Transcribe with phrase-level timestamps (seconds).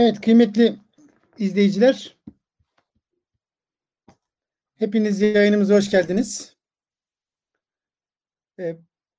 [0.00, 0.76] Evet kıymetli
[1.38, 2.16] izleyiciler.
[4.76, 6.56] Hepiniz yayınımıza hoş geldiniz.
[8.58, 8.76] Ee,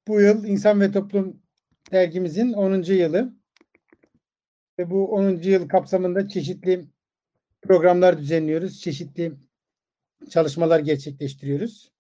[0.08, 1.42] bu yıl İnsan ve Toplum
[1.92, 2.84] dergimizin 10.
[2.84, 3.34] yılı.
[4.80, 5.42] Ve bu 10.
[5.42, 6.86] yıl kapsamında çeşitli
[7.62, 8.82] programlar düzenliyoruz.
[8.82, 9.34] Çeşitli
[10.30, 11.92] çalışmalar gerçekleştiriyoruz.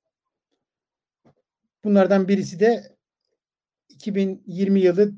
[1.84, 2.96] Bunlardan birisi de
[3.90, 5.13] 2020 yılı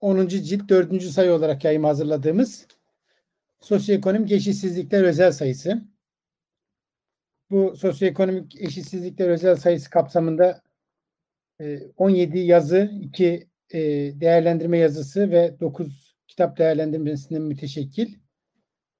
[0.00, 0.28] 10.
[0.28, 1.02] cilt 4.
[1.02, 2.66] sayı olarak yayım hazırladığımız
[3.60, 5.82] sosyoekonomik eşitsizlikler özel sayısı.
[7.50, 10.62] Bu sosyoekonomik eşitsizlikler özel sayısı kapsamında
[11.96, 13.78] 17 e, yazı, 2 e,
[14.20, 18.14] değerlendirme yazısı ve 9 kitap değerlendirmesinden müteşekkil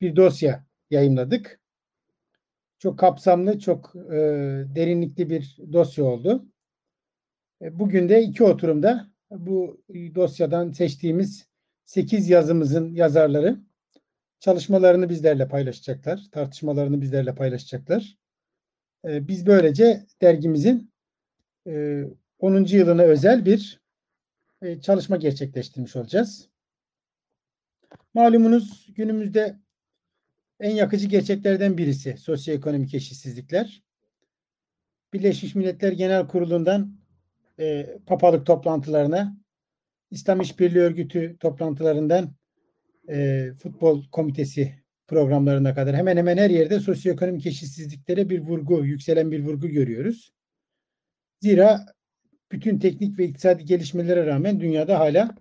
[0.00, 1.60] bir dosya yayınladık.
[2.78, 4.18] Çok kapsamlı, çok e,
[4.74, 6.46] derinlikli bir dosya oldu.
[7.60, 11.46] Bugün de iki oturumda bu dosyadan seçtiğimiz
[11.84, 13.60] 8 yazımızın yazarları
[14.40, 18.16] çalışmalarını bizlerle paylaşacaklar, tartışmalarını bizlerle paylaşacaklar.
[19.04, 20.92] Ee, biz böylece dergimizin
[22.38, 22.64] 10.
[22.64, 23.80] E, yılına özel bir
[24.62, 26.48] e, çalışma gerçekleştirmiş olacağız.
[28.14, 29.56] Malumunuz günümüzde
[30.60, 33.82] en yakıcı gerçeklerden birisi sosyoekonomik eşitsizlikler.
[35.12, 36.99] Birleşmiş Milletler Genel Kurulu'ndan
[37.60, 39.36] e, papalık toplantılarına,
[40.10, 42.34] İslam İşbirliği Örgütü toplantılarından
[43.08, 44.74] e, futbol komitesi
[45.06, 50.32] programlarına kadar hemen hemen her yerde sosyoekonomik eşitsizliklere bir vurgu, yükselen bir vurgu görüyoruz.
[51.40, 51.86] Zira
[52.52, 55.34] bütün teknik ve iktisadi gelişmelere rağmen dünyada hala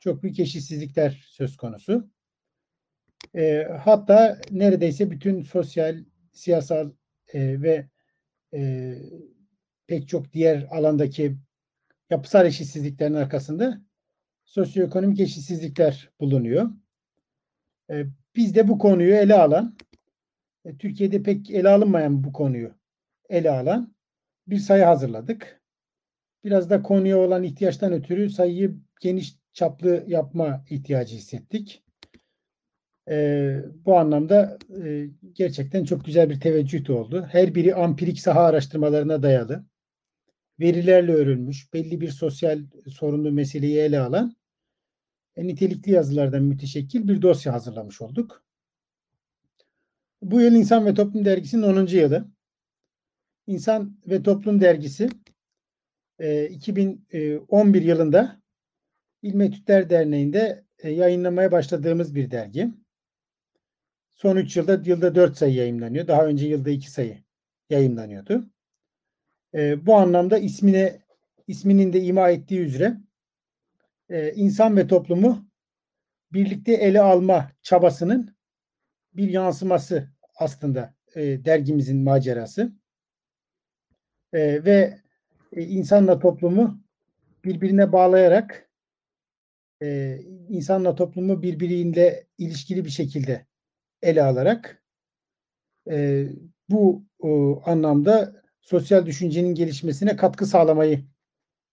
[0.00, 2.10] çok büyük eşitsizlikler söz konusu.
[3.34, 6.90] E, hatta neredeyse bütün sosyal, siyasal
[7.32, 7.88] e, ve
[8.54, 8.92] e,
[9.86, 11.36] pek çok diğer alandaki
[12.10, 13.80] yapısal eşitsizliklerin arkasında
[14.44, 16.70] sosyoekonomik eşitsizlikler bulunuyor.
[17.90, 18.04] E,
[18.36, 19.76] biz de bu konuyu ele alan,
[20.64, 22.74] e, Türkiye'de pek ele alınmayan bu konuyu
[23.28, 23.94] ele alan
[24.46, 25.62] bir sayı hazırladık.
[26.44, 31.82] Biraz da konuya olan ihtiyaçtan ötürü sayıyı geniş çaplı yapma ihtiyacı hissettik.
[33.08, 37.28] E, bu anlamda e, gerçekten çok güzel bir teveccüh oldu.
[37.30, 39.64] Her biri ampirik saha araştırmalarına dayalı
[40.60, 44.36] verilerle örülmüş, belli bir sosyal sorunlu meseleyi ele alan
[45.36, 48.44] e, nitelikli yazılardan müteşekkil bir dosya hazırlamış olduk.
[50.22, 51.86] Bu yıl İnsan ve Toplum Dergisi'nin 10.
[51.86, 52.28] yılı.
[53.46, 55.08] İnsan ve Toplum Dergisi
[56.18, 58.42] e, 2011 yılında
[59.22, 62.74] İlmi Etütler Derneği'nde e, yayınlamaya başladığımız bir dergi.
[64.14, 66.06] Son 3 yılda yılda 4 sayı yayınlanıyor.
[66.06, 67.22] Daha önce yılda 2 sayı
[67.70, 68.50] yayınlanıyordu.
[69.54, 70.98] E, bu anlamda ismine
[71.46, 72.96] isminin de ima ettiği üzere
[74.08, 75.48] e, insan ve toplumu
[76.32, 78.36] birlikte ele alma çabasının
[79.12, 82.72] bir yansıması aslında e, dergimizin macerası.
[84.32, 84.98] E, ve
[85.52, 86.80] e, insanla toplumu
[87.44, 88.70] birbirine bağlayarak
[89.82, 90.18] e,
[90.48, 93.46] insanla toplumu birbiriyle ilişkili bir şekilde
[94.02, 94.82] ele alarak
[95.90, 96.26] e,
[96.68, 101.04] bu o, anlamda sosyal düşüncenin gelişmesine katkı sağlamayı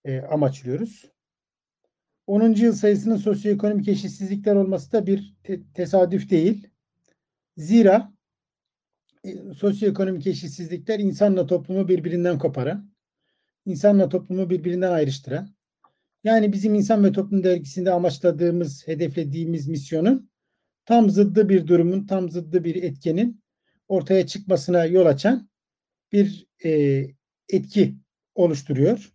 [0.04, 1.10] e, amaçlıyoruz.
[2.26, 2.52] 10.
[2.52, 6.68] yıl sayısının sosyoekonomik eşitsizlikler olması da bir te- tesadüf değil.
[7.56, 8.12] Zira
[9.24, 12.90] e, sosyoekonomik eşitsizlikler insanla toplumu birbirinden koparan,
[13.66, 15.54] insanla toplumu birbirinden ayrıştıran,
[16.24, 20.30] yani bizim İnsan ve Toplum Dergisi'nde amaçladığımız, hedeflediğimiz misyonun
[20.84, 23.42] tam zıddı bir durumun, tam zıddı bir etkenin
[23.88, 25.48] ortaya çıkmasına yol açan
[26.12, 26.70] bir e,
[27.48, 27.94] etki
[28.34, 29.12] oluşturuyor.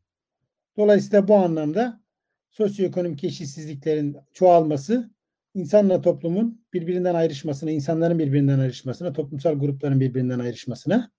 [0.78, 2.02] Dolayısıyla bu anlamda
[2.50, 5.10] sosyoekonomik eşitsizliklerin çoğalması
[5.54, 11.12] insanla toplumun birbirinden ayrışmasına, insanların birbirinden ayrışmasına, toplumsal grupların birbirinden ayrışmasına,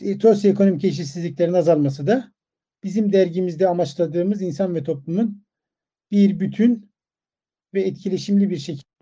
[0.00, 2.32] e, sosyoekonomik eşitsizliklerin azalması da
[2.84, 5.44] bizim dergimizde amaçladığımız insan ve toplumun
[6.10, 6.92] bir bütün
[7.74, 8.92] ve etkileşimli bir şekilde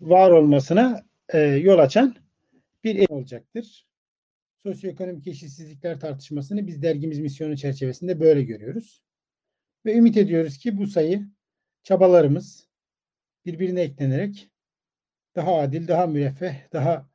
[0.00, 2.16] var olmasına e, yol açan
[2.84, 3.86] bir olacaktır
[4.62, 9.02] sosyoekonomik eşitsizlikler tartışmasını biz dergimiz misyonu çerçevesinde böyle görüyoruz.
[9.86, 11.28] Ve ümit ediyoruz ki bu sayı
[11.82, 12.68] çabalarımız
[13.46, 14.50] birbirine eklenerek
[15.36, 17.10] daha adil, daha müreffeh, daha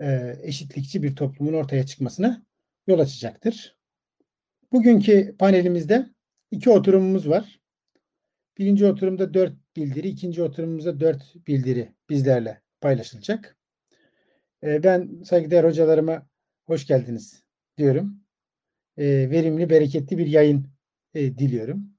[0.00, 2.46] e, eşitlikçi bir toplumun ortaya çıkmasına
[2.86, 3.76] yol açacaktır.
[4.72, 6.06] Bugünkü panelimizde
[6.50, 7.60] iki oturumumuz var.
[8.58, 13.56] Birinci oturumda dört bildiri, ikinci oturumumuzda dört bildiri bizlerle paylaşılacak.
[14.64, 16.29] E, ben saygıdeğer hocalarıma
[16.70, 17.44] hoş geldiniz
[17.78, 18.20] diyorum.
[18.96, 20.66] E, verimli, bereketli bir yayın
[21.14, 21.90] e, diliyorum.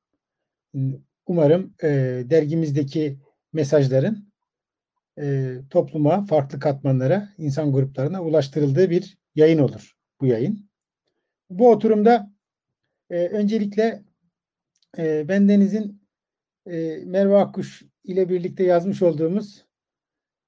[1.25, 1.87] Umarım e,
[2.25, 3.19] dergimizdeki
[3.53, 4.31] mesajların
[5.19, 10.69] e, topluma, farklı katmanlara, insan gruplarına ulaştırıldığı bir yayın olur bu yayın.
[11.49, 12.31] Bu oturumda
[13.09, 14.03] e, öncelikle
[14.97, 16.01] e, bendenizin
[16.65, 19.65] e, Merve Akkuş ile birlikte yazmış olduğumuz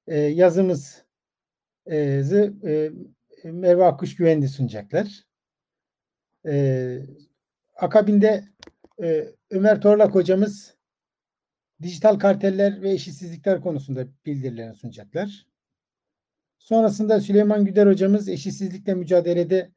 [0.07, 1.03] e, yazımızı
[1.91, 2.91] e,
[3.43, 5.23] Merve Akkuş Güvendi sunacaklar.
[6.45, 6.99] E,
[7.75, 8.43] akabinde
[9.03, 10.73] e, Ömer Torlak hocamız
[11.81, 15.47] dijital karteller ve eşitsizlikler konusunda bildirilerini sunacaklar.
[16.57, 19.71] Sonrasında Süleyman Güder hocamız eşitsizlikle mücadelede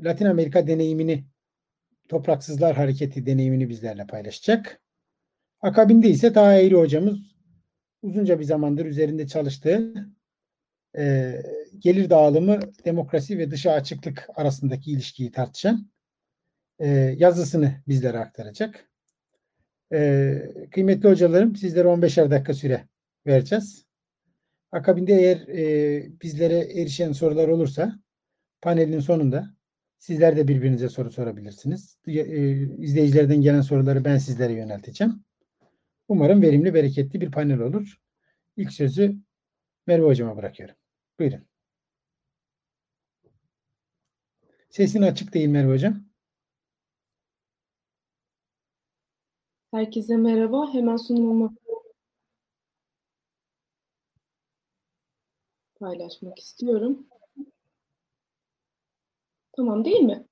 [0.00, 1.24] Latin Amerika deneyimini,
[2.08, 4.80] Topraksızlar Hareketi deneyimini bizlerle paylaşacak.
[5.60, 7.18] Akabinde ise Taha Eğri hocamız
[8.02, 9.94] uzunca bir zamandır üzerinde çalıştığı
[10.96, 11.34] e,
[11.78, 15.90] gelir dağılımı, demokrasi ve dışa açıklık arasındaki ilişkiyi tartışan
[16.78, 16.88] e,
[17.18, 18.90] yazısını bizlere aktaracak.
[19.92, 20.38] E,
[20.70, 22.88] kıymetli hocalarım sizlere 15'er dakika süre
[23.26, 23.84] vereceğiz.
[24.72, 27.98] Akabinde eğer e, bizlere erişen sorular olursa
[28.62, 29.54] panelin sonunda
[29.98, 31.98] sizler de birbirinize soru sorabilirsiniz.
[32.06, 32.12] E,
[32.78, 35.24] izleyicilerden gelen soruları ben sizlere yönelteceğim.
[36.08, 37.98] Umarım verimli, bereketli bir panel olur.
[38.56, 39.16] İlk sözü
[39.86, 40.74] Merve Hocama bırakıyorum.
[41.18, 41.48] Buyurun.
[44.70, 46.04] Sesin açık değil Merve Hocam.
[49.70, 50.72] Herkese merhaba.
[50.72, 51.54] Hemen sunumumu
[55.80, 57.06] paylaşmak istiyorum.
[59.56, 60.26] Tamam değil mi?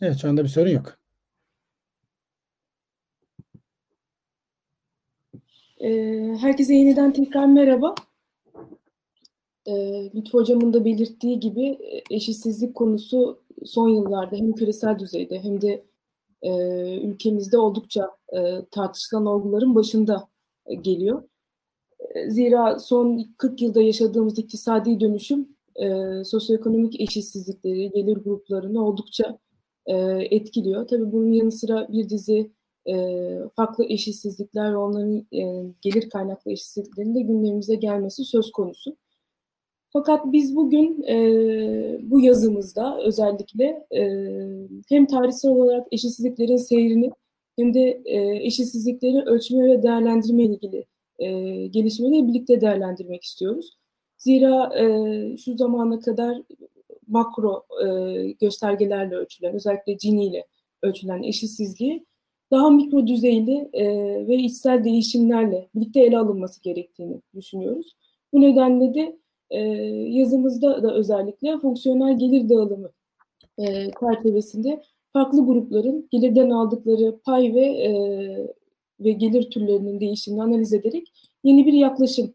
[0.00, 0.98] Evet şu anda bir sorun yok.
[5.80, 7.94] Ee, herkese yeniden tekrar merhaba.
[9.66, 15.60] Ee, Lütfü Hocam'ın da belirttiği gibi e, eşitsizlik konusu son yıllarda hem küresel düzeyde hem
[15.60, 15.84] de
[16.42, 16.52] e,
[17.00, 20.28] ülkemizde oldukça e, tartışılan olguların başında
[20.66, 21.22] e, geliyor.
[22.14, 25.88] E, zira son 40 yılda yaşadığımız iktisadi dönüşüm e,
[26.24, 29.38] sosyoekonomik eşitsizlikleri, gelir gruplarını oldukça
[29.86, 29.96] e,
[30.30, 30.88] etkiliyor.
[30.88, 32.50] Tabii bunun yanı sıra bir dizi
[32.88, 32.94] e,
[33.56, 38.96] farklı eşitsizlikler ve onların e, gelir kaynaklı eşitsizliklerin de gündemimize gelmesi söz konusu.
[39.92, 41.16] Fakat biz bugün e,
[42.10, 44.02] bu yazımızda özellikle e,
[44.88, 47.10] hem tarihsel olarak eşitsizliklerin seyrini
[47.58, 50.84] hem de e, eşitsizlikleri ölçme ve değerlendirme ile ilgili
[51.18, 53.78] e, gelişmeleri birlikte değerlendirmek istiyoruz.
[54.18, 56.42] Zira e, şu zamana kadar
[57.08, 60.46] makro e, göstergelerle ölçülen, özellikle Gini ile
[60.82, 62.06] ölçülen eşitsizliği
[62.50, 63.86] daha mikro düzeyli e,
[64.28, 67.96] ve içsel değişimlerle birlikte ele alınması gerektiğini düşünüyoruz.
[68.32, 69.21] Bu nedenle de
[69.52, 69.60] e,
[70.18, 72.90] yazımızda da özellikle fonksiyonel gelir dağılımı
[73.58, 73.64] e,
[74.00, 74.82] çerçevesinde
[75.12, 77.92] farklı grupların gelirden aldıkları pay ve e,
[79.00, 81.12] ve gelir türlerinin değişimini analiz ederek
[81.44, 82.34] yeni bir yaklaşım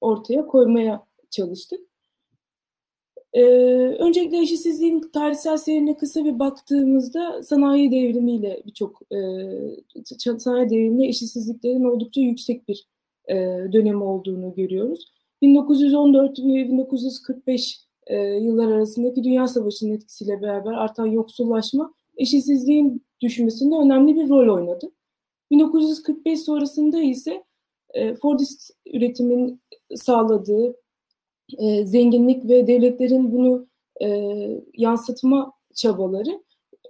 [0.00, 1.80] ortaya koymaya çalıştık.
[3.32, 3.42] Ee,
[3.98, 9.18] öncelikle eşitsizliğin tarihsel seyrine kısa bir baktığımızda sanayi devrimiyle birçok e,
[10.38, 12.86] sanayi devriminde eşitsizliklerin oldukça yüksek bir
[13.28, 13.34] e,
[13.72, 15.06] dönemi olduğunu görüyoruz.
[15.42, 24.16] 1914 ve 1945 e, yıllar arasındaki Dünya Savaşı'nın etkisiyle beraber artan yoksullaşma eşitsizliğin düşmesinde önemli
[24.16, 24.92] bir rol oynadı.
[25.50, 27.44] 1945 sonrasında ise
[27.94, 29.62] e, Fordist üretimin
[29.94, 30.76] sağladığı
[31.58, 33.66] e, zenginlik ve devletlerin bunu
[34.02, 34.08] e,
[34.76, 36.42] yansıtma çabaları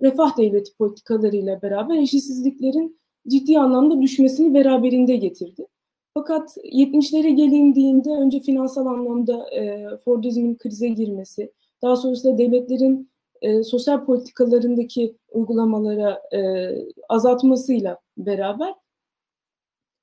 [0.02, 5.66] refah devleti politikalarıyla beraber eşitsizliklerin ciddi anlamda düşmesini beraberinde getirdi.
[6.14, 11.52] Fakat 70'lere gelindiğinde önce finansal anlamda e, Fordizmin krize girmesi,
[11.82, 13.10] daha sonrasında devletlerin
[13.42, 16.70] e, sosyal politikalarındaki uygulamalara e,
[17.08, 18.74] azaltmasıyla beraber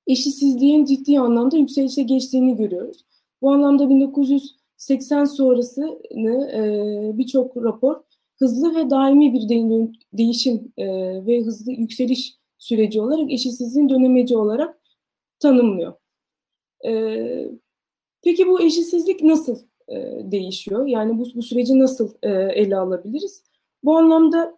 [0.07, 3.05] eşitsizliğin ciddi anlamda yükselişe geçtiğini görüyoruz.
[3.41, 7.95] Bu anlamda 1980 sonrasını e, birçok rapor
[8.39, 10.85] hızlı ve daimi bir de, değişim e,
[11.25, 14.79] ve hızlı yükseliş süreci olarak eşitsizliğin dönemeci olarak
[15.39, 15.93] tanımlıyor.
[16.85, 17.51] E,
[18.23, 19.95] peki bu eşitsizlik nasıl e,
[20.31, 20.85] değişiyor?
[20.85, 23.43] Yani bu, bu süreci nasıl e, ele alabiliriz?
[23.83, 24.57] Bu anlamda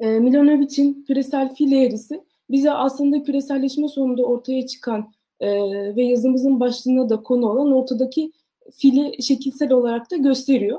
[0.00, 5.48] e, Milanovic'in küresel fil eğrisi bize aslında küreselleşme sonunda ortaya çıkan e,
[5.96, 8.32] ve yazımızın başlığına da konu olan ortadaki
[8.72, 10.78] fili şekilsel olarak da gösteriyor.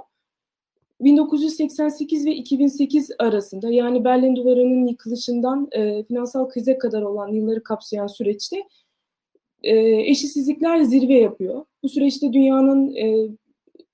[1.01, 8.07] 1988 ve 2008 arasında yani Berlin Duvarı'nın yıkılışından e, finansal krize kadar olan yılları kapsayan
[8.07, 8.63] süreçte
[9.65, 11.65] e, eşitsizlikler zirve yapıyor.
[11.83, 13.29] Bu süreçte dünyanın e,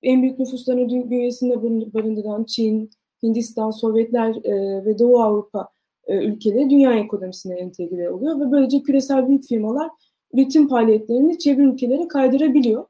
[0.04, 1.64] en büyük nüfuslarını bünyesinde
[1.94, 2.90] barındıran Çin,
[3.24, 5.70] Hindistan, Sovyetler e, ve Doğu Avrupa
[6.08, 9.90] e, ülkeleri dünya ekonomisine entegre oluyor ve böylece küresel büyük firmalar
[10.34, 12.86] üretim faaliyetlerini çevre ülkelere kaydırabiliyor.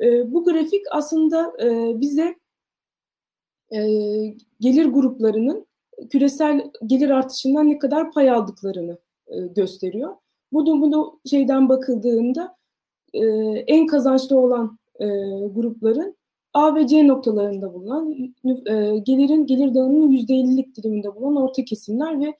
[0.00, 2.34] E, bu grafik aslında e, bize
[3.74, 3.80] e,
[4.60, 5.66] gelir gruplarının
[6.10, 10.16] küresel gelir artışından ne kadar pay aldıklarını e, gösteriyor.
[10.54, 12.56] Bunu, bunu şeyden bakıldığında
[13.14, 13.26] e,
[13.66, 15.06] en kazançlı olan e,
[15.54, 16.16] grupların
[16.52, 18.12] A ve C noktalarında bulunan
[18.66, 22.34] e, gelirin gelir dağılımının %50'lik diliminde bulunan orta kesimler ve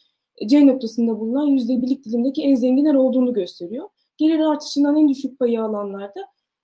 [0.46, 3.88] C noktasında bulunan %1'lik dilimdeki en zenginler olduğunu gösteriyor.
[4.16, 6.20] Gelir artışından en düşük payı alanlarda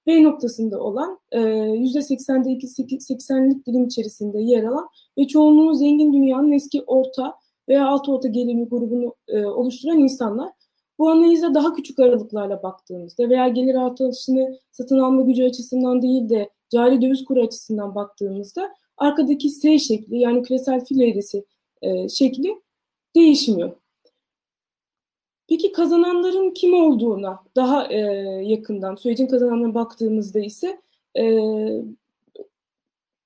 [0.06, 4.88] B noktasında olan %80'deki 80'lik dilim içerisinde yer alan
[5.18, 7.34] ve çoğunluğu zengin dünyanın eski orta
[7.68, 10.50] veya alt orta gelirli grubunu e, oluşturan insanlar.
[11.00, 16.50] Bu analize daha küçük aralıklarla baktığımızda veya gelir artışını satın alma gücü açısından değil de
[16.70, 21.44] cari döviz kuru açısından baktığımızda arkadaki S şekli yani küresel fil eğrisi
[21.82, 22.62] e, şekli
[23.14, 23.76] değişmiyor.
[25.48, 27.98] Peki kazananların kim olduğuna daha e,
[28.44, 30.80] yakından, sürecin kazananlarına baktığımızda ise
[31.18, 31.24] e,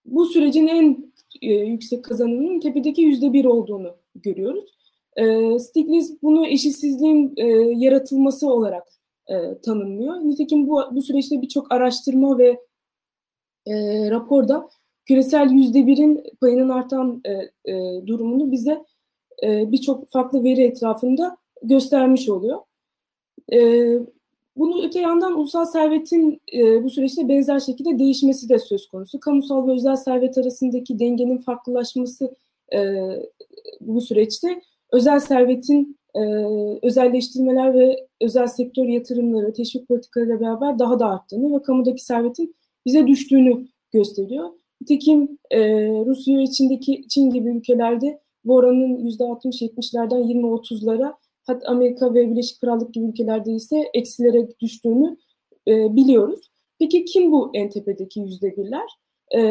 [0.04, 1.12] bu sürecin en
[1.43, 4.64] e, yüksek kazananının tepedeki yüzde bir olduğunu görüyoruz.
[5.16, 8.88] E, Stiglitz bunu eşitsizliğin e, yaratılması olarak
[9.28, 10.14] e, tanımlıyor.
[10.14, 12.61] Nitekim bu, bu süreçte birçok araştırma ve
[13.66, 13.75] e,
[14.11, 14.68] raporda
[15.04, 17.33] küresel yüzde birin payının artan e,
[17.73, 18.85] e, durumunu bize
[19.42, 22.61] e, birçok farklı veri etrafında göstermiş oluyor.
[23.52, 23.59] E,
[24.56, 29.21] bunu öte yandan ulusal servetin e, bu süreçte benzer şekilde değişmesi de söz konusu.
[29.21, 32.35] Kamusal ve özel servet arasındaki dengenin farklılaşması
[32.73, 32.78] e,
[33.80, 34.62] bu süreçte
[34.95, 36.21] özel servetin e,
[36.83, 42.55] özelleştirmeler ve özel sektör yatırımları, teşvik politikalarıyla beraber daha da arttığını ve kamudaki servetin
[42.87, 44.51] bize düştüğünü gösteriyor.
[44.81, 45.61] Nitekim e,
[46.07, 51.15] Rusya ve Çin'deki Çin gibi ülkelerde bu oranın %60-70'lerden 20-30'lara
[51.47, 55.17] hatta Amerika ve Birleşik Krallık gibi ülkelerde ise eksilere düştüğünü
[55.69, 56.51] e, biliyoruz.
[56.79, 58.91] Peki kim bu en tepedeki yüzde birler?
[59.31, 59.43] E,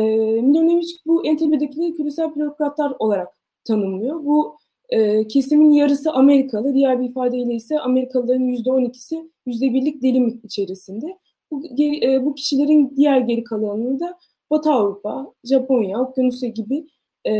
[0.41, 3.27] Milanovic bu en tepedekileri küresel bürokratlar olarak
[3.65, 4.25] tanımlıyor.
[4.25, 4.57] Bu
[4.93, 10.41] e, kesimin yarısı Amerikalı, diğer bir ifadeyle ise Amerikalıların yüzde on ikisi yüzde birlik dilim
[10.43, 11.17] içerisinde.
[11.51, 14.17] Bu, e, bu kişilerin diğer geri kalanını da
[14.51, 16.87] Batı Avrupa, Japonya, Okyanusya gibi
[17.25, 17.33] e,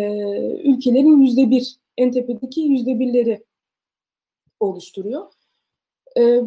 [0.64, 3.44] ülkelerin yüzde bir, en tepedeki yüzde birleri
[4.60, 5.32] oluşturuyor.
[6.18, 6.42] E,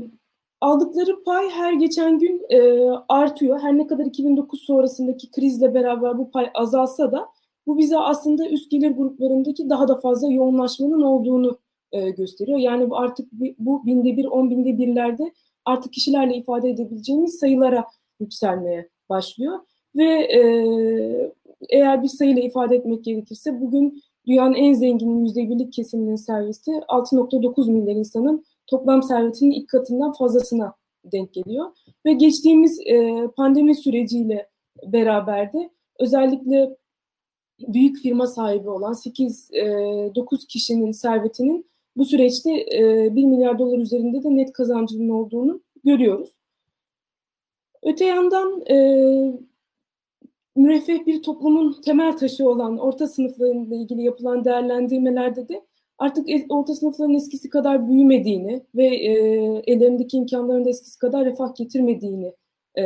[0.61, 2.61] aldıkları pay her geçen gün e,
[3.09, 3.61] artıyor.
[3.61, 7.29] Her ne kadar 2009 sonrasındaki krizle beraber bu pay azalsa da
[7.67, 11.59] bu bize aslında üst gelir gruplarındaki daha da fazla yoğunlaşmanın olduğunu
[11.93, 12.59] e, gösteriyor.
[12.59, 15.33] Yani bu artık bu binde bir, on binde birlerde
[15.65, 17.87] artık kişilerle ifade edebileceğimiz sayılara
[18.21, 19.59] yükselmeye başlıyor.
[19.97, 20.41] Ve e,
[21.71, 27.71] eğer bir sayıyla ifade etmek gerekirse bugün dünyanın en zengin yüzde birlik kesiminin servisi 6.9
[27.71, 31.67] milyar insanın toplam servetinin ilk katından fazlasına denk geliyor.
[32.07, 34.49] Ve geçtiğimiz e, pandemi süreciyle
[34.87, 35.71] beraber de
[36.01, 36.77] özellikle
[37.61, 44.23] büyük firma sahibi olan 8-9 e, kişinin servetinin bu süreçte e, 1 milyar dolar üzerinde
[44.23, 46.31] de net kazancının olduğunu görüyoruz.
[47.83, 48.77] Öte yandan e,
[50.57, 55.63] müreffeh bir toplumun temel taşı olan orta sınıflarıyla ilgili yapılan değerlendirmelerde de
[55.99, 59.13] artık orta sınıfların eskisi kadar büyümediğini ve e,
[59.67, 62.35] ellerindeki imkanların da eskisi kadar refah getirmediğini
[62.79, 62.85] e,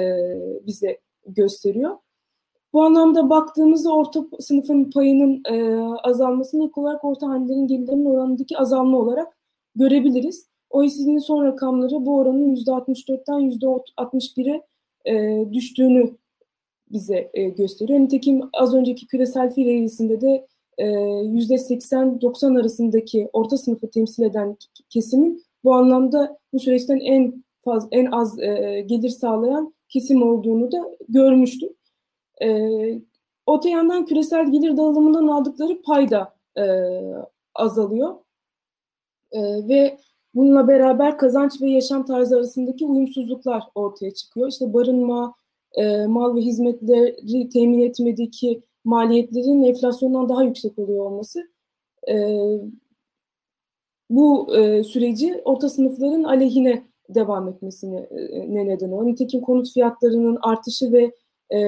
[0.66, 1.96] bize gösteriyor.
[2.72, 8.98] Bu anlamda baktığımızda orta sınıfın payının e, azalmasını ilk olarak orta hanelerin gelirlerinin oranındaki azalma
[8.98, 9.36] olarak
[9.74, 10.46] görebiliriz.
[10.70, 14.62] OECD'nin son rakamları bu oranın %64'ten %61'e
[15.04, 16.16] e, düştüğünü
[16.92, 18.00] bize e, gösteriyor.
[18.00, 20.46] Nitekim az önceki küresel fil eğrisinde de
[20.78, 24.56] e, %80-90 arasındaki orta sınıfı temsil eden
[24.88, 30.96] kesimin bu anlamda bu süreçten en faz, en az e, gelir sağlayan kesim olduğunu da
[31.08, 31.79] görmüştük.
[32.42, 32.48] E,
[33.48, 36.64] öte yandan küresel gelir dağılımından aldıkları pay da e,
[37.54, 38.14] azalıyor.
[39.32, 39.98] E, ve
[40.34, 44.48] bununla beraber kazanç ve yaşam tarzı arasındaki uyumsuzluklar ortaya çıkıyor.
[44.48, 45.34] İşte barınma,
[45.74, 51.50] e, mal ve hizmetleri temin etmedeki maliyetlerin enflasyondan daha yüksek oluyor olması
[52.08, 52.14] e,
[54.10, 59.06] bu e, süreci orta sınıfların aleyhine devam etmesine e, ne neden oluyor.
[59.06, 61.12] Nitekim konut fiyatlarının artışı ve
[61.50, 61.58] e,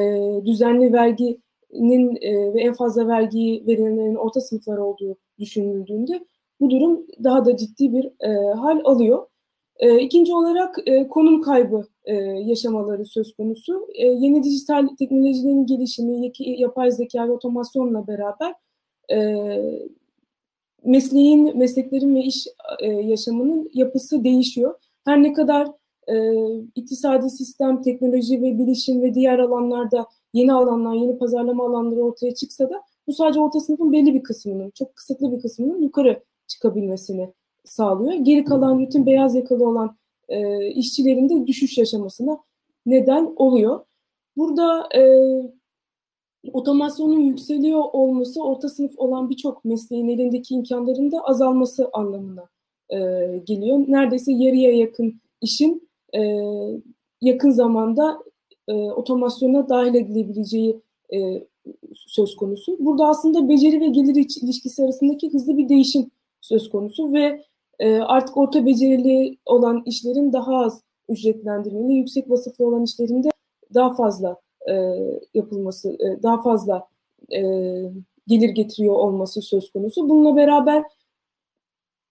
[0.45, 6.27] düzenli verginin e, ve en fazla vergiyi verenlerin orta sınıflar olduğu düşünüldüğünde
[6.61, 9.27] bu durum daha da ciddi bir e, hal alıyor.
[9.79, 13.89] E, ikinci olarak e, konum kaybı e, yaşamaları söz konusu.
[13.95, 18.55] E, yeni dijital teknolojilerin gelişimi, yapay zeka ve otomasyonla beraber
[19.13, 19.19] e,
[20.85, 22.47] mesleğin, mesleklerin ve iş
[22.81, 24.75] e, yaşamının yapısı değişiyor.
[25.05, 25.69] Her ne kadar
[26.09, 26.15] e,
[26.75, 32.71] iktisadi sistem, teknoloji ve bilişim ve diğer alanlarda yeni alanlar, yeni pazarlama alanları ortaya çıksa
[32.71, 37.33] da bu sadece orta sınıfın belli bir kısmının, çok kısıtlı bir kısmının yukarı çıkabilmesini
[37.65, 38.13] sağlıyor.
[38.13, 39.97] Geri kalan bütün beyaz yakalı olan
[40.29, 42.39] e, işçilerin de düşüş yaşamasına
[42.87, 43.85] neden oluyor.
[44.37, 45.03] Burada e,
[46.53, 52.49] otomasyonun yükseliyor olması orta sınıf olan birçok mesleğin elindeki imkanların da azalması anlamına
[52.91, 52.99] e,
[53.45, 53.79] geliyor.
[53.89, 56.21] Neredeyse yarıya yakın işin e,
[57.21, 58.19] yakın zamanda
[58.69, 60.81] e, otomasyona dahil edilebileceği
[61.15, 61.47] e,
[61.95, 62.77] söz konusu.
[62.81, 67.45] Burada aslında beceri ve gelir ilişkisi arasındaki hızlı bir değişim söz konusu ve
[67.79, 73.29] e, artık orta becerili olan işlerin daha az ücretlendirmeli, yüksek vasıflı olan işlerin de
[73.75, 74.37] daha fazla
[74.71, 74.75] e,
[75.35, 76.89] yapılması, e, daha fazla
[77.33, 77.41] e,
[78.27, 80.09] gelir getiriyor olması söz konusu.
[80.09, 80.85] Bununla beraber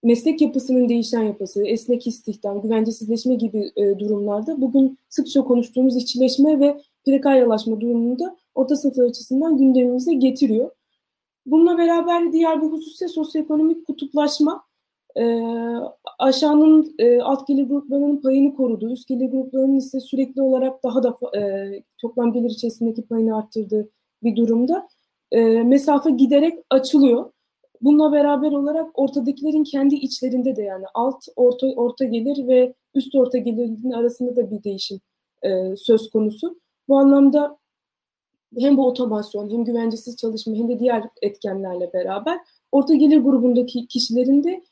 [0.02, 6.80] meslek yapısının değişen yapısı, esnek istihdam, güvencesizleşme gibi e, durumlarda bugün sıkça konuştuğumuz işçileşme ve
[7.06, 10.70] prekaryalaşma durumunda orta sınıflar açısından gündemimize getiriyor.
[11.46, 14.64] Bununla beraber diğer bir husus ise sosyoekonomik kutuplaşma.
[15.16, 15.42] E,
[16.18, 21.16] aşağının e, alt gelir gruplarının payını koruduğu, üst gelir gruplarının ise sürekli olarak daha da
[21.38, 23.88] e, toplam gelir içerisindeki payını arttırdığı
[24.22, 24.88] bir durumda
[25.32, 27.30] e, mesafe giderek açılıyor.
[27.82, 33.38] Bununla beraber olarak ortadakilerin kendi içlerinde de yani alt orta orta gelir ve üst orta
[33.38, 35.00] gelirin arasında da bir değişim
[35.42, 36.60] e, söz konusu.
[36.88, 37.58] Bu anlamda
[38.58, 42.38] hem bu otomasyon hem güvencesiz çalışma hem de diğer etkenlerle beraber
[42.72, 44.62] orta gelir grubundaki kişilerin de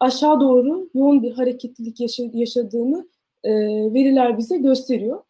[0.00, 2.00] aşağı doğru yoğun bir hareketlilik
[2.34, 3.08] yaşadığını
[3.44, 3.52] e,
[3.94, 5.22] veriler bize gösteriyor.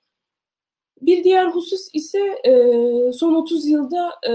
[1.03, 2.53] Bir diğer husus ise e,
[3.13, 4.33] son 30 yılda e,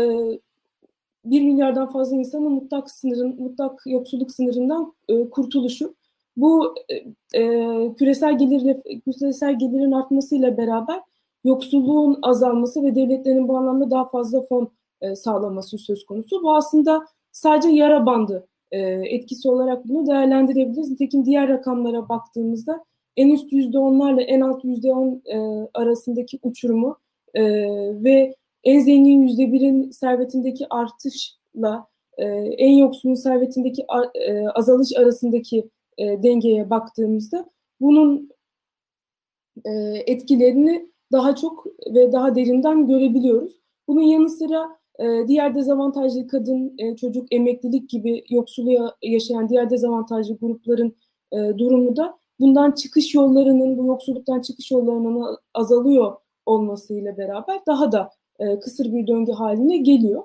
[1.31, 5.95] 1 milyardan fazla insanın mutlak sınırın, mutlak yoksulluk sınırından e, kurtuluşu.
[6.37, 6.95] Bu e,
[7.41, 8.77] e küresel gelir
[9.19, 10.99] küresel gelirin artmasıyla beraber
[11.43, 16.43] yoksulluğun azalması ve devletlerin bu anlamda daha fazla fon e, sağlaması söz konusu.
[16.43, 20.89] Bu aslında sadece yara bandı e, etkisi olarak bunu değerlendirebiliriz.
[20.89, 22.85] Nitekim diğer rakamlara baktığımızda
[23.17, 26.97] en üst yüzde onlarla en alt yüzde on e, arasındaki uçurumu
[27.33, 27.43] e,
[28.03, 36.23] ve en zengin yüzde birin servetindeki artışla e, en yoksulun servetindeki e, azalış arasındaki e,
[36.23, 37.49] dengeye baktığımızda
[37.81, 38.29] bunun
[39.65, 39.71] e,
[40.05, 43.53] etkilerini daha çok ve daha derinden görebiliyoruz.
[43.87, 50.37] Bunun yanı sıra e, diğer dezavantajlı kadın, e, çocuk, emeklilik gibi yoksulluğu yaşayan diğer dezavantajlı
[50.37, 50.95] grupların
[51.31, 56.15] e, durumu da bundan çıkış yollarının, bu yoksulluktan çıkış yollarının azalıyor
[56.45, 60.23] olmasıyla beraber daha da e, kısır bir döngü haline geliyor.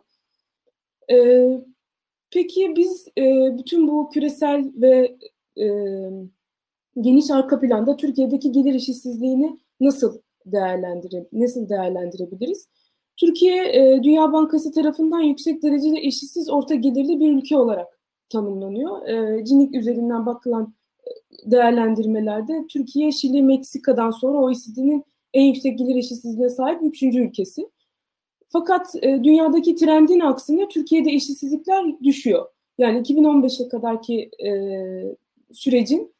[1.13, 1.47] E,
[2.31, 5.17] peki biz e, bütün bu küresel ve
[5.61, 5.67] e,
[7.01, 12.69] geniş arka planda Türkiye'deki gelir eşitsizliğini nasıl değerlendire nasıl değerlendirebiliriz?
[13.17, 17.99] Türkiye e, Dünya Bankası tarafından yüksek derecede eşitsiz orta gelirli bir ülke olarak
[18.29, 19.09] tanımlanıyor.
[19.09, 20.75] E, Cinik üzerinden bakılan
[21.07, 21.11] e,
[21.51, 27.69] değerlendirmelerde Türkiye, Şili, Meksika'dan sonra OECD'nin en yüksek gelir eşitsizliğine sahip üçüncü ülkesi.
[28.53, 32.47] Fakat e, dünyadaki trendin aksine Türkiye'de eşitsizlikler düşüyor.
[32.79, 34.51] Yani 2015'e kadarki e,
[35.53, 36.13] sürecin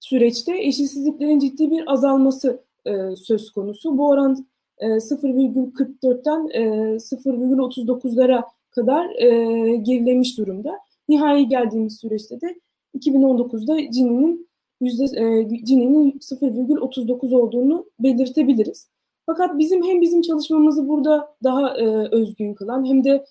[0.00, 3.98] süreçte eşitsizliklerin ciddi bir azalması e, söz konusu.
[3.98, 4.46] Bu oran
[4.78, 6.62] e, 0,44'ten e,
[6.96, 10.78] 0,39'lara kadar e, gerilemiş durumda.
[11.08, 12.60] Nihai geldiğimiz süreçte de
[12.98, 14.48] 2019'da Gini'nin
[14.80, 18.88] yüzde e, Gini'nin 0,39 olduğunu belirtebiliriz.
[19.28, 23.24] Fakat bizim hem bizim çalışmamızı burada daha e, özgün kılan hem de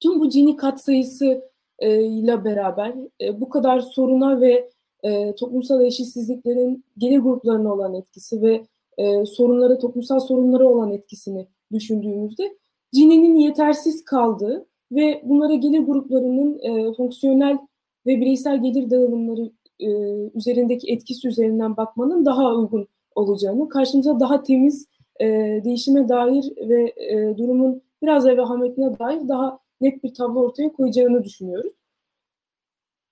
[0.00, 4.70] tüm bu Gini katsayısı e, ile beraber e, bu kadar soruna ve
[5.02, 8.66] e, toplumsal eşitsizliklerin gelir gruplarına olan etkisi ve
[8.98, 12.56] e, sorunlara, toplumsal sorunlara olan etkisini düşündüğümüzde
[12.92, 17.58] Gini'nin yetersiz kaldığı ve bunlara gelir gruplarının e, fonksiyonel
[18.06, 19.50] ve bireysel gelir dağılımları
[19.80, 19.88] e,
[20.34, 25.26] üzerindeki etkisi üzerinden bakmanın daha uygun olacağını, karşımıza daha temiz e,
[25.64, 31.24] değişime dair ve e, durumun biraz daha vehametine dair daha net bir tablo ortaya koyacağını
[31.24, 31.72] düşünüyoruz.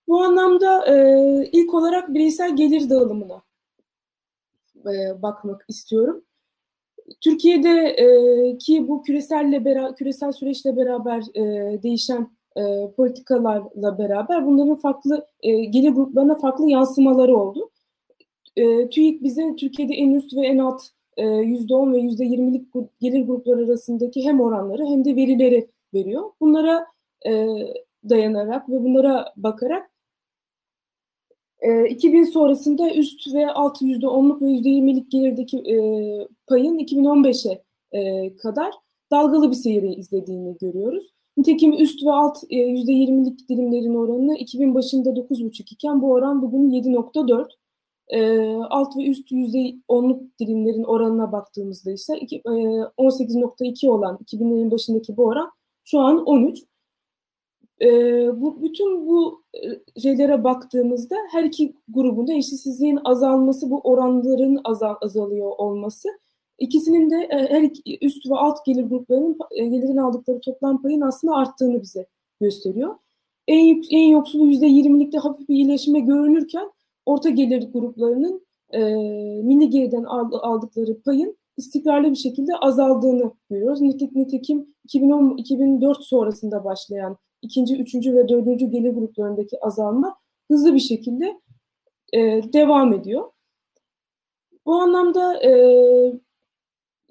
[0.09, 0.97] Bu anlamda e,
[1.53, 3.43] ilk olarak bireysel gelir dağılımına
[4.87, 6.25] e, bakmak istiyorum.
[7.21, 14.77] Türkiye'de e, ki bu küreselle beraber, küresel süreçle beraber e, değişen e, politikalarla beraber bunların
[14.77, 17.71] farklı e, gelir gruplarına farklı yansımaları oldu.
[18.57, 20.83] E, TÜİK bize Türkiye'de en üst ve en alt
[21.17, 22.67] %10 ve %20'lik
[23.01, 26.31] gelir grupları arasındaki hem oranları hem de verileri veriyor.
[26.41, 26.87] Bunlara
[27.27, 27.47] e,
[28.09, 29.93] dayanarak ve bunlara bakarak
[31.63, 35.77] E, 2000 sonrasında üst ve alt %10'luk ve %20'lik gelirdeki e,
[36.47, 37.63] payın 2015'e
[37.99, 38.73] e, kadar
[39.11, 41.13] dalgalı bir seyri izlediğini görüyoruz.
[41.37, 46.71] Nitekim üst ve alt e, %20'lik dilimlerin oranı 2000 başında 9,5 iken bu oran bugün
[46.71, 47.49] 7,4.
[48.09, 55.25] E, alt ve üst %10'luk dilimlerin oranına baktığımızda ise e, 18,2 olan 2000'lerin başındaki bu
[55.25, 55.51] oran
[55.85, 56.59] şu an 13.
[57.81, 57.87] E,
[58.41, 65.51] bu bütün bu e, şeylere baktığımızda her iki grubunda eşitsizliğin azalması, bu oranların azal, azalıyor
[65.59, 66.09] olması
[66.63, 71.01] İkisinin de e, her iki, üst ve alt gelir gruplarının e, gelirin aldıkları toplam payın
[71.01, 72.07] aslında arttığını bize
[72.41, 72.95] gösteriyor.
[73.49, 76.71] En, en yoksulu %20'likte hafif bir iyileşme görünürken
[77.07, 78.81] orta gelir gruplarının e,
[79.43, 83.81] mini gelirden aldıkları payın istikrarlı bir şekilde azaldığını görüyoruz.
[83.81, 90.17] Nitekim 2010, 2004 sonrasında başlayan ikinci, üçüncü ve dördüncü gelir gruplarındaki azalma
[90.51, 91.41] hızlı bir şekilde
[92.13, 92.19] e,
[92.53, 93.31] devam ediyor.
[94.67, 95.53] Bu anlamda e,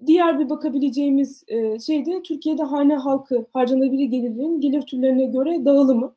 [0.06, 6.16] diğer bir bakabileceğimiz e, şey de Türkiye'de hane halkı harcanabilir gelirlerin gelir türlerine göre dağılımı.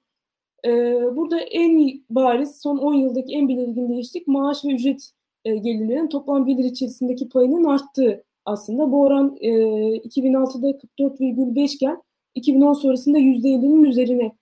[0.64, 0.70] E,
[1.16, 5.10] burada en bariz son 10 yıldaki en belirgin değişiklik maaş ve ücret
[5.44, 8.92] e, gelirlerin toplam gelir içerisindeki payının arttığı aslında.
[8.92, 9.50] Bu oran e,
[9.96, 12.02] 2006'da 44,5 iken
[12.34, 14.32] 2010 sonrasında %50'nin üzerine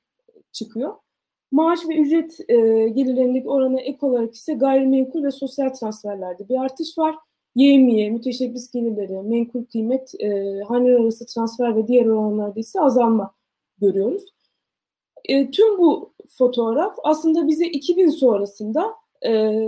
[0.53, 0.95] çıkıyor.
[1.53, 2.57] Maaş ve ücret e,
[2.89, 7.15] gelirlerindeki orana ek olarak ise gayrimenkul ve sosyal transferlerde bir artış var.
[7.55, 13.35] Yemiye, müteşebbis gelirleri, menkul kıymet, e, haneler arası transfer ve diğer oranlarda ise azalma
[13.79, 14.25] görüyoruz.
[15.25, 18.95] E, tüm bu fotoğraf aslında bize 2000 sonrasında
[19.27, 19.61] e,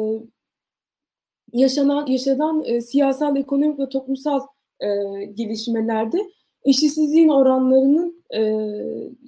[1.53, 4.41] yaşanan yaşanan e, siyasal, ekonomik ve toplumsal
[4.81, 4.89] e,
[5.25, 6.19] gelişmelerde
[6.65, 8.41] eşitsizliğin oranlarının e,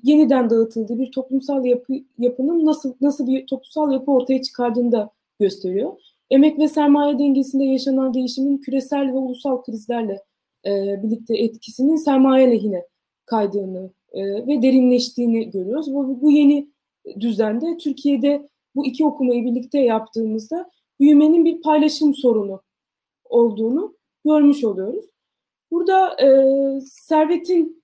[0.03, 5.11] yeniden dağıtıldığı bir toplumsal yapı, yapının nasıl nasıl bir toplumsal yapı ortaya çıkardığını da
[5.41, 5.93] gösteriyor.
[6.31, 10.23] Emek ve sermaye dengesinde yaşanan değişimin küresel ve ulusal krizlerle
[10.67, 12.87] e, birlikte etkisinin sermaye lehine
[13.25, 15.95] kaydığını e, ve derinleştiğini görüyoruz.
[15.95, 16.69] Bu, bu yeni
[17.21, 22.63] düzende Türkiye'de bu iki okumayı birlikte yaptığımızda büyümenin bir paylaşım sorunu
[23.25, 25.05] olduğunu görmüş oluyoruz.
[25.71, 26.29] Burada e,
[26.81, 27.83] servetin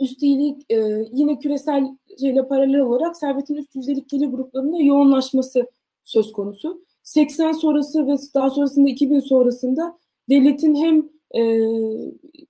[0.00, 5.70] üstelik e, yine küresel şeyle paralel olarak servetin üst yüzdelik gelir gruplarında yoğunlaşması
[6.04, 6.84] söz konusu.
[7.02, 11.40] 80 sonrası ve daha sonrasında 2000 sonrasında devletin hem e,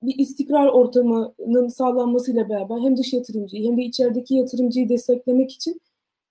[0.02, 5.80] bir istikrar ortamının sağlanmasıyla beraber hem dış yatırımcıyı hem de içerideki yatırımcıyı desteklemek için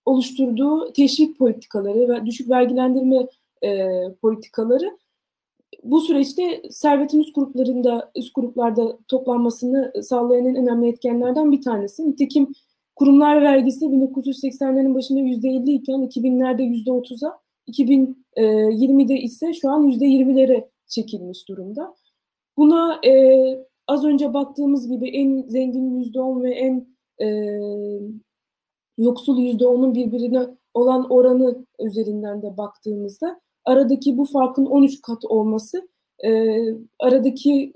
[0.06, 3.28] oluşturduğu teşvik politikaları ve düşük vergilendirme
[3.64, 3.88] e,
[4.22, 4.98] politikaları
[5.84, 12.10] bu süreçte servetin üst gruplarında, üst gruplarda toplanmasını sağlayan en önemli etkenlerden bir tanesi.
[12.10, 12.48] Nitekim
[12.96, 21.96] kurumlar vergisi 1980'lerin başında %50 iken 2000'lerde %30'a, 2020'de ise şu an %20'lere çekilmiş durumda.
[22.58, 23.14] Buna e,
[23.88, 26.88] az önce baktığımız gibi en zengin %10 ve en
[27.22, 27.28] e,
[28.98, 35.90] yoksul %10'un birbirine olan oranı üzerinden de baktığımızda aradaki bu farkın 13 kat olması
[36.26, 36.58] e,
[37.00, 37.74] aradaki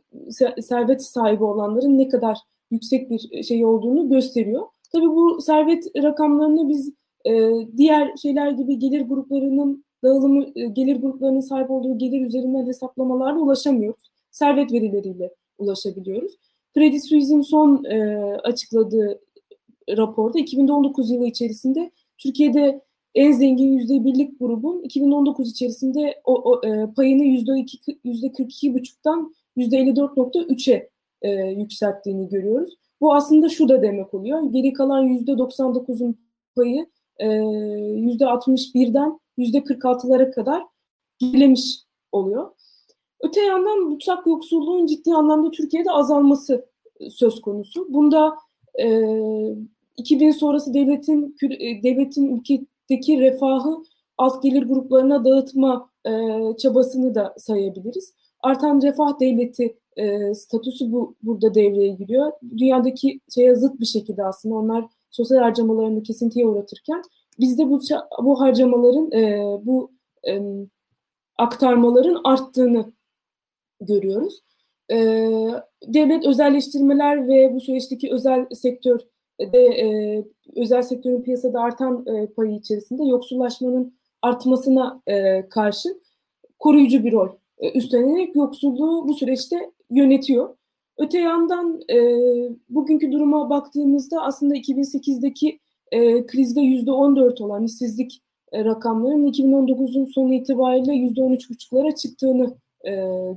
[0.62, 2.38] servet sahibi olanların ne kadar
[2.72, 4.68] yüksek bir şey olduğunu gösteriyor.
[4.94, 6.94] Tabii bu servet rakamlarını biz
[7.26, 13.40] e, diğer şeyler gibi gelir gruplarının dağılımı, e, gelir gruplarının sahip olduğu gelir üzerinden hesaplamalarla
[13.40, 14.11] ulaşamıyoruz.
[14.32, 16.32] Servet verileriyle ulaşabiliyoruz.
[16.74, 19.22] Credit Suisse'in son e, açıkladığı
[19.90, 22.82] raporda 2019 yılı içerisinde Türkiye'de
[23.16, 27.52] en zengin yüzde birlik grubun 2019 içerisinde o, o e, payını yüzde
[28.04, 30.90] yüzde 42,5'tan yüzde 54,3'e
[31.22, 32.78] e, yükselttiğini görüyoruz.
[33.02, 34.52] Bu aslında şu da demek oluyor.
[34.52, 36.18] Geri kalan yüzde 99'un
[36.56, 36.86] payı
[37.18, 37.28] e,
[37.96, 40.64] yüzde 61'den yüzde 46'lara kadar
[41.20, 41.80] gerilemiş
[42.12, 42.52] oluyor.
[43.24, 46.66] Öte yandan mutfak yoksulluğun ciddi anlamda Türkiye'de azalması
[47.10, 47.94] söz konusu.
[47.94, 48.36] Bunda
[48.80, 48.88] e,
[49.98, 51.36] 2000 sonrası devletin
[51.84, 53.78] devletin ülke deki refahı
[54.18, 56.12] alt gelir gruplarına dağıtma e,
[56.58, 58.14] çabasını da sayabiliriz.
[58.40, 62.32] Artan refah devleti e, statüsü bu burada devreye giriyor.
[62.58, 67.02] Dünyadaki şeye zıt bir şekilde aslında onlar sosyal harcamalarını kesintiye uğratırken
[67.40, 67.82] bizde bu
[68.24, 69.92] bu harcamaların e, bu
[70.28, 70.42] e,
[71.38, 72.94] aktarmaların arttığını
[73.82, 74.42] görüyoruz.
[74.92, 74.98] E,
[75.88, 79.00] devlet özelleştirmeler ve bu süreçteki özel sektör
[79.40, 79.88] de e,
[80.56, 85.90] özel sektörün piyasada artan e, payı içerisinde yoksullaşmanın artmasına e, karşı
[86.60, 90.56] koruyucu bir rol e, üstlenerek yoksulluğu bu süreçte yönetiyor.
[90.98, 91.98] Öte yandan e,
[92.70, 95.60] bugünkü duruma baktığımızda aslında 2008'deki
[95.92, 102.92] e, krizde %14 olan işsizlik e, rakamların 2019'un sonu itibariyle %13,5'lara çıktığını e,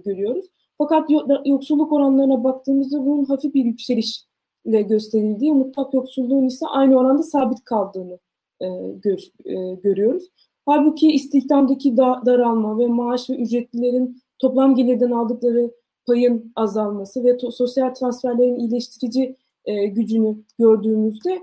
[0.05, 0.47] görüyoruz.
[0.79, 1.11] Fakat
[1.45, 8.19] yoksulluk oranlarına baktığımızda bunun hafif bir yükselişle gösterildiği, mutlak yoksulluğun ise aynı oranda sabit kaldığını
[8.61, 8.67] e,
[9.03, 10.25] gör, e, görüyoruz.
[10.67, 15.71] Halbuki istihdamdaki da, daralma ve maaş ve ücretlilerin toplam gelirden aldıkları
[16.07, 21.41] payın azalması ve to, sosyal transferlerin iyileştirici e, gücünü gördüğümüzde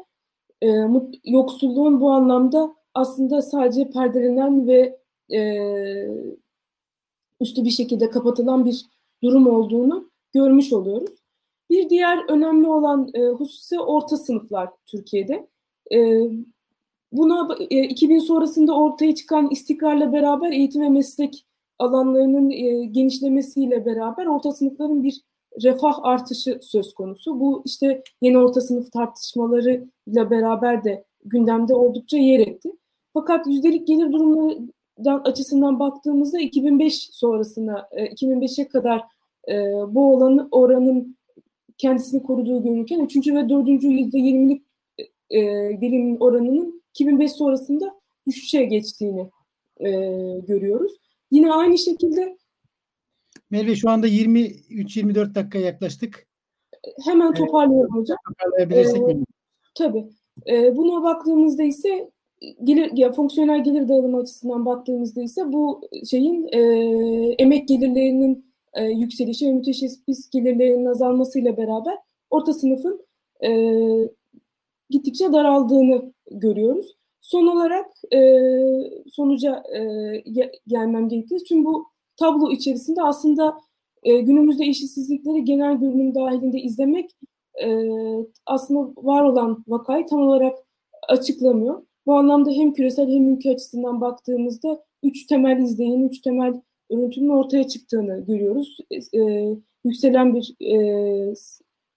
[0.64, 0.68] e,
[1.26, 5.00] yoksulluğun bu anlamda aslında sadece perdelenen ve
[5.34, 5.42] e,
[7.42, 8.86] üstü bir şekilde kapatılan bir
[9.24, 11.12] durum olduğunu görmüş oluyoruz.
[11.70, 15.48] Bir diğer önemli olan e, hususi orta sınıflar Türkiye'de.
[15.94, 16.22] E,
[17.12, 21.46] buna e, 2000 sonrasında ortaya çıkan istikrarla beraber eğitim ve meslek
[21.80, 25.22] alanlarının e, genişlemesiyle beraber orta sınıfların bir
[25.64, 27.40] refah artışı söz konusu.
[27.40, 32.70] Bu işte yeni orta sınıf tartışmalarıyla beraber de gündemde oldukça yer etti.
[33.14, 34.74] Fakat yüzdelik gelir durumlarından
[35.10, 39.02] açısından baktığımızda 2005 sonrasına, 2005'e kadar
[39.50, 39.54] e,
[39.88, 41.18] bu olanı, oranın
[41.78, 43.16] kendisini koruduğu görürken 3.
[43.16, 43.68] ve 4.
[43.68, 44.64] %20'lik
[45.30, 47.96] e, gelimin oranının 2005 sonrasında
[48.28, 49.30] düşüşe geçtiğini
[49.80, 49.90] e,
[50.48, 50.92] görüyoruz.
[51.32, 52.38] Yine aynı şekilde
[53.52, 56.28] Merve şu anda 23-24 dakika yaklaştık.
[57.06, 58.18] Hemen toparlıyorum hocam.
[58.28, 59.24] Toparlayabilirsek ee,
[59.76, 60.10] Tabii.
[60.48, 62.12] Ee, buna baktığımızda ise
[62.64, 66.60] gelir ya fonksiyonel gelir dağılımı açısından baktığımızda ise bu şeyin e,
[67.40, 71.98] emek gelirlerinin e, yükselişi ve müteşebbis gelirlerinin azalmasıyla beraber
[72.30, 73.06] orta sınıfın
[73.44, 73.50] e,
[74.90, 76.96] gittikçe daraldığını görüyoruz.
[77.22, 78.20] Son olarak e,
[79.12, 79.84] sonuca e,
[80.68, 81.42] gelmem gerekir.
[81.48, 83.58] Çünkü bu tablo içerisinde aslında
[84.04, 87.12] e, günümüzde eşitsizlikleri genel görünüm dahilinde izlemek
[87.64, 87.68] e,
[88.46, 90.56] aslında var olan vakayı tam olarak
[91.08, 91.84] açıklamıyor.
[92.06, 97.68] Bu anlamda hem küresel hem ülke açısından baktığımızda üç temel izleyin, üç temel örüntünün ortaya
[97.68, 98.78] çıktığını görüyoruz.
[99.14, 99.20] E,
[99.86, 101.36] yükselen bir e,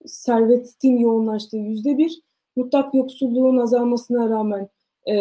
[0.06, 2.20] servetin yoğunlaştığı yüzde bir,
[2.56, 4.68] mutlak yoksulluğun azalmasına rağmen
[5.06, 5.14] e,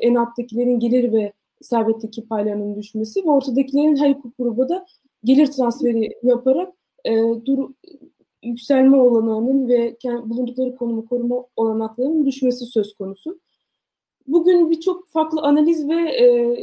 [0.00, 4.86] en alttakilerin gelir ve servetteki paylarının düşmesi ve ortadakilerin her iki gruba da
[5.24, 7.12] gelir transferi yaparak e,
[7.46, 7.70] dur,
[8.42, 13.40] yükselme olanağının ve bulundukları konumu koruma olanaklarının düşmesi söz konusu.
[14.32, 16.56] Bugün birçok farklı analiz ve e,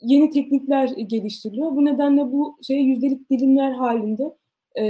[0.00, 1.76] yeni teknikler geliştiriliyor.
[1.76, 4.36] Bu nedenle bu şey yüzdelik dilimler halinde
[4.74, 4.84] e,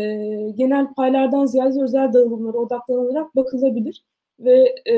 [0.56, 4.04] genel paylardan ziyade özel dağılımlara odaklanarak bakılabilir
[4.40, 4.96] ve e,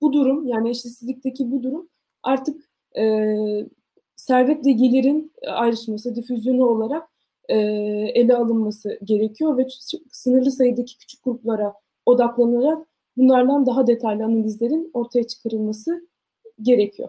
[0.00, 1.88] bu durum yani eşitsizlikteki bu durum
[2.22, 3.36] artık e,
[4.16, 7.08] servetle gelirin ayrışması, difüzyonu olarak
[7.48, 7.56] e,
[8.14, 9.66] ele alınması gerekiyor ve
[10.10, 11.74] sınırlı sayıdaki küçük gruplara
[12.06, 16.08] odaklanarak bunlardan daha detaylı analizlerin ortaya çıkarılması
[16.62, 17.08] gerekiyor.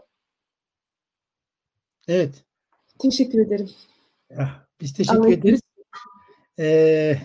[2.08, 2.46] Evet.
[3.00, 3.70] Teşekkür ederim.
[4.38, 5.34] Ah, biz teşekkür Anladım.
[5.34, 5.62] ederiz.
[6.60, 7.18] Ee,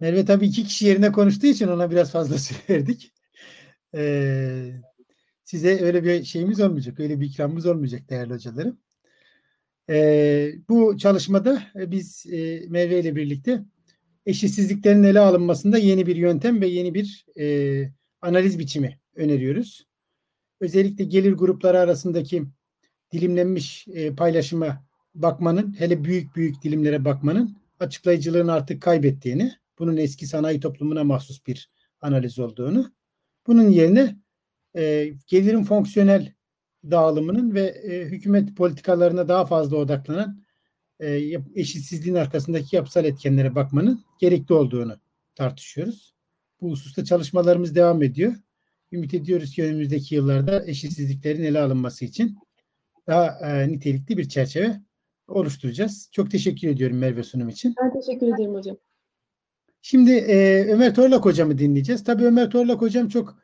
[0.00, 3.12] Merve tabii iki kişi yerine konuştuğu için ona biraz fazla süre verdik.
[3.94, 4.72] Ee,
[5.44, 8.78] size öyle bir şeyimiz olmayacak, öyle bir ikramımız olmayacak değerli hocalarım.
[9.90, 13.64] Ee, bu çalışmada biz e, Merve ile birlikte
[14.26, 19.86] eşitsizliklerin ele alınmasında yeni bir yöntem ve yeni bir e, analiz biçimi öneriyoruz.
[20.60, 22.44] Özellikle gelir grupları arasındaki
[23.12, 30.60] dilimlenmiş e, paylaşıma bakmanın, hele büyük büyük dilimlere bakmanın açıklayıcılığını artık kaybettiğini, bunun eski sanayi
[30.60, 32.92] toplumuna mahsus bir analiz olduğunu,
[33.46, 34.16] bunun yerine
[34.76, 36.32] e, gelirin fonksiyonel
[36.90, 40.44] dağılımının ve e, hükümet politikalarına daha fazla odaklanan
[41.00, 41.20] e,
[41.54, 45.00] eşitsizliğin arkasındaki yapısal etkenlere bakmanın gerekli olduğunu
[45.34, 46.14] tartışıyoruz.
[46.60, 48.34] Bu hususta çalışmalarımız devam ediyor.
[48.92, 52.38] Ümit ediyoruz ki önümüzdeki yıllarda eşitsizliklerin ele alınması için
[53.06, 54.80] daha e, nitelikli bir çerçeve
[55.28, 56.08] oluşturacağız.
[56.12, 57.74] Çok teşekkür ediyorum Merve sunum için.
[57.82, 58.76] Ben teşekkür ederim hocam.
[59.82, 62.04] Şimdi e, Ömer Torlak hocamı dinleyeceğiz.
[62.04, 63.38] Tabii Ömer Torlak hocam çok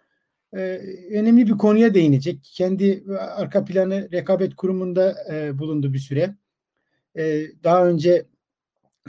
[0.53, 2.51] e, önemli bir konuya değinecek.
[2.55, 6.37] Kendi arka planı rekabet kurumunda e, bulundu bir süre.
[7.19, 8.27] E, daha önce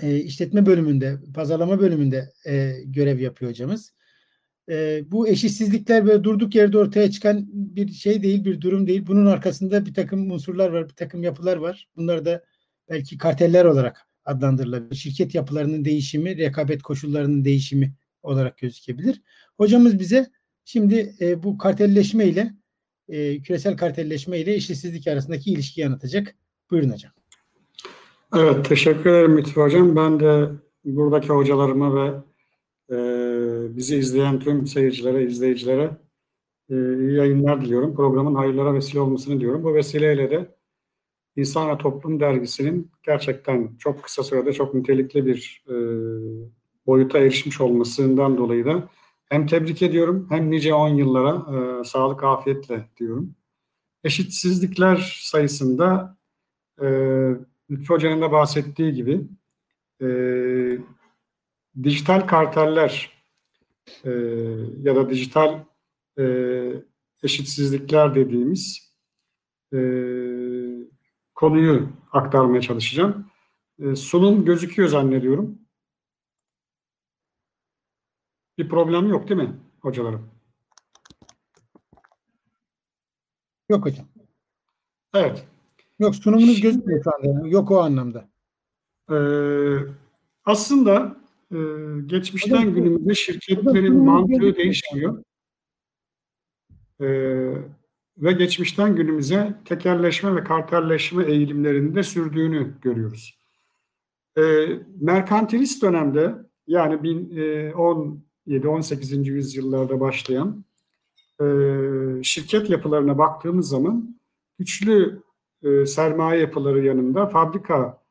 [0.02, 3.97] e, işletme bölümünde, pazarlama bölümünde e, görev yapıyor hocamız.
[4.70, 9.08] E, bu eşitsizlikler böyle durduk yerde ortaya çıkan bir şey değil, bir durum değil.
[9.08, 11.88] Bunun arkasında bir takım unsurlar var, bir takım yapılar var.
[11.96, 12.44] Bunlar da
[12.90, 14.96] belki karteller olarak adlandırılabilir.
[14.96, 19.22] Şirket yapılarının değişimi, rekabet koşullarının değişimi olarak gözükebilir.
[19.58, 20.28] Hocamız bize
[20.66, 22.54] şimdi e, bu kartelleşme ile
[23.10, 26.36] e, küresel kartelleşme ile eşitsizlik arasındaki ilişkiyi anlatacak.
[26.72, 27.12] Buyurun hocam.
[28.36, 29.96] Evet, teşekkür ederim Mütfi Hocam.
[29.96, 30.50] Ben de
[30.86, 32.12] buradaki hocalarıma ve
[32.90, 32.98] e,
[33.76, 35.92] bizi izleyen tüm seyircilere, izleyicilere
[36.70, 37.96] e, iyi yayınlar diliyorum.
[37.96, 39.64] Programın hayırlara vesile olmasını diliyorum.
[39.64, 40.58] Bu vesileyle de
[41.36, 45.76] İnsan ve Toplum Dergisi'nin gerçekten çok kısa sürede çok nitelikli bir e,
[46.88, 48.90] boyuta erişmiş olmasından dolayı da
[49.30, 53.36] hem tebrik ediyorum hem nice 10 yıllara e, sağlık afiyetle diyorum.
[54.04, 56.18] Eşitsizlikler sayısında
[56.82, 56.88] e,
[57.72, 59.22] Lütfü Hoca'nın da bahsettiği gibi
[60.02, 60.08] e,
[61.84, 63.17] dijital karteller
[64.04, 64.12] e,
[64.82, 65.60] ya da dijital
[66.20, 66.24] e,
[67.24, 68.94] eşitsizlikler dediğimiz
[69.74, 69.80] e,
[71.36, 73.32] konuyu aktarmaya çalışacağım.
[73.80, 75.60] E, sunum gözüküyor zannediyorum.
[78.58, 80.30] Bir problem yok değil mi hocalarım?
[83.70, 84.06] Yok hocam.
[85.14, 85.48] Evet.
[86.00, 87.48] Yok sunumunuz gözükmüyor şu anda.
[87.48, 88.30] Yok o anlamda.
[89.12, 89.78] Ee,
[90.46, 91.16] aslında
[91.52, 91.58] e,
[92.06, 95.24] geçmişten bu- günümüze şirketlerin sunum mantığı değişmiyor.
[97.02, 97.54] Ee,
[98.18, 103.40] ve geçmişten günümüze tekelleşme ve kartelleşme eğilimlerinde sürdüğünü görüyoruz.
[104.38, 104.68] Ee,
[105.02, 106.36] merkantilist dönemde
[106.68, 106.94] yani
[107.40, 107.72] e,
[108.48, 109.30] 17-18.
[109.30, 110.66] yüzyıllarda başlayan
[111.42, 111.46] e,
[112.24, 114.20] şirket yapılarına baktığımız zaman
[114.60, 115.22] güçlü
[115.64, 118.07] e, sermaye yapıları yanında fabrika e,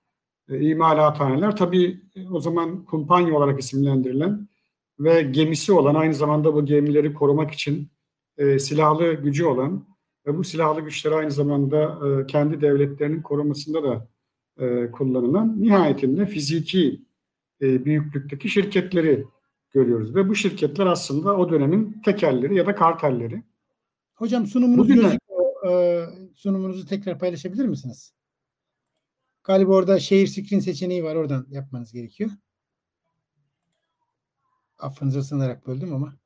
[0.49, 4.49] imalathaneler tabii e, o zaman kumpanya olarak isimlendirilen
[5.01, 7.89] ve gemisi olan aynı zamanda bu gemileri korumak için
[8.39, 9.85] e, silahlı gücü olan
[10.27, 14.09] ve bu silahlı güçleri aynı zamanda e, kendi devletlerinin korumasında da
[14.59, 17.01] e, kullanılan nihayetinde fiziki
[17.63, 19.25] e, büyüklükteki şirketleri
[19.73, 20.15] görüyoruz.
[20.15, 23.43] Ve bu şirketler aslında o dönemin tekelleri ya da kartelleri.
[24.15, 25.27] Hocam sunumunuz Bugün de- gözüküyor.
[25.71, 26.05] Ee,
[26.35, 28.13] sunumunuzu tekrar paylaşabilir misiniz?
[29.47, 31.15] Galiba orada şehir screen seçeneği var.
[31.15, 32.31] Oradan yapmanız gerekiyor.
[34.79, 36.17] Affınıza sığınarak böldüm ama.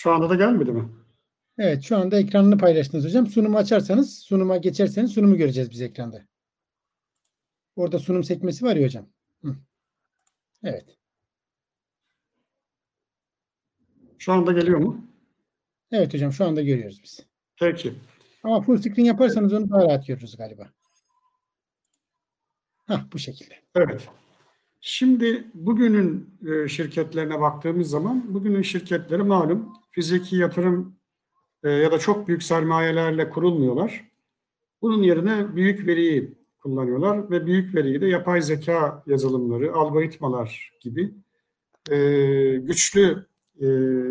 [0.00, 0.88] Şu anda da gelmedi mi?
[1.58, 3.26] Evet şu anda ekranını paylaştınız hocam.
[3.26, 6.26] Sunumu açarsanız, sunuma geçerseniz sunumu göreceğiz biz ekranda.
[7.76, 9.08] Orada sunum sekmesi var ya hocam.
[9.44, 9.56] Hı.
[10.64, 10.98] Evet.
[14.18, 15.06] Şu anda geliyor mu?
[15.92, 17.26] Evet hocam şu anda görüyoruz biz.
[17.58, 17.94] Peki.
[18.42, 20.70] Ama full screen yaparsanız onu daha rahat görürüz galiba.
[22.86, 23.54] Hah bu şekilde.
[23.74, 24.08] Evet.
[24.80, 30.96] Şimdi bugünün e, şirketlerine baktığımız zaman bugünün şirketleri malum fiziki yatırım
[31.62, 34.10] e, ya da çok büyük sermayelerle kurulmuyorlar.
[34.82, 41.14] Bunun yerine büyük veriyi kullanıyorlar ve büyük veriyi de yapay zeka yazılımları, algoritmalar gibi
[41.90, 41.96] e,
[42.56, 43.30] güçlü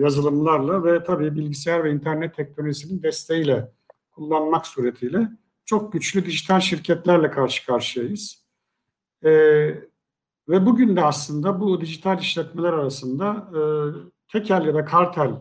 [0.01, 3.71] yazılımlarla ve tabii bilgisayar ve internet teknolojisinin desteğiyle
[4.11, 5.29] kullanmak suretiyle
[5.65, 8.45] çok güçlü dijital şirketlerle karşı karşıyayız.
[10.49, 13.61] Ve bugün de aslında bu dijital işletmeler arasında e,
[14.31, 15.31] tekel ya da kartel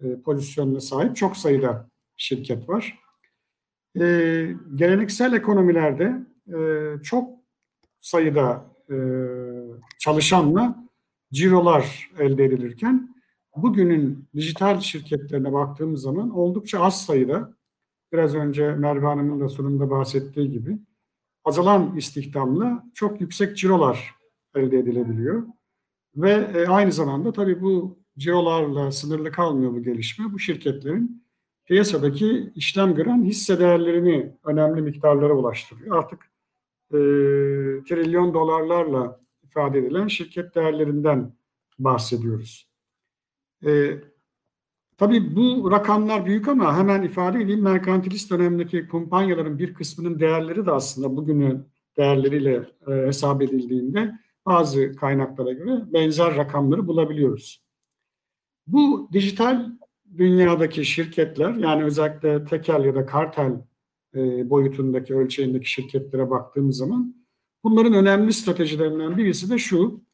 [0.00, 2.98] e, pozisyonuna sahip çok sayıda şirket var.
[4.00, 4.00] E,
[4.74, 6.58] geleneksel ekonomilerde e,
[7.02, 7.30] çok
[8.00, 8.96] sayıda e,
[9.98, 10.84] çalışanla
[11.32, 13.14] cirolar elde edilirken
[13.56, 17.54] bugünün dijital şirketlerine baktığımız zaman oldukça az sayıda
[18.12, 20.78] biraz önce Merve Hanım'ın da sunumda bahsettiği gibi
[21.44, 24.23] azalan istihdamla çok yüksek cirolar
[24.56, 25.42] elde edilebiliyor.
[26.16, 30.32] Ve e, aynı zamanda tabii bu cirolarla sınırlı kalmıyor bu gelişme.
[30.32, 31.24] Bu şirketlerin
[31.66, 35.96] piyasadaki işlem gören hisse değerlerini önemli miktarlara ulaştırıyor.
[35.96, 36.20] Artık
[36.90, 36.98] e,
[37.88, 41.32] trilyon dolarlarla ifade edilen şirket değerlerinden
[41.78, 42.68] bahsediyoruz.
[43.66, 43.98] E,
[44.96, 50.70] tabii bu rakamlar büyük ama hemen ifade edeyim merkantilist dönemdeki kumpanyaların bir kısmının değerleri de
[50.70, 54.12] aslında bugünün değerleriyle e, hesap edildiğinde
[54.46, 57.64] bazı kaynaklara göre benzer rakamları bulabiliyoruz.
[58.66, 59.70] Bu dijital
[60.16, 63.52] dünyadaki şirketler yani özellikle tekel ya da kartel
[64.14, 67.24] e, boyutundaki ölçeğindeki şirketlere baktığımız zaman
[67.64, 70.04] bunların önemli stratejilerinden birisi de şu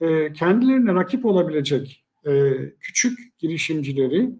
[0.00, 4.30] e, kendilerine rakip olabilecek e, küçük girişimcileri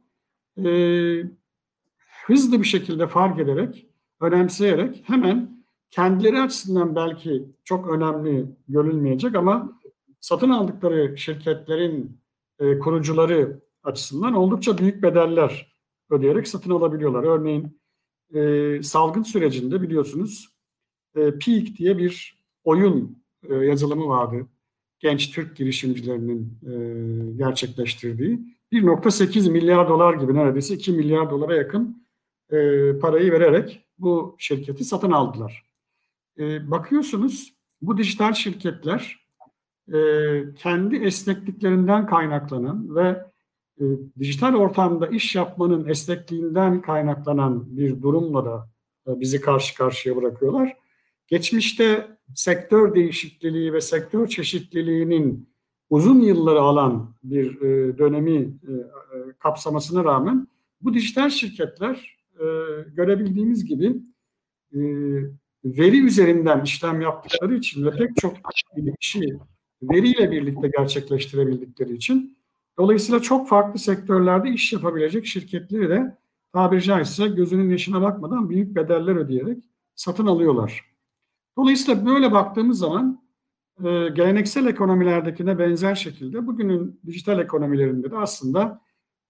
[2.27, 3.87] hızlı bir şekilde fark ederek
[4.21, 5.62] önemseyerek hemen
[5.93, 9.81] kendileri açısından belki çok önemli görülmeyecek ama
[10.21, 12.21] satın aldıkları şirketlerin
[12.59, 15.73] e, kurucuları açısından oldukça büyük bedeller
[16.11, 17.25] ödeyerek satın alabiliyorlar.
[17.25, 17.81] Örneğin
[18.35, 20.49] e, salgın sürecinde biliyorsunuz
[21.17, 24.47] e, Peak diye bir oyun e, yazılımı vardı.
[25.01, 26.73] Genç Türk girişimcilerinin e,
[27.37, 28.41] gerçekleştirdiği.
[28.73, 32.07] 1.8 milyar dolar gibi neredeyse 2 milyar dolara yakın
[32.51, 32.59] e,
[32.99, 35.72] parayı vererek bu şirketi satın aldılar.
[36.39, 37.53] E, bakıyorsunuz
[37.83, 39.27] bu dijital şirketler
[39.95, 39.99] e,
[40.55, 43.25] kendi esnekliklerinden kaynaklanan ve
[43.81, 43.85] e,
[44.19, 48.69] dijital ortamda iş yapmanın esnekliğinden kaynaklanan bir durumla da
[49.07, 50.77] e, bizi karşı karşıya bırakıyorlar.
[51.27, 55.49] Geçmişte sektör değişikliği ve sektör çeşitliliğinin
[55.91, 60.49] uzun yılları alan bir e, dönemi e, e, kapsamasına rağmen
[60.81, 62.45] bu dijital şirketler e,
[62.95, 63.97] görebildiğimiz gibi
[64.75, 64.81] e,
[65.65, 68.37] veri üzerinden işlem yaptıkları için ve pek çok
[69.01, 69.21] işi
[69.83, 72.39] veriyle birlikte gerçekleştirebildikleri için
[72.79, 76.17] dolayısıyla çok farklı sektörlerde iş yapabilecek şirketleri de
[76.53, 80.93] tabiri caizse gözünün yaşına bakmadan büyük bedeller ödeyerek satın alıyorlar.
[81.57, 83.23] Dolayısıyla böyle baktığımız zaman
[83.79, 88.81] e, geleneksel ekonomilerdekine benzer şekilde bugünün dijital ekonomilerinde de aslında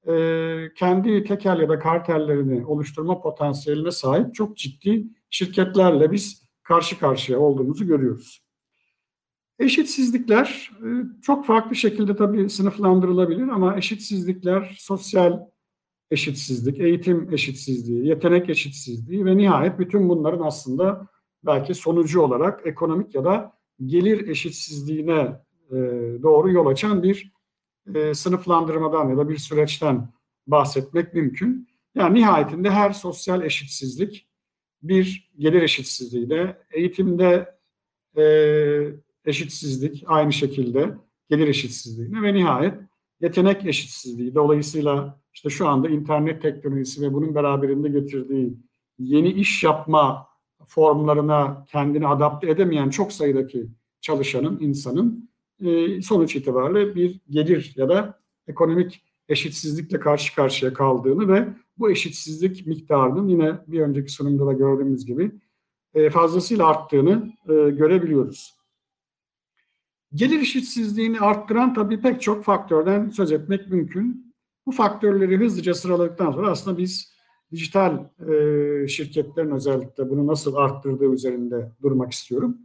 [0.09, 7.39] e, kendi tekel ya da kartellerini oluşturma potansiyeline sahip çok ciddi şirketlerle biz karşı karşıya
[7.39, 8.43] olduğumuzu görüyoruz.
[9.59, 10.89] Eşitsizlikler e,
[11.23, 15.41] çok farklı şekilde tabii sınıflandırılabilir ama eşitsizlikler sosyal
[16.11, 21.07] eşitsizlik, eğitim eşitsizliği, yetenek eşitsizliği ve nihayet bütün bunların aslında
[21.45, 23.53] belki sonucu olarak ekonomik ya da
[23.87, 25.41] gelir eşitsizliğine
[25.71, 25.77] e,
[26.23, 27.32] doğru yol açan bir
[27.95, 30.09] e, sınıflandırmadan ya da bir süreçten
[30.47, 31.69] bahsetmek mümkün.
[31.95, 34.29] Yani nihayetinde her sosyal eşitsizlik
[34.83, 37.55] bir gelir eşitsizliğiyle, eğitimde
[38.17, 38.25] e,
[39.25, 40.95] eşitsizlik aynı şekilde
[41.31, 42.75] gelir eşitsizliğine ve nihayet
[43.21, 44.35] yetenek eşitsizliği.
[44.35, 48.57] Dolayısıyla işte şu anda internet teknolojisi ve bunun beraberinde getirdiği
[48.99, 50.29] yeni iş yapma
[50.67, 53.67] formlarına kendini adapte edemeyen çok sayıdaki
[54.01, 55.32] çalışanın, insanın
[55.63, 61.49] e, sonuç itibariyle bir gelir ya da ekonomik eşitsizlikle karşı karşıya kaldığını ve
[61.79, 65.33] bu eşitsizlik miktarının yine bir önceki sunumda da gördüğümüz gibi
[65.95, 68.63] e, fazlasıyla arttığını e, görebiliyoruz.
[70.15, 74.35] Gelir eşitsizliğini arttıran tabii pek çok faktörden söz etmek mümkün.
[74.67, 77.13] Bu faktörleri hızlıca sıraladıktan sonra aslında biz
[77.53, 82.59] dijital e, şirketlerin özellikle bunu nasıl arttırdığı üzerinde durmak istiyorum.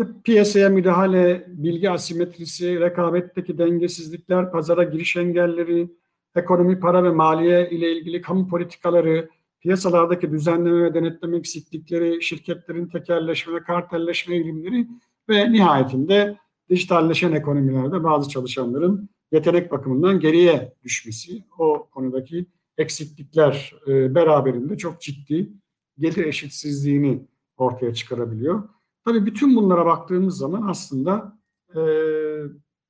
[0.00, 5.90] İşte piyasaya müdahale, bilgi asimetrisi, rekabetteki dengesizlikler, pazara giriş engelleri,
[6.36, 9.28] ekonomi, para ve maliye ile ilgili kamu politikaları,
[9.60, 14.86] piyasalardaki düzenleme ve denetleme eksiklikleri, şirketlerin tekerleşme ve kartelleşme eğilimleri
[15.28, 16.36] ve nihayetinde
[16.70, 22.46] dijitalleşen ekonomilerde bazı çalışanların yetenek bakımından geriye düşmesi, o konudaki
[22.78, 25.52] eksiklikler e, beraberinde çok ciddi
[25.98, 27.22] gelir eşitsizliğini
[27.56, 28.79] ortaya çıkarabiliyor.
[29.04, 31.38] Tabii bütün bunlara baktığımız zaman aslında
[31.74, 31.80] e,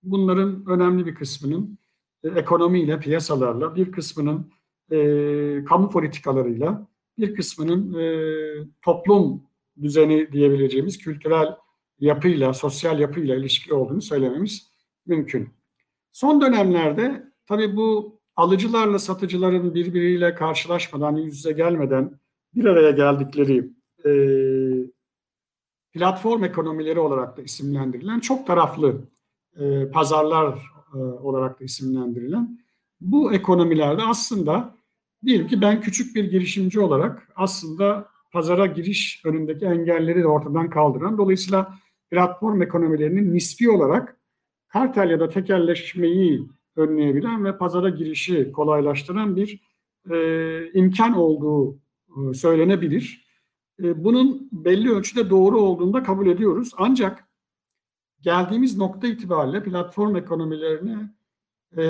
[0.03, 1.79] bunların önemli bir kısmının
[2.25, 4.53] e, ekonomiyle, piyasalarla, bir kısmının
[4.91, 6.87] e, kamu politikalarıyla,
[7.19, 8.05] bir kısmının e,
[8.83, 9.43] toplum
[9.83, 11.57] düzeni diyebileceğimiz kültürel
[12.01, 14.71] yapıyla, sosyal yapıyla ilişkili olduğunu söylememiz
[15.07, 15.49] mümkün.
[16.13, 22.21] Son dönemlerde tabii bu alıcılarla satıcıların birbiriyle karşılaşmadan, yüz yüze gelmeden
[22.55, 23.71] bir araya geldikleri
[24.05, 24.11] e,
[25.93, 29.01] platform ekonomileri olarak da isimlendirilen çok taraflı
[29.57, 30.59] e, pazarlar
[30.95, 32.61] e, olarak da isimlendirilen
[33.01, 34.74] bu ekonomilerde aslında
[35.24, 41.18] diyelim ki ben küçük bir girişimci olarak aslında pazara giriş önündeki engelleri de ortadan kaldıran
[41.18, 41.74] dolayısıyla
[42.11, 44.16] platform ekonomilerinin nispi olarak
[44.68, 49.61] kartel ya da tekelleşmeyi önleyebilen ve pazara girişi kolaylaştıran bir
[50.11, 51.78] e, imkan olduğu
[52.09, 53.30] e, söylenebilir.
[53.83, 56.70] E, bunun belli ölçüde doğru olduğunu da kabul ediyoruz.
[56.76, 57.24] Ancak
[58.20, 60.97] geldiğimiz nokta itibariyle platform ekonomilerini
[61.76, 61.85] e,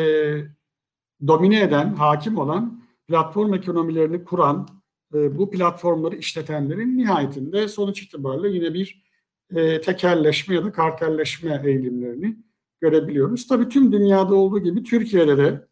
[1.26, 4.68] domine eden, hakim olan, platform ekonomilerini kuran,
[5.14, 9.04] e, bu platformları işletenlerin nihayetinde sonuç itibariyle yine bir
[9.50, 12.36] e, tekelleşme ya da kartelleşme eğilimlerini
[12.80, 13.46] görebiliyoruz.
[13.46, 15.68] Tabii tüm dünyada olduğu gibi Türkiye'de de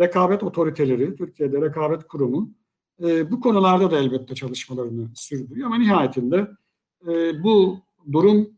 [0.00, 2.50] rekabet otoriteleri, Türkiye'de rekabet kurumu
[3.04, 5.66] e, bu konularda da elbette çalışmalarını sürdürüyor.
[5.66, 6.50] Ama nihayetinde
[7.08, 7.78] e, bu
[8.12, 8.50] durum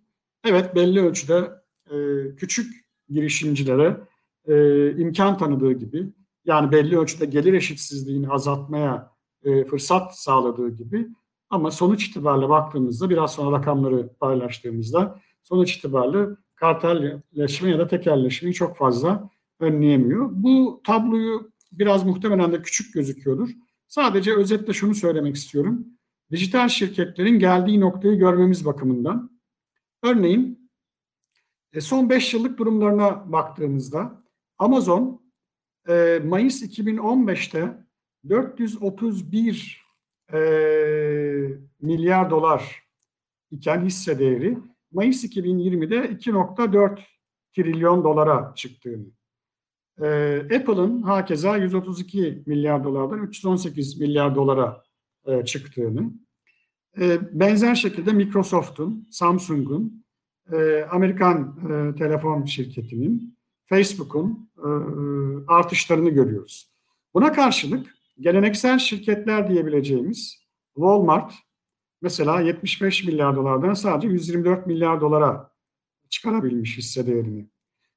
[0.44, 1.50] evet belli ölçüde
[1.90, 1.96] e,
[2.36, 4.00] küçük girişimcilere
[4.48, 4.54] e,
[4.96, 6.12] imkan tanıdığı gibi
[6.44, 9.12] yani belli ölçüde gelir eşitsizliğini azaltmaya
[9.44, 11.08] e, fırsat sağladığı gibi
[11.50, 18.76] ama sonuç itibariyle baktığımızda biraz sonra rakamları paylaştığımızda sonuç itibariyle kartelleşme ya da tekerleşmeyi çok
[18.76, 19.30] fazla
[19.60, 20.28] önleyemiyor.
[20.32, 23.48] Bu tabloyu biraz muhtemelen de küçük gözüküyordur.
[23.92, 25.86] Sadece özetle şunu söylemek istiyorum.
[26.30, 29.40] dijital şirketlerin geldiği noktayı görmemiz bakımından.
[30.02, 30.70] Örneğin
[31.72, 34.22] e, son 5 yıllık durumlarına baktığımızda
[34.58, 35.22] Amazon
[35.88, 37.86] e, Mayıs 2015'te
[38.28, 39.84] 431
[40.32, 40.38] e,
[41.80, 42.82] milyar dolar
[43.50, 44.58] iken hisse değeri
[44.92, 47.00] Mayıs 2020'de 2.4
[47.52, 49.06] trilyon dolara çıktığını.
[50.02, 54.82] E, Apple'ın hakeza 132 milyar dolardan 318 milyar dolara
[55.26, 56.12] e, çıktığını.
[57.00, 60.04] E, benzer şekilde Microsoft'un, Samsung'un,
[60.52, 64.68] e, Amerikan e, telefon şirketinin, Facebook'un e,
[65.46, 66.72] artışlarını görüyoruz.
[67.14, 70.42] Buna karşılık geleneksel şirketler diyebileceğimiz
[70.74, 71.32] Walmart
[72.02, 75.52] mesela 75 milyar dolardan sadece 124 milyar dolara
[76.08, 77.48] çıkarabilmiş hisse değerini.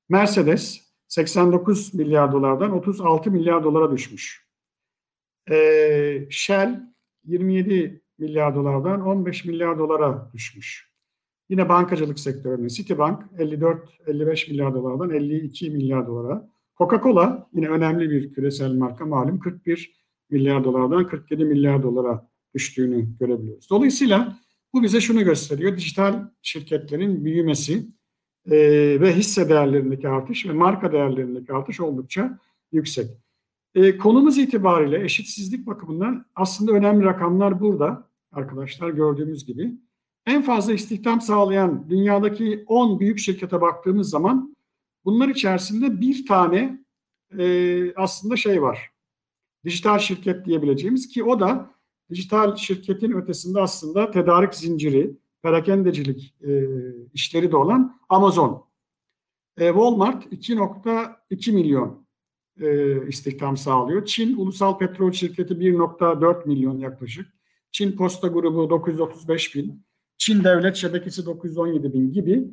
[0.09, 4.45] Mercedes 89 milyar dolardan 36 milyar dolara düşmüş.
[5.51, 6.93] Ee, Shell
[7.23, 10.95] 27 milyar dolardan 15 milyar dolara düşmüş.
[11.49, 16.49] Yine bankacılık sektöründe Citibank 54-55 milyar dolardan 52 milyar dolara.
[16.77, 19.95] Coca-Cola yine önemli bir küresel marka malum 41
[20.29, 23.69] milyar dolardan 47 milyar dolara düştüğünü görebiliyoruz.
[23.69, 24.37] Dolayısıyla
[24.73, 25.77] bu bize şunu gösteriyor.
[25.77, 27.87] Dijital şirketlerin büyümesi
[28.51, 28.57] e,
[29.01, 32.39] ve hisse değerlerindeki artış ve marka değerlerindeki artış oldukça
[32.71, 33.07] yüksek.
[33.75, 39.71] E, konumuz itibariyle eşitsizlik bakımından aslında önemli rakamlar burada arkadaşlar gördüğümüz gibi.
[40.25, 44.55] En fazla istihdam sağlayan dünyadaki 10 büyük şirkete baktığımız zaman
[45.05, 46.85] bunlar içerisinde bir tane
[47.37, 48.91] e, aslında şey var.
[49.65, 51.71] Dijital şirket diyebileceğimiz ki o da
[52.09, 56.67] dijital şirketin ötesinde aslında tedarik zinciri, perakendecilik e,
[57.13, 58.65] işleri de olan Amazon.
[59.57, 62.07] E, Walmart 2.2 milyon
[62.61, 64.05] e, istihdam sağlıyor.
[64.05, 67.27] Çin Ulusal Petrol Şirketi 1.4 milyon yaklaşık.
[67.71, 69.85] Çin Posta Grubu 935 bin.
[70.17, 72.47] Çin Devlet Şebekesi 917 bin gibi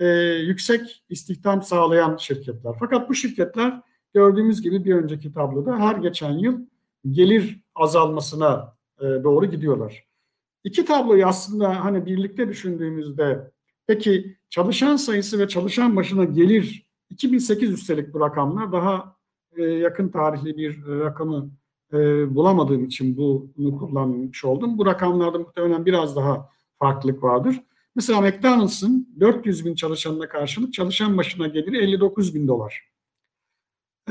[0.00, 0.06] e,
[0.46, 2.74] yüksek istihdam sağlayan şirketler.
[2.80, 3.80] Fakat bu şirketler
[4.14, 6.60] gördüğümüz gibi bir önceki tabloda her geçen yıl
[7.10, 10.07] gelir azalmasına e, doğru gidiyorlar.
[10.64, 13.50] İki tabloyu aslında hani birlikte düşündüğümüzde
[13.86, 19.16] peki çalışan sayısı ve çalışan başına gelir 2008 üstelik bu rakamlar daha
[19.56, 21.50] e, yakın tarihli bir rakamı
[21.92, 21.96] e,
[22.34, 24.78] bulamadığım için bunu kullanmış oldum.
[24.78, 26.48] Bu rakamlarda muhtemelen biraz daha
[26.78, 27.62] farklılık vardır.
[27.94, 32.88] Mesela McDonald's'ın 400 bin çalışanına karşılık çalışan başına geliri 59 bin dolar.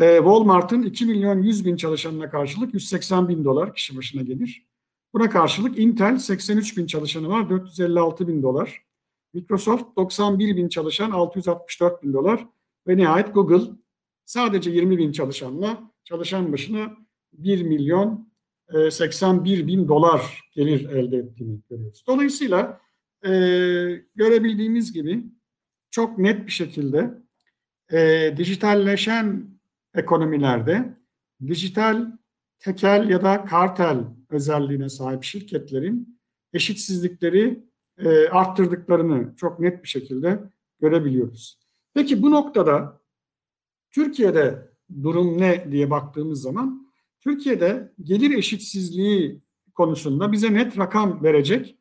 [0.01, 4.67] E, Walmart'ın 2 milyon 100 bin çalışanına karşılık 180 bin dolar kişi başına gelir.
[5.13, 8.83] Buna karşılık Intel 83 bin çalışanı var 456 bin dolar.
[9.33, 12.47] Microsoft 91 bin çalışan 664 bin dolar.
[12.87, 13.71] Ve nihayet Google
[14.25, 16.97] sadece 20 bin çalışanla çalışan başına
[17.33, 18.29] 1 milyon
[18.91, 22.03] 81 e, bin dolar gelir elde ettiğini görüyoruz.
[22.07, 22.81] Dolayısıyla
[23.23, 23.29] e,
[24.15, 25.23] görebildiğimiz gibi
[25.91, 27.13] çok net bir şekilde
[27.91, 29.45] e, dijitalleşen
[29.93, 30.93] ekonomilerde
[31.47, 32.11] dijital
[32.59, 33.97] tekel ya da kartel
[34.29, 36.19] özelliğine sahip şirketlerin
[36.53, 37.63] eşitsizlikleri
[37.97, 40.39] e, arttırdıklarını çok net bir şekilde
[40.79, 41.59] görebiliyoruz.
[41.93, 43.01] Peki bu noktada
[43.91, 44.71] Türkiye'de
[45.03, 49.41] durum ne diye baktığımız zaman Türkiye'de gelir eşitsizliği
[49.75, 51.77] konusunda bize net rakam verecek.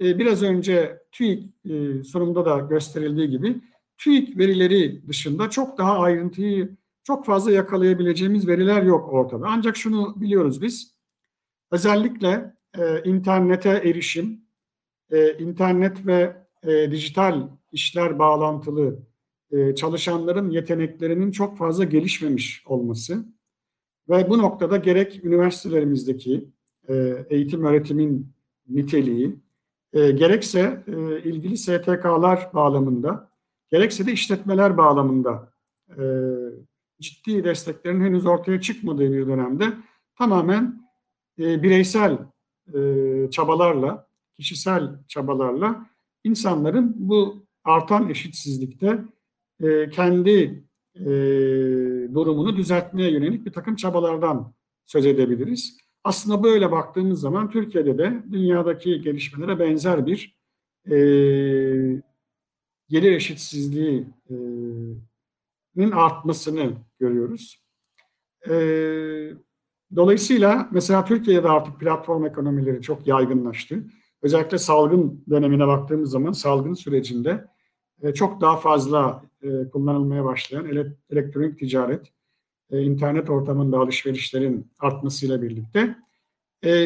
[0.00, 3.60] E, biraz önce TÜİK e, sunumda da gösterildiği gibi
[3.98, 9.46] TÜİK verileri dışında çok daha ayrıntıyı çok fazla yakalayabileceğimiz veriler yok ortada.
[9.48, 10.97] Ancak şunu biliyoruz biz.
[11.70, 14.40] Özellikle e, internete erişim,
[15.10, 18.98] e, internet ve e, dijital işler bağlantılı
[19.50, 23.24] e, çalışanların yeteneklerinin çok fazla gelişmemiş olması
[24.08, 26.48] ve bu noktada gerek üniversitelerimizdeki
[26.88, 28.32] e, eğitim öğretimin
[28.68, 29.36] niteliği,
[29.92, 33.30] e, gerekse e, ilgili STK'lar bağlamında,
[33.70, 35.52] gerekse de işletmeler bağlamında
[35.88, 36.02] e,
[37.00, 39.64] ciddi desteklerin henüz ortaya çıkmadığı bir dönemde
[40.18, 40.87] tamamen
[41.38, 42.18] e, bireysel
[42.74, 42.80] e,
[43.30, 45.86] çabalarla, kişisel çabalarla
[46.24, 49.04] insanların bu artan eşitsizlikte
[49.62, 50.68] e, kendi
[52.14, 55.78] durumunu düzeltmeye yönelik bir takım çabalardan söz edebiliriz.
[56.04, 60.36] Aslında böyle baktığımız zaman Türkiye'de de dünyadaki gelişmelere benzer bir
[60.86, 60.96] e,
[62.88, 64.06] gelir eşitsizliği
[65.76, 67.64] e, artmasını görüyoruz.
[68.50, 68.54] E,
[69.96, 73.84] dolayısıyla mesela Türkiye'de artık platform ekonomileri çok yaygınlaştı.
[74.22, 77.44] Özellikle salgın dönemine baktığımız zaman salgın sürecinde
[78.02, 82.06] e, çok daha fazla e, kullanılmaya başlayan ele, elektronik ticaret,
[82.70, 85.96] e, internet ortamında alışverişlerin artmasıyla birlikte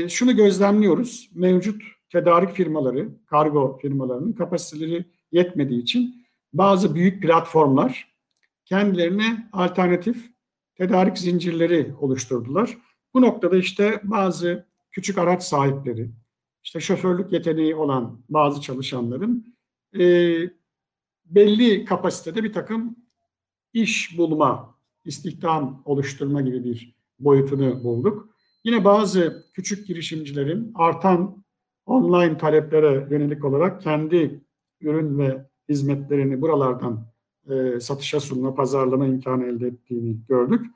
[0.08, 1.30] şunu gözlemliyoruz.
[1.34, 8.12] Mevcut tedarik firmaları, kargo firmalarının kapasiteleri yetmediği için bazı büyük platformlar
[8.64, 10.30] kendilerine alternatif
[10.74, 12.78] tedarik zincirleri oluşturdular.
[13.14, 16.10] Bu noktada işte bazı küçük araç sahipleri,
[16.64, 19.54] işte şoförlük yeteneği olan bazı çalışanların
[19.98, 20.04] e,
[21.24, 22.96] belli kapasitede bir takım
[23.72, 28.28] iş bulma, istihdam oluşturma gibi bir boyutunu bulduk.
[28.64, 31.44] Yine bazı küçük girişimcilerin artan
[31.86, 34.44] online taleplere yönelik olarak kendi
[34.80, 37.06] ürün ve hizmetlerini buralardan
[37.50, 40.66] e, satışa sunma, pazarlama imkanı elde ettiğini gördük.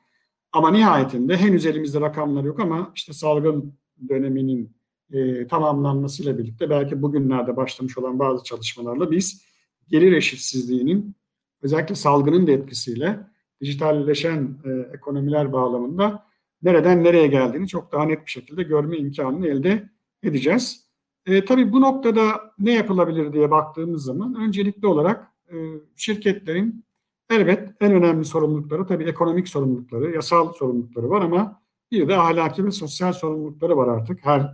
[0.57, 3.75] Ama nihayetinde henüz elimizde rakamlar yok ama işte salgın
[4.09, 4.77] döneminin
[5.13, 9.45] e, tamamlanmasıyla birlikte belki bugünlerde başlamış olan bazı çalışmalarla biz
[9.89, 11.17] gelir eşitsizliğinin
[11.63, 13.21] özellikle salgının da etkisiyle
[13.61, 16.27] dijitalleşen e, ekonomiler bağlamında
[16.63, 19.89] nereden nereye geldiğini çok daha net bir şekilde görme imkanını elde
[20.23, 20.87] edeceğiz.
[21.27, 25.55] E, tabii bu noktada ne yapılabilir diye baktığımız zaman öncelikli olarak e,
[25.97, 26.86] şirketlerin
[27.31, 32.71] elbet en önemli sorumlulukları tabii ekonomik sorumlulukları, yasal sorumlulukları var ama bir de ahlaki ve
[32.71, 34.53] sosyal sorumlulukları var artık her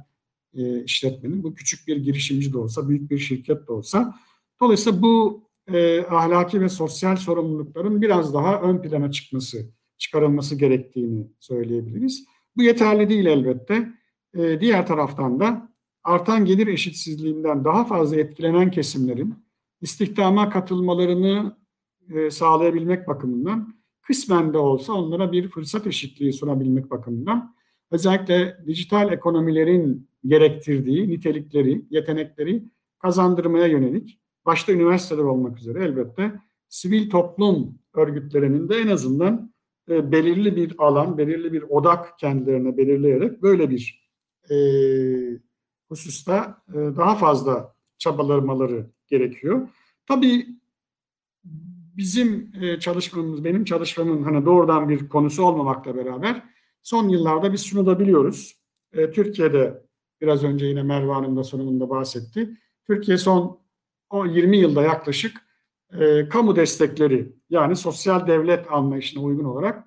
[0.54, 1.42] e, işletmenin.
[1.42, 4.14] Bu küçük bir girişimci de olsa, büyük bir şirket de olsa.
[4.60, 12.24] Dolayısıyla bu e, ahlaki ve sosyal sorumlulukların biraz daha ön plana çıkması, çıkarılması gerektiğini söyleyebiliriz.
[12.56, 13.92] Bu yeterli değil elbette.
[14.34, 15.72] E, diğer taraftan da
[16.04, 19.34] artan gelir eşitsizliğinden daha fazla etkilenen kesimlerin
[19.80, 21.56] istihdama katılmalarını
[22.10, 27.54] e, sağlayabilmek bakımından kısmen de olsa onlara bir fırsat eşitliği sunabilmek bakımından
[27.90, 32.64] özellikle dijital ekonomilerin gerektirdiği nitelikleri, yetenekleri
[32.98, 36.32] kazandırmaya yönelik başta üniversiteler olmak üzere elbette
[36.68, 39.52] sivil toplum örgütlerinin de en azından
[39.88, 44.10] e, belirli bir alan, belirli bir odak kendilerine belirleyerek böyle bir
[44.50, 44.56] e,
[45.88, 49.68] hususta e, daha fazla çabalarmaları gerekiyor.
[50.06, 50.46] Tabii
[51.96, 56.42] bizim e, çalışmamız, benim çalışmamın hani doğrudan bir konusu olmamakla beraber
[56.82, 58.56] son yıllarda biz şunu da biliyoruz.
[58.92, 59.82] E, Türkiye'de
[60.20, 62.50] biraz önce yine Merve Hanım da sunumunda bahsetti.
[62.86, 63.58] Türkiye son
[64.10, 65.36] o 20 yılda yaklaşık
[66.00, 69.84] e, kamu destekleri yani sosyal devlet anlayışına uygun olarak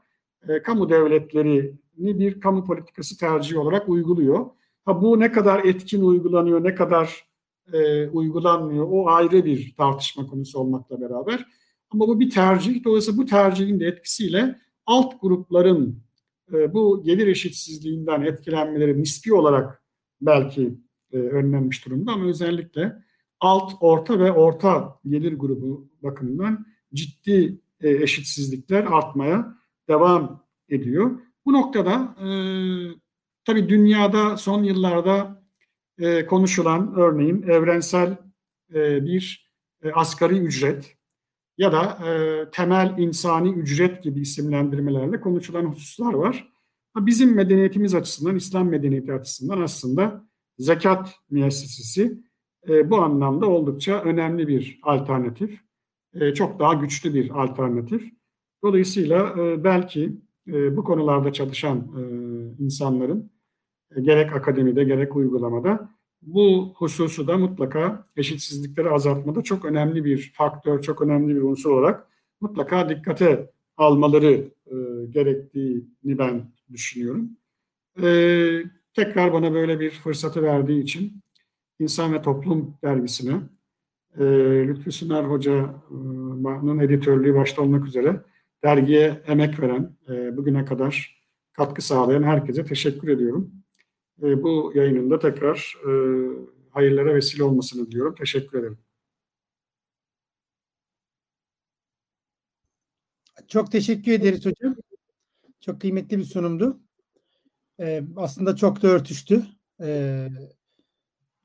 [0.47, 4.45] e, kamu devletlerini bir kamu politikası tercihi olarak uyguluyor.
[4.85, 7.25] Ha, bu ne kadar etkin uygulanıyor, ne kadar
[7.73, 11.45] e, uygulanmıyor o ayrı bir tartışma konusu olmakla beraber.
[11.89, 12.83] Ama bu bir tercih.
[12.83, 16.03] Dolayısıyla bu tercihin de etkisiyle alt grupların
[16.53, 19.83] e, bu gelir eşitsizliğinden etkilenmeleri nispi olarak
[20.21, 20.77] belki
[21.11, 22.95] e, önlenmiş durumda ama özellikle
[23.39, 29.55] alt, orta ve orta gelir grubu bakımından ciddi e, eşitsizlikler artmaya
[29.89, 31.19] devam ediyor.
[31.45, 32.27] Bu noktada e,
[33.45, 35.43] tabii dünyada son yıllarda
[35.99, 38.17] e, konuşulan örneğin evrensel
[38.73, 39.51] e, bir
[39.83, 40.97] e, asgari ücret
[41.57, 46.51] ya da e, temel insani ücret gibi isimlendirmelerle konuşulan hususlar var.
[46.97, 50.25] Bizim medeniyetimiz açısından, İslam medeniyeti açısından aslında
[50.57, 52.19] zekat müessesesi
[52.69, 55.59] e, bu anlamda oldukça önemli bir alternatif.
[56.13, 58.13] E, çok daha güçlü bir alternatif.
[58.63, 62.01] Dolayısıyla e, belki e, bu konularda çalışan e,
[62.63, 63.31] insanların
[63.95, 65.89] e, gerek akademide gerek uygulamada
[66.25, 72.07] bu hususu da mutlaka eşitsizlikleri azaltmada çok önemli bir faktör, çok önemli bir unsur olarak
[72.41, 74.75] mutlaka dikkate almaları e,
[75.09, 77.29] gerektiğini ben düşünüyorum.
[78.03, 78.07] E,
[78.93, 81.21] tekrar bana böyle bir fırsatı verdiği için
[81.79, 83.41] İnsan ve Toplum dergisine
[84.19, 84.23] e,
[84.67, 88.21] Lütfü Sümer Hoca'nın editörlüğü başta olmak üzere
[88.63, 91.21] dergiye emek veren, e, bugüne kadar
[91.53, 93.51] katkı sağlayan herkese teşekkür ediyorum.
[94.23, 95.91] E, bu yayınında tekrar e,
[96.69, 98.15] hayırlara vesile olmasını diliyorum.
[98.15, 98.77] Teşekkür ederim.
[103.47, 104.75] Çok teşekkür ederiz hocam.
[105.61, 106.79] Çok kıymetli bir sunumdu.
[107.79, 109.45] Ee, aslında çok da örtüştü.
[109.81, 110.27] Ee,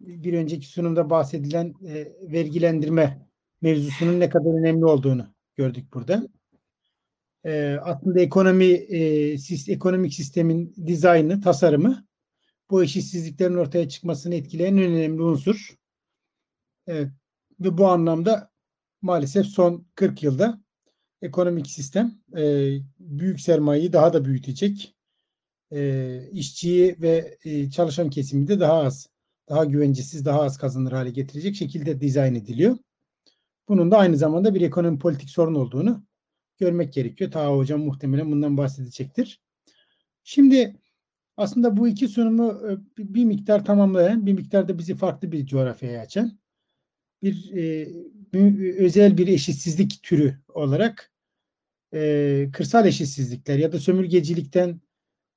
[0.00, 3.28] bir önceki sunumda bahsedilen e, vergilendirme
[3.62, 6.28] mevzusunun ne kadar önemli olduğunu gördük burada.
[7.44, 9.36] Ee, aslında ekonomi e,
[9.68, 12.06] ekonomik sistemin dizaynı, tasarımı
[12.70, 15.76] bu eşitsizliklerin ortaya çıkmasını etkileyen en önemli unsur.
[16.88, 17.08] Ve
[17.60, 18.50] bu anlamda
[19.02, 20.60] maalesef son 40 yılda
[21.22, 24.94] ekonomik sistem e, büyük sermayeyi daha da büyütecek.
[25.72, 29.08] E, işçiyi ve e, çalışan kesimi de daha az,
[29.48, 32.78] daha güvencesiz, daha az kazanır hale getirecek şekilde dizayn ediliyor.
[33.68, 36.04] Bunun da aynı zamanda bir ekonomi politik sorun olduğunu
[36.58, 37.30] görmek gerekiyor.
[37.30, 39.40] Ta hocam muhtemelen bundan bahsedecektir.
[40.24, 40.76] Şimdi
[41.41, 42.62] Aslında bu iki sunumu
[42.99, 46.38] e, bir miktar tamamlayan, bir miktar da bizi farklı bir coğrafyaya açan
[47.22, 47.88] bir e,
[48.32, 51.12] mü- özel bir eşitsizlik türü olarak
[51.95, 54.80] e, kırsal eşitsizlikler ya da sömürgecilikten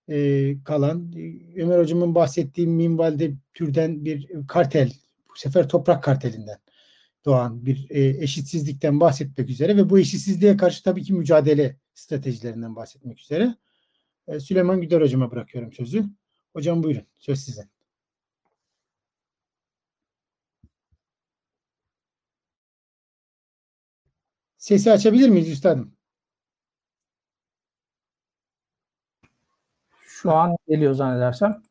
[0.10, 4.94] e, kalan e, Ömer Hocam'ın bahsettiği minvalde türden bir kartel,
[5.30, 6.58] bu sefer toprak kartelinden
[7.26, 13.20] doğan bir e, eşitsizlikten bahsetmek üzere ve bu eşitsizliğe karşı tabii ki mücadele stratejilerinden bahsetmek
[13.20, 13.56] üzere
[14.28, 16.06] e, Süleyman Güder Hocam'a bırakıyorum sözü.
[16.54, 17.74] Hocam buyurun, söz sizin.
[24.58, 25.94] Sesi açabilir miyiz üstadım?
[30.02, 31.64] Şu an geliyor zannedersem.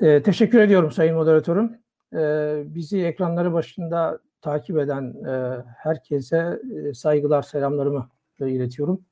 [0.00, 1.78] Ee, teşekkür ediyorum Sayın Moderatörüm.
[2.14, 8.10] Ee, bizi ekranları başında takip eden e, herkese e, saygılar, selamlarımı
[8.40, 9.04] e, iletiyorum.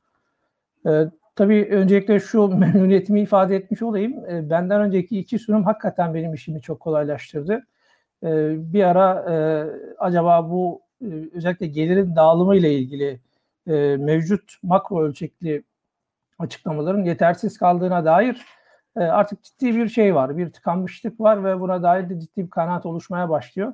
[0.86, 1.06] Ee,
[1.38, 4.24] tabii öncelikle şu memnuniyetimi ifade etmiş olayım.
[4.30, 7.66] Ee, benden önceki iki sunum hakikaten benim işimi çok kolaylaştırdı.
[8.24, 9.36] Ee, bir ara e,
[9.98, 13.20] acaba bu e, özellikle gelirin dağılımı ile ilgili
[13.66, 15.62] e, mevcut makro ölçekli
[16.38, 18.46] açıklamaların yetersiz kaldığına dair
[18.96, 22.50] e, artık ciddi bir şey var, bir tıkanmışlık var ve buna dair de ciddi bir
[22.50, 23.72] kanaat oluşmaya başlıyor.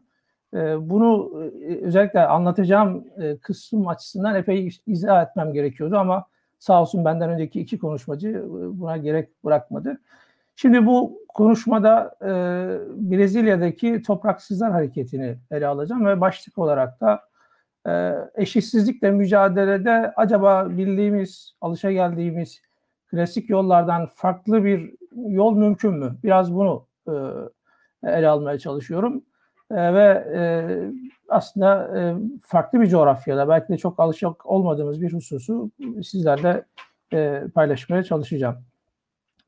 [0.55, 6.27] E, Bunu e, özellikle anlatacağım e, kısım açısından epey izah etmem gerekiyordu ama
[6.65, 8.43] sağ olsun benden önceki iki konuşmacı e,
[8.81, 10.01] buna gerek bırakmadı.
[10.57, 12.29] Şimdi bu konuşmada e,
[13.11, 17.21] Brezilya'daki topraksızlar hareketini ele alacağım ve başlık olarak da
[17.87, 22.61] e, eşitsizlikle mücadelede acaba bildiğimiz, alışageldiğimiz
[23.07, 26.17] klasik yollardan farklı bir yol mümkün mü?
[26.25, 27.13] Biraz bunu e,
[28.03, 29.25] ele almaya çalışıyorum.
[29.75, 30.43] E, ve e,
[31.29, 35.71] aslında e, farklı bir coğrafyada belki de çok alışık olmadığımız bir hususu
[36.03, 36.65] sizlerle
[37.13, 38.57] e, paylaşmaya çalışacağım.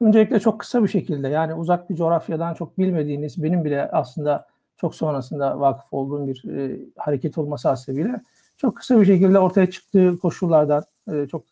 [0.01, 4.47] Öncelikle çok kısa bir şekilde yani uzak bir coğrafyadan çok bilmediğiniz benim bile aslında
[4.77, 8.21] çok sonrasında vakıf olduğum bir e, hareket olması hasebiyle
[8.57, 11.43] çok kısa bir şekilde ortaya çıktığı koşullardan e, çok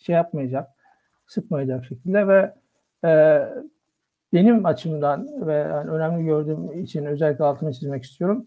[0.00, 0.70] şey yapmayacak,
[1.26, 2.54] sıkmayacak şekilde ve
[3.04, 3.40] e,
[4.32, 8.46] benim açımdan ve yani önemli gördüğüm için özellikle altını çizmek istiyorum.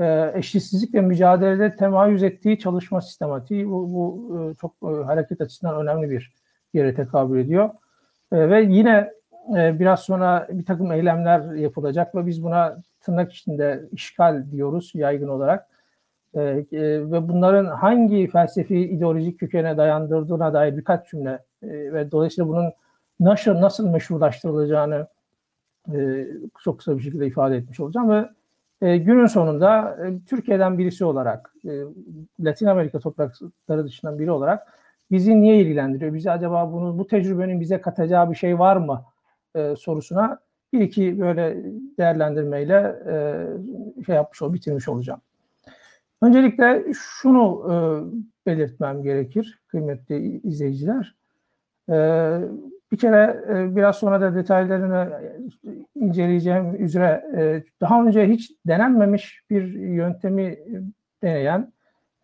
[0.00, 6.10] E, eşitsizlikle mücadelede temayüz ettiği çalışma sistematiği bu, bu e, çok e, hareket açısından önemli
[6.10, 6.32] bir
[6.74, 7.70] yere tekabül ediyor.
[8.32, 9.12] E, ve yine
[9.56, 15.28] e, biraz sonra bir takım eylemler yapılacak ve biz buna tırnak içinde işgal diyoruz yaygın
[15.28, 15.68] olarak.
[16.34, 16.64] E, e,
[17.10, 22.72] ve bunların hangi felsefi ideolojik kökene dayandırdığına dair birkaç cümle e, ve dolayısıyla bunun
[23.20, 25.06] nasıl nasıl meşrulaştırılacağını
[25.94, 26.26] e,
[26.64, 28.28] çok kısa bir şekilde ifade etmiş olacağım ve
[28.82, 31.54] e, günün sonunda e, Türkiye'den birisi olarak
[32.40, 34.68] Latin Amerika toprakları dışından biri olarak
[35.10, 36.14] bizi niye ilgilendiriyor?
[36.14, 39.04] Bizi acaba bunu bu tecrübenin bize katacağı bir şey var mı
[39.76, 40.38] sorusuna
[40.72, 41.62] bir iki böyle
[41.98, 42.96] değerlendirmeyle
[44.06, 45.20] şey yapmış ol, bitirmiş olacağım.
[46.22, 47.62] Öncelikle şunu
[48.46, 51.14] belirtmem gerekir kıymetli izleyiciler.
[52.92, 55.20] Bir kere e, biraz sonra da detaylarını
[55.94, 60.58] inceleyeceğim üzere e, daha önce hiç denenmemiş bir yöntemi
[61.22, 61.72] deneyen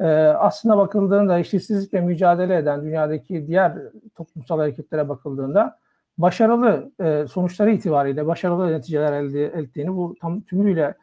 [0.01, 3.73] e, aslında bakıldığında eşitsizlikle mücadele eden dünyadaki diğer
[4.15, 5.79] toplumsal hareketlere bakıldığında
[6.19, 10.95] başarılı e, sonuçları itibariyle başarılı neticeler elde ettiğini bu tam tümüyle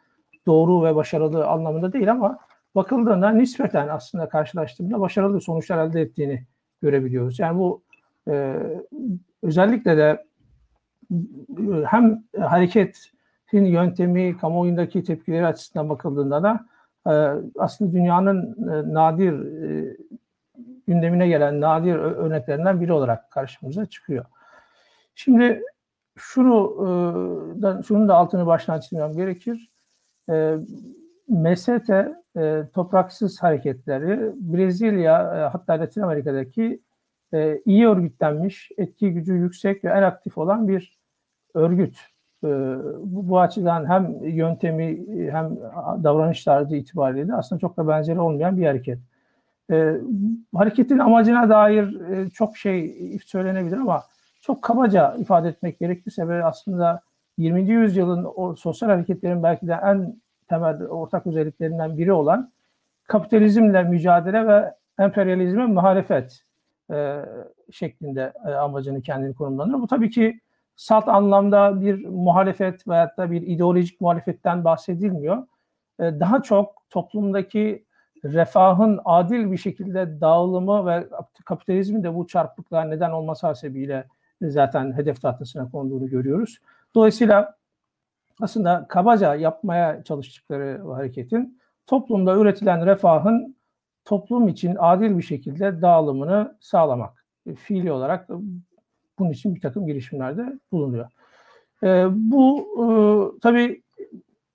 [0.46, 2.38] doğru ve başarılı anlamında değil ama
[2.74, 6.46] bakıldığında nispeten aslında karşılaştığında başarılı sonuçlar elde ettiğini
[6.82, 7.38] görebiliyoruz.
[7.38, 7.82] Yani bu
[8.28, 8.56] e,
[9.42, 10.26] özellikle de
[11.84, 16.66] hem hareketin yöntemi, kamuoyundaki tepkileri açısından bakıldığında da
[17.06, 17.12] e,
[17.58, 19.96] aslında dünyanın e, nadir e,
[20.86, 24.24] gündemine gelen nadir örneklerinden biri olarak karşımıza çıkıyor.
[25.14, 25.62] Şimdi
[26.16, 26.76] şunu
[27.62, 29.68] da şunun da altını baştan çizmem gerekir.
[31.28, 31.90] MST
[32.72, 36.80] topraksız hareketleri Brezilya hatta Latin Amerika'daki
[37.64, 40.98] iyi örgütlenmiş, etki gücü yüksek ve en aktif olan bir
[41.54, 41.98] örgüt.
[42.42, 44.98] Bu, bu açıdan hem yöntemi
[45.30, 45.56] hem
[46.04, 48.98] davranış tarzı itibariyle aslında çok da benzeri olmayan bir hareket.
[50.54, 51.98] Hareketin amacına dair
[52.30, 52.96] çok şey
[53.26, 54.02] söylenebilir ama
[54.40, 57.00] çok kabaca ifade etmek gerekirse ve aslında
[57.38, 57.70] 20.
[57.70, 60.16] yüzyılın o sosyal hareketlerin belki de en
[60.48, 62.50] temel ortak özelliklerinden biri olan
[63.06, 66.45] kapitalizmle mücadele ve emperyalizme muhalefet
[66.90, 67.24] e,
[67.72, 69.80] şeklinde e, amacını kendini konumlandırır.
[69.80, 70.40] Bu tabii ki
[70.76, 75.46] salt anlamda bir muhalefet veyahut da bir ideolojik muhalefetten bahsedilmiyor.
[76.00, 77.86] E, daha çok toplumdaki
[78.24, 81.08] refahın adil bir şekilde dağılımı ve
[81.44, 84.06] kapitalizmin de bu çarpıklığa neden olması hasebiyle
[84.42, 86.58] zaten hedef tahtasına konduğunu görüyoruz.
[86.94, 87.56] Dolayısıyla
[88.40, 93.55] aslında kabaca yapmaya çalıştıkları hareketin toplumda üretilen refahın
[94.06, 97.24] toplum için adil bir şekilde dağılımını sağlamak.
[97.46, 98.28] E, Fiili olarak
[99.18, 101.10] bunun için bir takım girişimlerde bulunuyor.
[101.82, 102.86] E, bu e,
[103.40, 103.82] tabii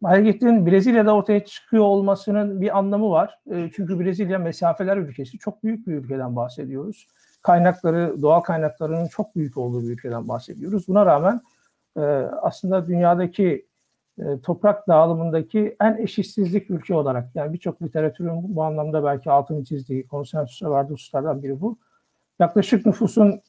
[0.04, 3.40] hareketin Brezilya'da ortaya çıkıyor olmasının bir anlamı var.
[3.52, 5.38] E, çünkü Brezilya mesafeler ülkesi.
[5.38, 7.08] Çok büyük bir ülkeden bahsediyoruz.
[7.44, 10.88] Kaynakları, doğal kaynaklarının çok büyük olduğu bir ülkeden bahsediyoruz.
[10.88, 11.42] Buna rağmen
[11.98, 12.02] e,
[12.42, 13.71] aslında dünyadaki e,
[14.44, 20.68] toprak dağılımındaki en eşitsizlik ülke olarak yani birçok literatürün bu anlamda belki altını çizdiği konsensüse
[20.68, 21.78] vardığı hususlardan biri bu.
[22.40, 23.42] Yaklaşık nüfusun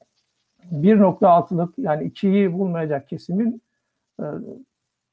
[0.72, 3.62] 1.6'lık yani 2'yi bulmayacak kesimin
[4.20, 4.24] e,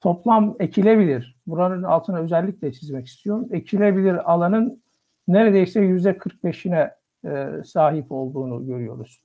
[0.01, 1.37] toplam ekilebilir.
[1.47, 3.47] Buranın altına özellikle çizmek istiyorum.
[3.51, 4.81] Ekilebilir alanın
[5.27, 6.91] neredeyse yüzde 45'ine
[7.25, 9.21] e, sahip olduğunu görüyoruz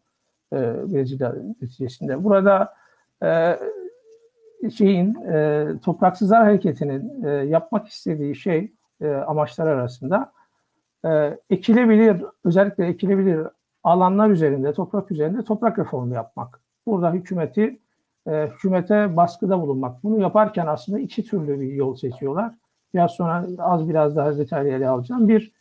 [0.52, 0.56] e,
[0.92, 2.24] Brezilya neticesinde.
[2.24, 2.74] Burada
[3.22, 3.58] e,
[4.70, 10.32] şeyin e, topraksızlar hareketinin e, yapmak istediği şey e, amaçlar arasında
[11.04, 13.46] e, ekilebilir özellikle ekilebilir
[13.84, 16.60] alanlar üzerinde toprak üzerinde toprak reformu yapmak.
[16.86, 17.78] Burada hükümeti
[18.26, 20.04] e, hükümete baskıda bulunmak.
[20.04, 22.54] Bunu yaparken aslında iki türlü bir yol seçiyorlar.
[22.94, 25.28] Biraz sonra az biraz daha detaylı ele alacağım.
[25.28, 25.52] Bir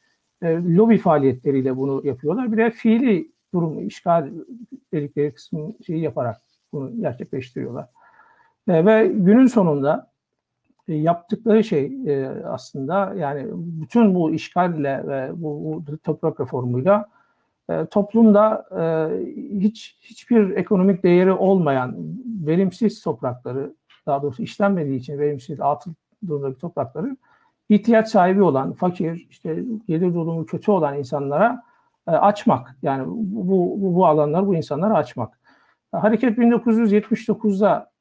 [0.42, 2.52] e, lobi faaliyetleriyle bunu yapıyorlar.
[2.52, 4.30] Bir de fiili durum işgal
[4.94, 6.42] dedikleri kısmı şeyi yaparak
[6.74, 7.86] bunu gerçekleştiriyorlar.
[8.68, 10.12] E, ve günün sonunda
[10.88, 17.10] e, yaptıkları şey e, aslında yani bütün bu işgalle ve bu, bu toprak reformuyla
[17.70, 18.84] e, toplumda e,
[19.60, 21.96] hiç hiçbir ekonomik değeri olmayan
[22.46, 23.74] verimsiz toprakları
[24.06, 25.94] daha doğrusu işlenmediği için verimsiz atıl
[26.28, 27.18] durumdaki toprakları
[27.70, 31.64] ihtiyaç sahibi olan fakir işte gelir durumu kötü olan insanlara
[32.08, 35.40] e, açmak yani bu, bu bu alanlar bu insanlara açmak.
[35.92, 37.93] Hareket 1979'da e,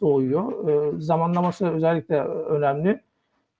[0.00, 0.68] doğuyor.
[0.68, 3.00] E, zamanlaması özellikle önemli.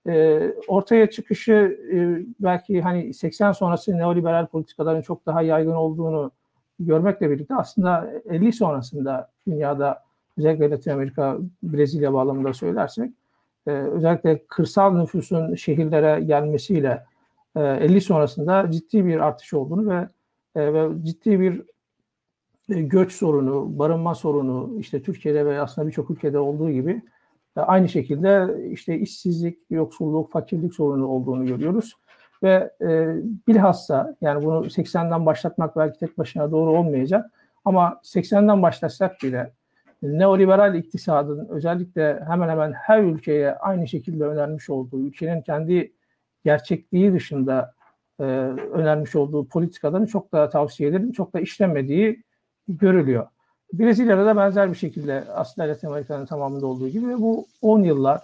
[0.07, 1.97] E, ortaya çıkışı e,
[2.39, 6.31] belki hani 80 sonrası neoliberal politikaların çok daha yaygın olduğunu
[6.79, 10.03] görmekle birlikte aslında 50 sonrasında dünyada
[10.37, 13.11] özellikle Latin Amerika, Brezilya bağlamında söylersek
[13.67, 17.03] e, özellikle kırsal nüfusun şehirlere gelmesiyle
[17.55, 20.07] e, 50 sonrasında ciddi bir artış olduğunu ve
[20.55, 21.63] e, ve ciddi bir e,
[22.67, 27.01] göç sorunu, barınma sorunu işte Türkiye'de ve aslında birçok ülkede olduğu gibi
[27.57, 31.93] e, aynı şekilde işte işsizlik, yoksulluk, fakirlik sorunu olduğunu görüyoruz.
[32.43, 33.15] Ve e,
[33.47, 37.31] bilhassa yani bunu 80'den başlatmak belki tek başına doğru olmayacak
[37.65, 39.53] ama 80'den başlatsak bile
[40.03, 45.93] neoliberal iktisadın özellikle hemen hemen her ülkeye aynı şekilde önermiş olduğu, ülkenin kendi
[46.45, 47.73] gerçekliği dışında
[48.19, 48.23] e,
[48.73, 52.23] önermiş olduğu politikaların çok da tavsiye ederim, çok da işlemediği
[52.67, 53.27] görülüyor.
[53.73, 58.21] Brezilya'da da benzer bir şekilde aslında Latin Amerika'nın tamamında olduğu gibi bu 10 yıllar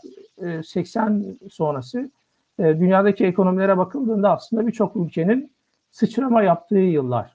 [0.66, 2.12] 80 sonrası
[2.60, 5.52] dünyadaki ekonomilere bakıldığında aslında birçok ülkenin
[5.92, 7.34] sıçrama yaptığı yıllar.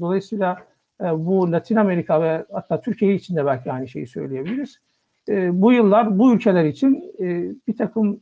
[0.00, 0.58] Dolayısıyla
[1.00, 4.78] bu Latin Amerika ve hatta Türkiye için de belki aynı şeyi söyleyebiliriz.
[5.28, 7.14] Bu yıllar bu ülkeler için
[7.68, 8.20] bir takım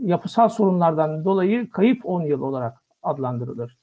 [0.00, 3.78] yapısal sorunlardan dolayı kayıp 10 yıl olarak adlandırılır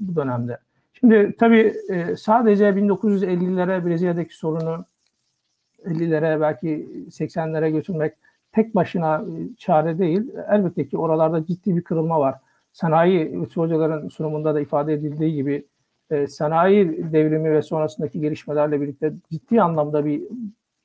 [0.00, 0.58] bu dönemde.
[1.00, 4.84] Şimdi tabii e, sadece 1950'lere Brezilya'daki sorunu
[5.84, 8.14] 50'lere belki 80'lere götürmek
[8.52, 10.30] tek başına e, çare değil.
[10.50, 12.34] Elbette ki oralarda ciddi bir kırılma var.
[12.72, 15.66] Sanayi Lütfü Hocaların sunumunda da ifade edildiği gibi
[16.10, 20.22] e, sanayi devrimi ve sonrasındaki gelişmelerle birlikte ciddi anlamda bir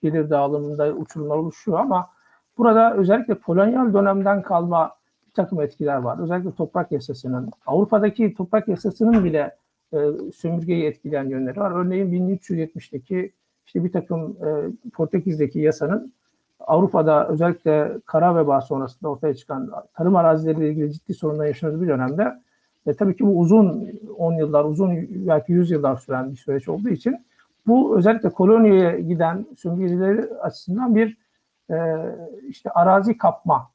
[0.02, 2.10] gelir dağılımında uçurumlar oluşuyor ama
[2.58, 4.92] burada özellikle kolonyal dönemden kalma
[5.28, 6.20] bir takım etkiler var.
[6.20, 9.56] Özellikle toprak yasasının, Avrupa'daki toprak yasasının bile
[9.94, 11.72] e, sömürgeyi etkileyen yönleri var.
[11.72, 13.32] Örneğin 1370'teki
[13.66, 14.50] işte bir takım e,
[14.94, 16.14] Portekiz'deki yasanın
[16.60, 22.34] Avrupa'da özellikle kara veba sonrasında ortaya çıkan tarım arazileriyle ilgili ciddi sorunlar yaşadığı bir dönemde
[22.88, 26.90] e, tabii ki bu uzun 10 yıllar, uzun belki 100 yıllar süren bir süreç olduğu
[26.90, 27.26] için
[27.68, 31.18] bu özellikle koloniye giden sömürgecileri açısından bir
[31.72, 31.76] e,
[32.48, 33.70] işte arazi kapma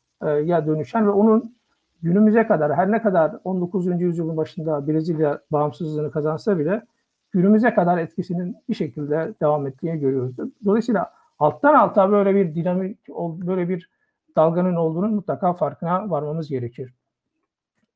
[0.44, 1.57] ya dönüşen ve onun
[2.02, 4.00] günümüze kadar her ne kadar 19.
[4.00, 6.82] yüzyılın başında Brezilya bağımsızlığını kazansa bile
[7.30, 10.36] günümüze kadar etkisinin bir şekilde devam ettiğini görüyoruz.
[10.64, 13.90] Dolayısıyla alttan alta böyle bir dinamik, böyle bir
[14.36, 16.94] dalganın olduğunun mutlaka farkına varmamız gerekir.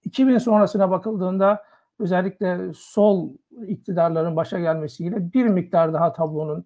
[0.04, 1.62] 2000 sonrasına bakıldığında
[1.98, 3.30] özellikle sol
[3.66, 6.64] iktidarların başa gelmesiyle bir miktar daha tablonun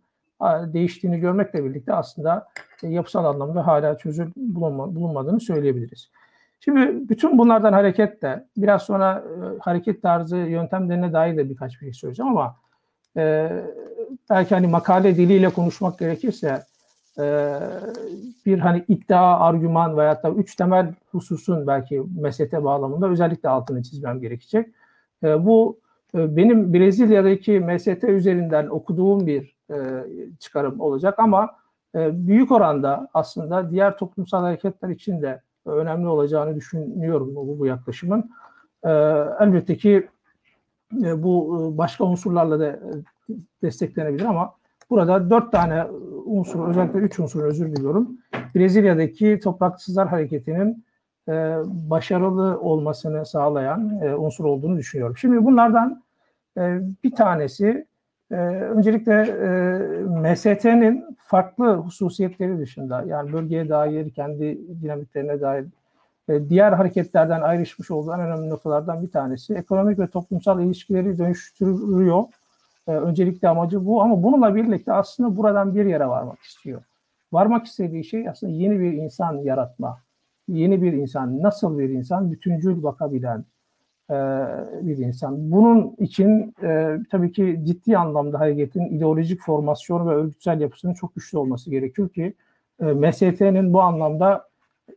[0.72, 2.48] değiştiğini görmekle birlikte aslında
[2.82, 6.10] yapısal anlamda hala çözüm bulunmadığını söyleyebiliriz.
[6.60, 11.92] Şimdi bütün bunlardan hareketle biraz sonra e, hareket tarzı yöntemlerine dair de birkaç bir şey
[11.92, 12.56] söyleyeceğim ama
[13.16, 13.50] e,
[14.30, 16.62] belki hani makale diliyle konuşmak gerekirse
[17.18, 17.56] e,
[18.46, 24.20] bir hani iddia, argüman veya da üç temel hususun belki mesete bağlamında özellikle altını çizmem
[24.20, 24.68] gerekecek.
[25.24, 25.80] E, bu
[26.14, 29.76] e, benim Brezilya'daki MST üzerinden okuduğum bir e,
[30.40, 31.50] çıkarım olacak ama
[31.94, 38.30] e, büyük oranda aslında diğer toplumsal hareketler için de önemli olacağını düşünüyorum bu, bu yaklaşımın.
[38.84, 38.90] E,
[39.40, 40.08] elbette ki
[41.02, 42.80] e, bu e, başka unsurlarla da e,
[43.62, 44.54] desteklenebilir ama
[44.90, 45.84] burada dört tane
[46.24, 48.18] unsur, özellikle üç unsur özür diliyorum.
[48.54, 50.86] Brezilya'daki topraksızlar hareketinin
[51.66, 55.16] başarılı olmasını sağlayan unsur olduğunu düşünüyorum.
[55.16, 56.02] Şimdi bunlardan
[57.04, 57.86] bir tanesi
[58.30, 65.66] e, öncelikle e, MST'nin farklı hususiyetleri dışında yani bölgeye dair, kendi dinamiklerine dair
[66.28, 72.24] e, diğer hareketlerden ayrışmış olduğu en önemli noktalardan bir tanesi ekonomik ve toplumsal ilişkileri dönüştürüyor.
[72.88, 76.82] E, öncelikle amacı bu ama bununla birlikte aslında buradan bir yere varmak istiyor.
[77.32, 80.00] Varmak istediği şey aslında yeni bir insan yaratma.
[80.48, 82.32] Yeni bir insan, nasıl bir insan?
[82.32, 83.44] Bütüncül bakabilen
[84.10, 84.14] e,
[84.86, 85.50] bir insan.
[85.50, 91.38] Bunun için e, tabii ki ciddi anlamda hareketin ideolojik formasyon ve örgütsel yapısının çok güçlü
[91.38, 92.34] olması gerekiyor ki
[92.80, 94.48] e, MST'nin bu anlamda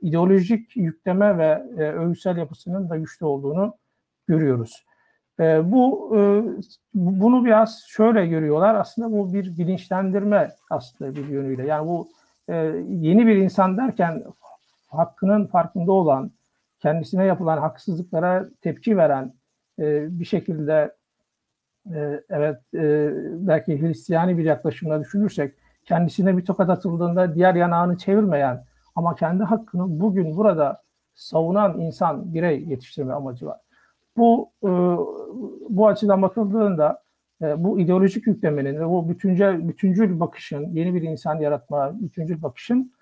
[0.01, 3.73] ideolojik yükleme ve e, örgütsel yapısının da güçlü olduğunu
[4.27, 4.85] görüyoruz.
[5.39, 6.19] E, bu e,
[6.93, 8.75] bunu biraz şöyle görüyorlar.
[8.75, 11.65] Aslında bu bir bilinçlendirme aslında bir yönüyle.
[11.65, 12.09] Yani bu
[12.49, 12.55] e,
[12.89, 14.23] yeni bir insan derken
[14.87, 16.31] hakkının farkında olan,
[16.79, 19.33] kendisine yapılan haksızlıklara tepki veren
[19.79, 20.95] e, bir şekilde
[21.93, 23.11] e, evet e,
[23.47, 25.53] belki Hristiyani bir yaklaşımla düşünürsek
[25.85, 28.63] kendisine bir tokat atıldığında diğer yanağını çevirmeyen
[28.95, 30.81] ama kendi hakkını bugün burada
[31.13, 33.59] savunan insan, birey yetiştirme amacı var.
[34.17, 34.69] Bu e,
[35.69, 37.01] bu açıdan bakıldığında
[37.41, 42.93] e, bu ideolojik yüklemenin ve bu bütüncül, bütüncül bakışın, yeni bir insan yaratma, bütüncül bakışın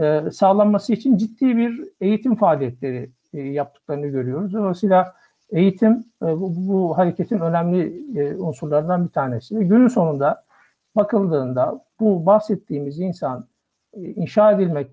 [0.00, 4.52] e, sağlanması için ciddi bir eğitim faaliyetleri yaptıklarını görüyoruz.
[4.52, 5.14] Dolayısıyla
[5.50, 9.58] eğitim e, bu, bu hareketin önemli e, unsurlarından bir tanesi.
[9.58, 10.42] Ve günün sonunda
[10.96, 13.46] bakıldığında bu bahsettiğimiz insan
[13.92, 14.92] e, inşa edilmek,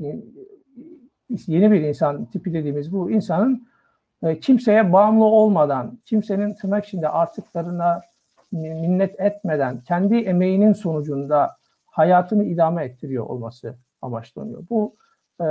[1.48, 3.68] yeni bir insan tipi dediğimiz bu insanın
[4.24, 8.02] e, kimseye bağımlı olmadan, kimsenin tırnak içinde artıklarına
[8.52, 11.56] minnet etmeden, kendi emeğinin sonucunda
[11.86, 14.64] hayatını idame ettiriyor olması amaçlanıyor.
[14.70, 14.96] Bu
[15.42, 15.46] e,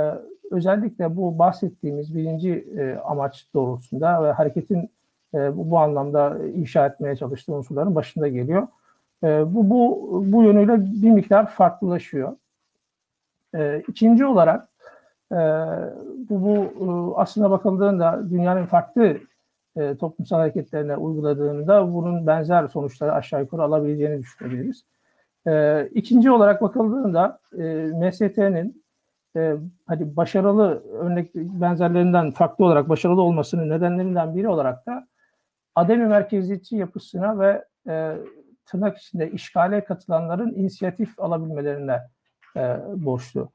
[0.53, 4.89] özellikle bu bahsettiğimiz birinci e, amaç doğrultusunda ve hareketin
[5.33, 8.67] bu, bu anlamda inşa etmeye çalıştığı unsurların başında geliyor.
[9.23, 12.35] bu, bu, bu yönüyle bir miktar farklılaşıyor.
[13.87, 14.67] İkinci olarak
[15.31, 15.35] e,
[16.29, 19.17] bu, bu e, aslında bakıldığında dünyanın farklı
[19.77, 24.85] e, toplumsal hareketlerine uyguladığında bunun benzer sonuçları aşağı yukarı alabileceğini düşünebiliriz.
[25.47, 27.63] E, ikinci olarak bakıldığında e,
[27.95, 28.82] MST'nin
[29.35, 29.55] e,
[29.85, 35.07] hadi başarılı örnek benzerlerinden farklı olarak başarılı olmasının nedenlerinden biri olarak da
[35.75, 38.17] ademi merkeziyetçi yapısına ve e,
[38.65, 41.99] tırnak içinde işgale katılanların inisiyatif alabilmelerine
[42.57, 43.51] e, borçlu.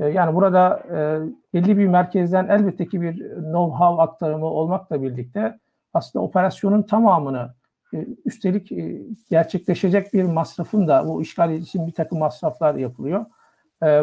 [0.00, 1.20] E, yani burada e,
[1.54, 5.58] belli bir merkezden elbette ki bir know-how aktarımı olmakla birlikte
[5.94, 7.54] aslında operasyonun tamamını
[7.94, 8.72] e, üstelik
[9.30, 13.26] gerçekleşecek bir masrafın da bu işgal için bir takım masraflar yapılıyor.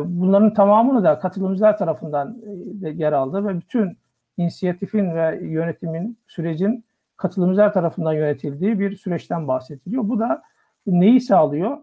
[0.05, 2.37] Bunların tamamını da katılımcılar tarafından
[2.81, 3.97] yer aldı ve bütün
[4.37, 6.85] inisiyatifin ve yönetimin, sürecin
[7.17, 10.09] katılımcılar tarafından yönetildiği bir süreçten bahsediliyor.
[10.09, 10.41] Bu da
[10.87, 11.77] neyi sağlıyor?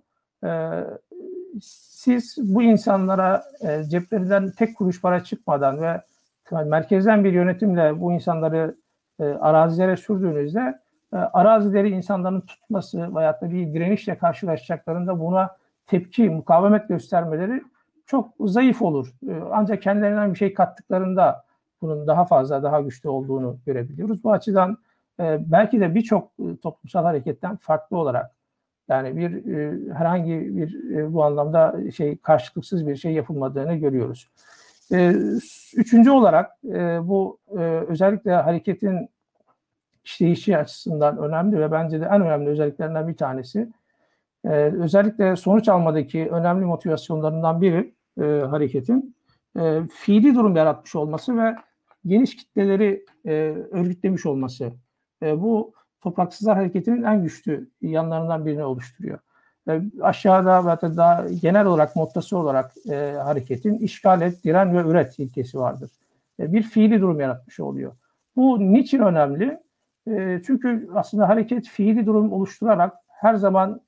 [1.62, 6.00] siz bu insanlara e, ceplerinden tek kuruş para çıkmadan ve
[6.64, 8.74] merkezden bir yönetimle bu insanları
[9.20, 10.80] e, arazilere sürdüğünüzde
[11.12, 17.62] e, arazileri insanların tutması veya da bir direnişle karşılaşacaklarında buna tepki, mukavemet göstermeleri
[18.06, 19.14] çok zayıf olur.
[19.28, 21.44] E, ancak kendilerinden bir şey kattıklarında
[21.82, 24.24] bunun daha fazla, daha güçlü olduğunu görebiliyoruz.
[24.24, 24.78] Bu açıdan
[25.20, 28.30] e, belki de birçok e, toplumsal hareketten farklı olarak
[28.88, 30.74] yani bir e, herhangi bir
[31.14, 34.28] bu anlamda şey karşılıksız bir şey yapılmadığını görüyoruz.
[35.76, 36.62] Üçüncü olarak
[37.02, 37.38] bu
[37.88, 39.08] özellikle hareketin
[40.04, 43.68] işleyişi açısından önemli ve bence de en önemli özelliklerinden bir tanesi.
[44.44, 49.16] E, özellikle sonuç almadaki önemli motivasyonlarından biri e, hareketin
[49.60, 51.56] e, fiili durum yaratmış olması ve
[52.06, 53.32] geniş kitleleri e,
[53.70, 54.72] örgütlemiş olması.
[55.22, 59.18] E, bu Topraksızlar Hareketi'nin en güçlü yanlarından birini oluşturuyor.
[59.68, 65.18] E, aşağıda ve daha genel olarak mottası olarak e, hareketin işgal et, diren ve üret
[65.18, 65.90] ilkesi vardır.
[66.40, 67.92] E, bir fiili durum yaratmış oluyor.
[68.36, 69.58] Bu niçin önemli?
[70.08, 73.80] E, çünkü aslında hareket fiili durum oluşturarak her zaman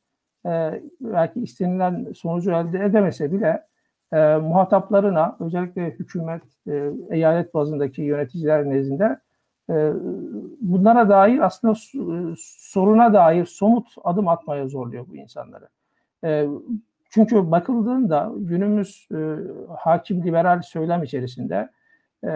[0.46, 3.66] e, belki istenilen sonucu elde edemese bile
[4.12, 9.18] e, muhataplarına özellikle hükümet, e, eyalet bazındaki yöneticiler nezdinde
[9.70, 9.92] e,
[10.60, 11.74] bunlara dair aslında
[12.38, 15.68] soruna dair somut adım atmaya zorluyor bu insanları.
[16.24, 16.46] E,
[17.10, 19.18] çünkü bakıldığında günümüz e,
[19.78, 21.68] hakim liberal söylem içerisinde
[22.24, 22.30] e,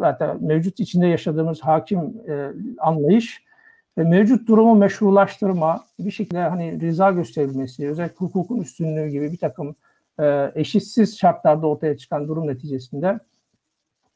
[0.00, 1.98] hatta mevcut içinde yaşadığımız hakim
[2.28, 3.45] e, anlayış e,
[4.04, 9.76] mevcut durumu meşrulaştırma, bir şekilde hani rıza gösterilmesi, özellikle hukukun üstünlüğü gibi bir takım
[10.20, 13.18] e, eşitsiz şartlarda ortaya çıkan durum neticesinde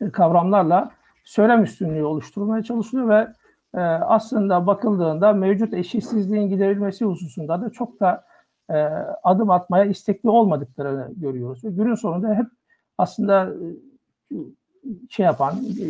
[0.00, 0.90] e, kavramlarla
[1.24, 3.28] söylem üstünlüğü oluşturulmaya çalışılıyor ve
[3.74, 8.24] e, aslında bakıldığında mevcut eşitsizliğin giderilmesi hususunda da çok da
[8.70, 8.74] e,
[9.22, 11.64] adım atmaya istekli olmadıklarını görüyoruz.
[11.64, 12.46] Ve günün sonunda hep
[12.98, 13.52] aslında
[14.30, 14.36] e,
[15.10, 15.86] şey yapan, e,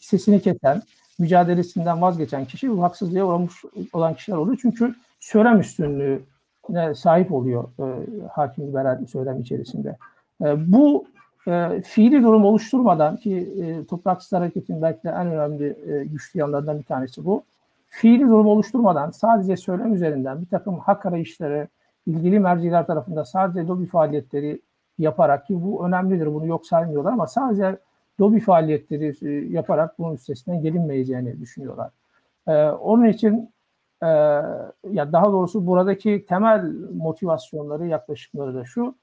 [0.00, 0.82] sesini kesen,
[1.18, 4.58] mücadelesinden vazgeçen kişi bu haksızlığa uğramış olan kişiler oluyor.
[4.62, 7.84] Çünkü söylem üstünlüğüne sahip oluyor e,
[8.32, 9.96] hakim liberal söylem içerisinde.
[10.44, 11.04] E, bu
[11.48, 16.78] e, fiili durum oluşturmadan ki e, topraksız hareketin belki de en önemli e, güçlü yanlarından
[16.78, 17.42] bir tanesi bu.
[17.88, 21.68] Fiili durum oluşturmadan sadece söylem üzerinden bir takım hak arayışları
[22.06, 24.60] ilgili merciler tarafında sadece lobi faaliyetleri
[24.98, 27.76] yaparak ki bu önemlidir bunu yok saymıyorlar ama sadece
[28.20, 31.90] lobi faaliyetleri e, yaparak bunun üstesinden gelinmeyeceğini düşünüyorlar.
[32.48, 33.54] Ee, onun için
[34.02, 34.06] e,
[34.90, 38.94] ya daha doğrusu buradaki temel motivasyonları, yaklaşımları da şu.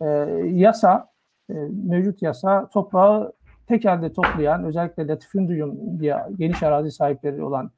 [0.00, 0.06] E,
[0.52, 1.08] yasa,
[1.50, 1.54] e,
[1.86, 3.32] mevcut yasa toprağı
[3.66, 7.70] tek elde toplayan, özellikle latifundium diye geniş arazi sahipleri olan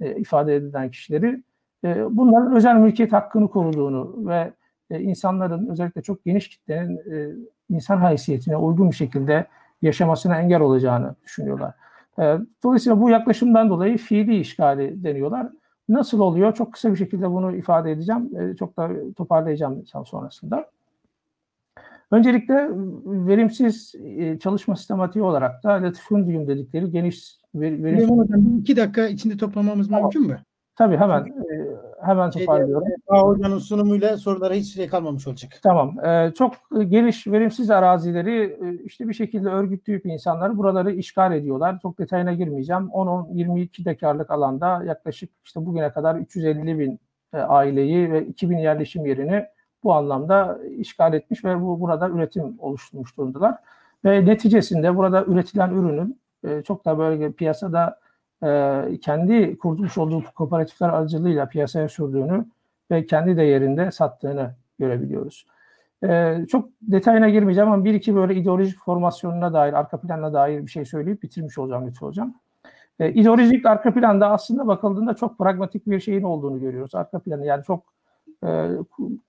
[0.00, 1.42] e, ifade edilen kişileri
[1.84, 4.52] e, bunların özel mülkiyet hakkını koruduğunu ve
[4.90, 7.34] e, insanların özellikle çok geniş kitlenin e,
[7.70, 9.46] insan haysiyetine uygun bir şekilde
[9.82, 11.74] yaşamasına engel olacağını düşünüyorlar.
[12.18, 15.48] Ee, dolayısıyla bu yaklaşımdan dolayı fiili işgali deniyorlar.
[15.88, 16.54] Nasıl oluyor?
[16.54, 18.30] Çok kısa bir şekilde bunu ifade edeceğim.
[18.36, 20.70] Ee, çok da toparlayacağım sonrasında.
[22.10, 22.68] Öncelikle
[23.04, 28.10] verimsiz e, çalışma sistematiği olarak da latifundium dedikleri geniş verim...
[28.10, 30.02] Hocam iki dakika içinde toplamamız tamam.
[30.02, 30.40] mümkün mü?
[30.78, 31.66] Tabii hemen e,
[32.02, 32.88] hemen toparlıyorum.
[33.06, 35.52] Hoca'nın sunumuyla sorulara hiç süre kalmamış olacak.
[35.62, 36.04] Tamam.
[36.04, 36.54] E, çok
[36.88, 41.78] geniş, verimsiz arazileri e, işte bir şekilde örgütleyip insanlar buraları işgal ediyorlar.
[41.82, 42.82] Çok detayına girmeyeceğim.
[42.82, 47.00] 10-22 dekarlık alanda yaklaşık işte bugüne kadar 350 bin
[47.34, 49.44] e, aileyi ve 2000 yerleşim yerini
[49.84, 53.54] bu anlamda işgal etmiş ve bu burada üretim oluşturmuş durumdalar.
[54.04, 57.98] Ve neticesinde burada üretilen ürünün e, çok da böyle piyasada
[58.44, 62.44] e, kendi kurmuş olduğu kooperatifler aracılığıyla piyasaya sürdüğünü
[62.90, 65.46] ve kendi değerinde sattığını görebiliyoruz.
[66.04, 70.70] E, çok detayına girmeyeceğim ama bir iki böyle ideolojik formasyonuna dair, arka planına dair bir
[70.70, 72.34] şey söyleyip bitirmiş olacağım lütfen hocam.
[73.00, 76.94] E, ideolojik arka planda aslında bakıldığında çok pragmatik bir şeyin olduğunu görüyoruz.
[76.94, 77.84] Arka planı yani çok
[78.46, 78.68] e,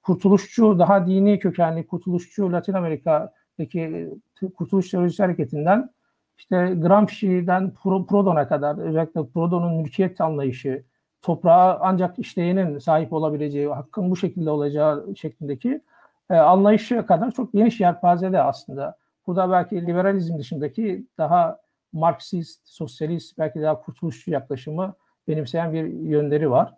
[0.03, 4.09] kurtuluşçu, daha dini kökenli kurtuluşçu Latin Amerika'daki
[4.55, 5.89] kurtuluş teorisi hareketinden
[6.39, 10.83] işte Gramsci'den Proudhon'a kadar özellikle Proudhon'un mülkiyet anlayışı,
[11.21, 15.81] toprağa ancak işleyenin sahip olabileceği, hakkın bu şekilde olacağı şeklindeki
[16.29, 18.97] e, anlayışa kadar çok geniş yelpazede aslında.
[19.27, 21.59] Burada belki liberalizm dışındaki daha
[21.93, 24.93] Marksist, sosyalist, belki daha kurtuluşçu yaklaşımı
[25.27, 26.73] benimseyen bir yönleri var.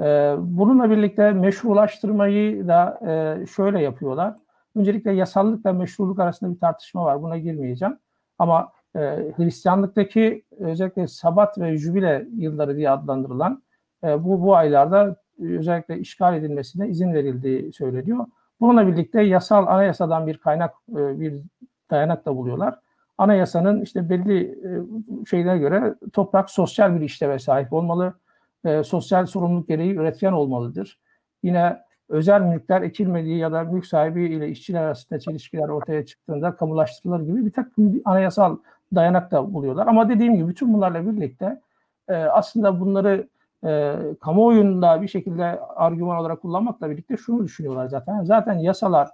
[0.00, 4.36] E, bununla birlikte meşrulaştırmayı da e, şöyle yapıyorlar.
[4.76, 7.22] Öncelikle yasallıkla meşruluk arasında bir tartışma var.
[7.22, 7.98] Buna girmeyeceğim.
[8.38, 9.00] Ama e,
[9.36, 13.62] Hristiyanlıktaki özellikle Sabat ve Jübile yılları diye adlandırılan
[14.04, 18.26] e, bu bu aylarda özellikle işgal edilmesine izin verildiği söyleniyor.
[18.60, 21.42] Bununla birlikte yasal anayasadan bir kaynak e, bir
[21.90, 22.78] dayanak da buluyorlar.
[23.18, 24.70] Anayasanın işte belli e,
[25.26, 28.14] şeylere göre toprak sosyal bir işleve sahip olmalı.
[28.64, 30.98] E, sosyal sorumluluk gereği üretken olmalıdır.
[31.42, 31.76] Yine
[32.08, 37.46] özel mülkler ekilmediği ya da mülk sahibi ile işçiler arasında çelişkiler ortaya çıktığında kamulaştırılır gibi
[37.46, 38.56] bir takım anayasal
[38.94, 39.86] dayanak da buluyorlar.
[39.86, 41.60] Ama dediğim gibi bütün bunlarla birlikte
[42.08, 43.28] e, aslında bunları
[43.64, 48.24] e, kamuoyunda bir şekilde argüman olarak kullanmakla birlikte şunu düşünüyorlar zaten.
[48.24, 49.08] Zaten yasalar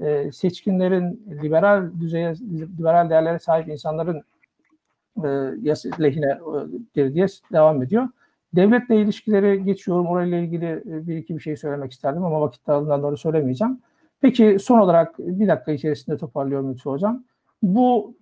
[0.00, 2.34] e, seçkinlerin liberal düzeye,
[2.78, 4.22] liberal değerlere sahip insanların
[5.18, 5.28] e,
[6.02, 6.38] lehine
[6.96, 8.08] e, diye devam ediyor.
[8.56, 10.06] Devletle ilişkileri geçiyorum.
[10.06, 13.80] Orayla ilgili e, bir iki bir şey söylemek isterdim ama vakit darlığından doğru söylemeyeceğim.
[14.20, 17.24] Peki son olarak bir dakika içerisinde toparlıyorum Lütfü Hocam.
[17.62, 18.14] Bu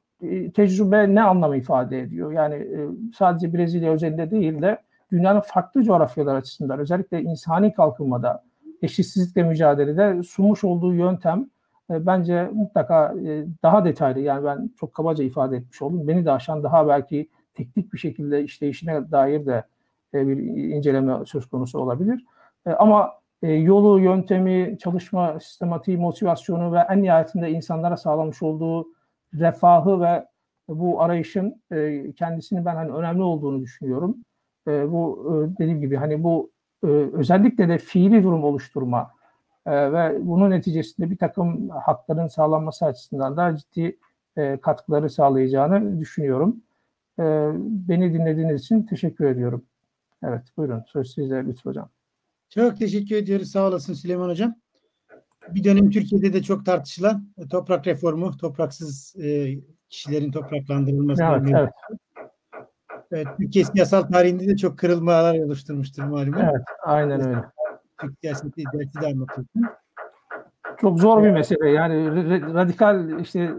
[0.54, 2.32] tecrübe ne anlamı ifade ediyor?
[2.32, 4.78] Yani e, sadece Brezilya özelinde değil de
[5.12, 8.44] dünyanın farklı coğrafyalar açısından özellikle insani kalkınmada,
[8.82, 11.46] eşitsizlikle mücadelede sunmuş olduğu yöntem
[11.90, 13.14] e, bence mutlaka
[13.62, 16.08] daha detaylı yani ben çok kabaca ifade etmiş oldum.
[16.08, 19.64] Beni de aşan daha belki teknik bir şekilde işleyişine dair de
[20.14, 20.36] bir
[20.76, 22.24] inceleme söz konusu olabilir.
[22.78, 23.12] Ama
[23.42, 28.86] e, yolu, yöntemi, çalışma sistematiği, motivasyonu ve en nihayetinde insanlara sağlamış olduğu
[29.34, 30.26] refahı ve
[30.68, 34.16] bu arayışın e, kendisini ben hani önemli olduğunu düşünüyorum.
[34.68, 36.50] E, bu e, dediğim gibi hani bu
[36.84, 39.10] e, özellikle de fiili durum oluşturma
[39.66, 43.98] e, ve bunun neticesinde bir takım hakların sağlanması açısından da ciddi
[44.36, 46.56] e, katkıları sağlayacağını düşünüyorum.
[47.18, 47.22] E,
[47.88, 49.64] beni dinlediğiniz için teşekkür ediyorum.
[50.22, 51.88] Evet buyurun söz sizde Lütfü Hocam.
[52.50, 53.50] Çok teşekkür ediyoruz.
[53.50, 54.61] Sağ olasın Süleyman Hocam.
[55.48, 59.54] Bir dönem Türkiye'de de çok tartışılan e, toprak reformu, topraksız e,
[59.88, 61.22] kişilerin topraklandırılması.
[61.24, 61.70] Evet, evet.
[63.12, 66.34] evet, Türkiye siyasal tarihinde de çok kırılmalar oluşturmuştur malum.
[66.38, 67.44] evet, aynen öyle.
[68.00, 69.62] Türk siyaseti dersi de anlatıyorsun.
[70.80, 71.70] Çok zor bir mesele.
[71.70, 72.04] Yani
[72.54, 73.50] radikal işte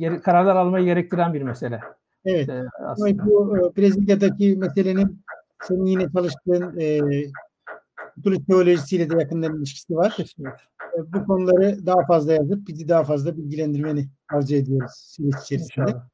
[0.00, 1.80] e, kararlar almayı gerektiren bir mesele.
[2.24, 2.48] Evet.
[2.48, 3.26] e, aslında.
[3.26, 5.22] bu Brezilya'daki meselenin
[5.62, 7.00] senin yine çalıştığın e,
[8.14, 10.12] Kurtuluş teolojisiyle de yakından ilişkisi var.
[10.16, 10.60] Kesinlikle.
[11.08, 15.84] Bu konuları daha fazla yazıp bizi daha fazla bilgilendirmeni arzu ediyoruz süreç içerisinde.
[15.84, 16.08] İnşallah.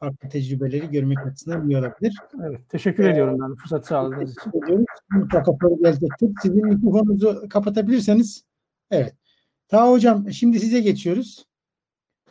[0.00, 2.16] Farklı tecrübeleri görmek açısından iyi olabilir.
[2.44, 4.50] Evet, teşekkür Ee, ediyorum ben fırsat sağladığınız için.
[4.64, 4.86] Ediyoruz.
[5.10, 6.30] Mutlaka soru gelecektir.
[6.42, 8.44] Sizin mikrofonunuzu kapatabilirseniz.
[8.90, 9.14] Evet.
[9.68, 11.46] Taha Hocam şimdi size geçiyoruz.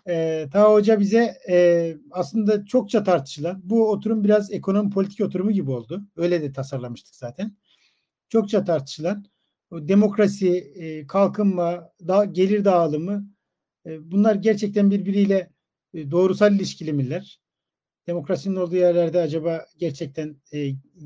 [0.10, 5.72] Ee, Taha Hoca bize e, aslında çokça tartışılan bu oturum biraz ekonomi politik oturumu gibi
[5.72, 6.04] oldu.
[6.16, 7.58] Öyle de tasarlamıştık zaten.
[8.30, 9.26] Çokça tartışılan
[9.72, 11.92] demokrasi, e, kalkınma,
[12.32, 13.30] gelir dağılımı
[13.86, 15.52] e, bunlar gerçekten birbiriyle
[15.94, 17.42] e, doğrusal ilişkili miler?
[18.08, 20.38] Demokrasinin olduğu yerlerde acaba gerçekten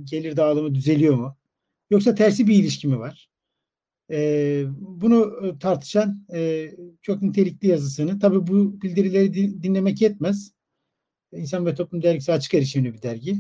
[0.04, 1.38] gelir dağılımı düzeliyor mu?
[1.90, 3.30] Yoksa tersi bir ilişki mi var?
[4.80, 6.28] Bunu tartışan
[7.02, 10.54] çok nitelikli yazısını, tabii bu bildirileri din- dinlemek yetmez.
[11.34, 13.38] İnsan ve Toplum Dergisi açık erişimli bir dergi.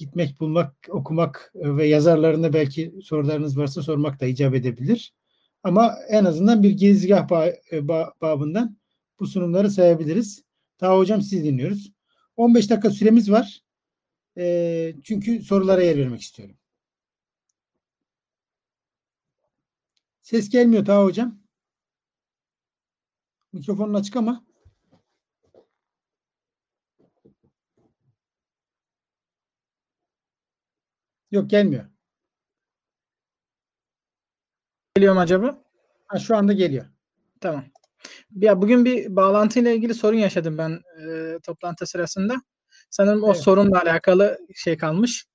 [0.00, 5.14] Gitmek, bulmak, okumak e, ve yazarlarına belki sorularınız varsa sormak da icap edebilir.
[5.62, 7.28] Ama en azından bir gezgah
[7.70, 8.76] e, ba- babından
[9.18, 10.44] bu sunumları sayabiliriz.
[10.78, 11.92] Taha Hocam sizi dinliyoruz.
[12.36, 13.60] 15 dakika süremiz var.
[14.36, 16.56] E, çünkü sorulara yer vermek istiyorum.
[20.20, 21.40] Ses gelmiyor Taha Hocam.
[23.52, 24.49] Mikrofonun açık ama.
[31.30, 31.84] Yok gelmiyor.
[34.96, 35.62] Geliyor mu acaba?
[36.06, 36.84] Ha, şu anda geliyor.
[37.40, 37.64] Tamam.
[38.36, 42.36] Ya bugün bir bağlantıyla ilgili sorun yaşadım ben e, toplantı sırasında.
[42.90, 43.36] Sanırım o Evet.
[43.42, 45.26] sorunla alakalı şey kalmış.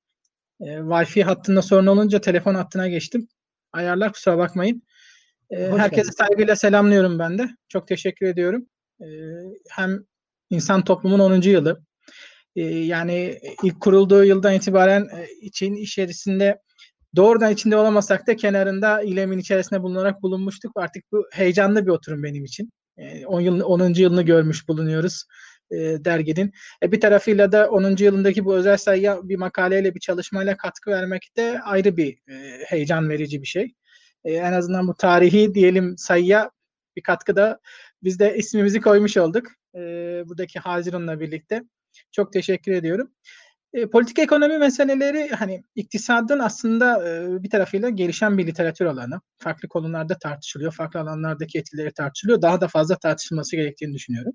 [0.61, 3.27] E, Wi-Fi hattında sorun olunca telefon hattına geçtim.
[3.73, 4.83] Ayarlar kusura bakmayın.
[5.49, 6.15] E, Hoş herkese geldin.
[6.17, 7.49] saygıyla selamlıyorum ben de.
[7.69, 8.65] Çok teşekkür ediyorum.
[9.01, 9.05] E,
[9.69, 10.05] hem
[10.49, 11.49] insan toplumun 10.
[11.49, 11.83] yılı.
[12.55, 16.61] E, yani ilk kurulduğu yıldan itibaren e, için içerisinde
[17.15, 20.71] doğrudan içinde olamasak da kenarında ilemin içerisinde bulunarak bulunmuştuk.
[20.75, 22.69] Artık bu heyecanlı bir oturum benim için.
[23.25, 23.93] 10 yıl 10.
[23.93, 25.25] yılını görmüş bulunuyoruz
[25.71, 26.53] e, derginin.
[26.83, 27.95] E, bir tarafıyla da 10.
[28.03, 33.09] yılındaki bu özel sayıya bir makaleyle bir çalışmayla katkı vermek de ayrı bir e, heyecan
[33.09, 33.73] verici bir şey.
[34.25, 36.51] E, en azından bu tarihi diyelim sayıya
[36.95, 37.59] bir katkı da
[38.03, 39.47] biz de ismimizi koymuş olduk.
[39.75, 39.79] E,
[40.25, 41.63] buradaki Haziran'la birlikte.
[42.11, 43.11] Çok teşekkür ediyorum.
[43.73, 49.21] E, politik ekonomi meseleleri hani iktisadın aslında e, bir tarafıyla gelişen bir literatür alanı.
[49.39, 52.41] Farklı konularda tartışılıyor, farklı alanlardaki etkileri tartışılıyor.
[52.41, 54.33] Daha da fazla tartışılması gerektiğini düşünüyorum.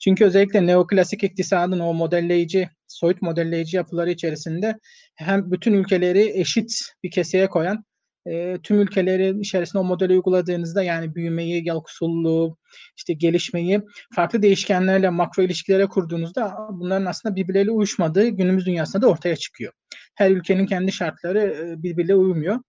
[0.00, 4.78] Çünkü özellikle neoklasik iktisadın o modelleyici, soyut modelleyici yapıları içerisinde
[5.16, 6.72] hem bütün ülkeleri eşit
[7.02, 7.84] bir keseye koyan,
[8.30, 12.56] e, tüm ülkelerin içerisinde o modeli uyguladığınızda yani büyümeyi, yoksulluğu,
[12.96, 13.80] işte gelişmeyi
[14.14, 19.72] farklı değişkenlerle makro ilişkilere kurduğunuzda bunların aslında birbirleriyle uyuşmadığı günümüz dünyasında da ortaya çıkıyor.
[20.14, 22.60] Her ülkenin kendi şartları birbirle uymuyor.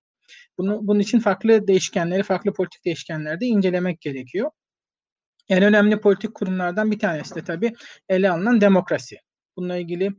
[0.58, 4.52] Bunu, bunun için farklı değişkenleri, farklı politik değişkenleri de incelemek gerekiyor.
[5.50, 7.74] En önemli politik kurumlardan bir tanesi de tabii
[8.10, 9.18] ele alınan demokrasi.
[9.58, 10.12] Bununla ilgili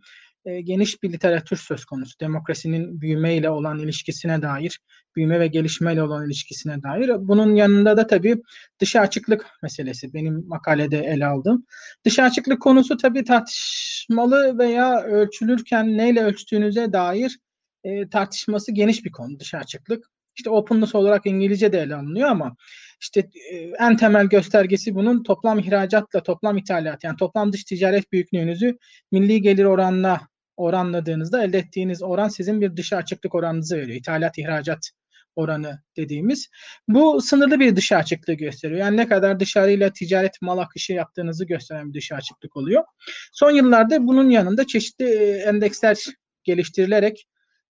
[0.44, 2.20] e, geniş bir literatür söz konusu.
[2.20, 4.80] Demokrasinin büyümeyle olan ilişkisine dair,
[5.16, 7.10] büyüme ve gelişmeyle olan ilişkisine dair.
[7.18, 8.42] Bunun yanında da tabii
[8.78, 11.66] dışa açıklık meselesi benim makalede ele aldığım.
[12.04, 17.38] Dışa açıklık konusu tabii tartışmalı veya ölçülürken neyle ölçtüğünüze dair
[17.84, 20.12] e, tartışması geniş bir konu dışa açıklık.
[20.36, 22.56] İşte openness olarak İngilizce de ele alınıyor ama
[23.00, 23.20] işte
[23.52, 28.78] e, en temel göstergesi bunun toplam ihracatla toplam ithalat yani toplam dış ticaret büyüklüğünüzü
[29.12, 30.31] milli gelir oranla
[30.62, 33.98] oranladığınızda elde ettiğiniz oran sizin bir dışa açıklık oranınızı veriyor.
[33.98, 34.90] İthalat ihracat
[35.36, 36.48] oranı dediğimiz.
[36.88, 38.80] Bu sınırlı bir dışa açıklığı gösteriyor.
[38.80, 42.84] Yani ne kadar dışarıyla ticaret mal akışı yaptığınızı gösteren bir dışa açıklık oluyor.
[43.32, 45.96] Son yıllarda bunun yanında çeşitli e, endeksler
[46.44, 47.26] geliştirilerek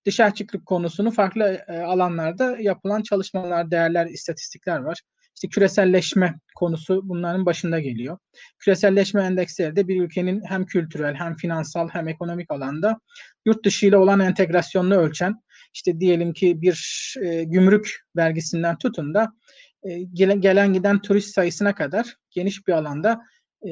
[0.07, 5.01] dış açıklık konusunu farklı e, alanlarda yapılan çalışmalar, değerler, istatistikler var.
[5.35, 8.19] İşte küreselleşme konusu bunların başında geliyor.
[8.59, 13.01] Küreselleşme endeksleri de bir ülkenin hem kültürel hem finansal hem ekonomik alanda
[13.47, 15.35] yurt dışı ile olan entegrasyonunu ölçen
[15.75, 19.33] işte diyelim ki bir e, gümrük vergisinden tutun da
[19.83, 23.21] e, gelen, gelen giden turist sayısına kadar geniş bir alanda
[23.69, 23.71] e,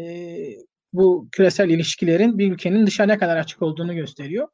[0.93, 4.49] bu küresel ilişkilerin bir ülkenin dışa ne kadar açık olduğunu gösteriyor.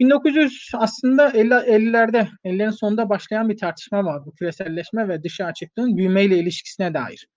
[0.00, 5.96] 1900 aslında 50, 50'lerde, 50'lerin sonunda başlayan bir tartışma var bu küreselleşme ve dışa açıklığın
[5.96, 7.28] büyümeyle ilişkisine dair.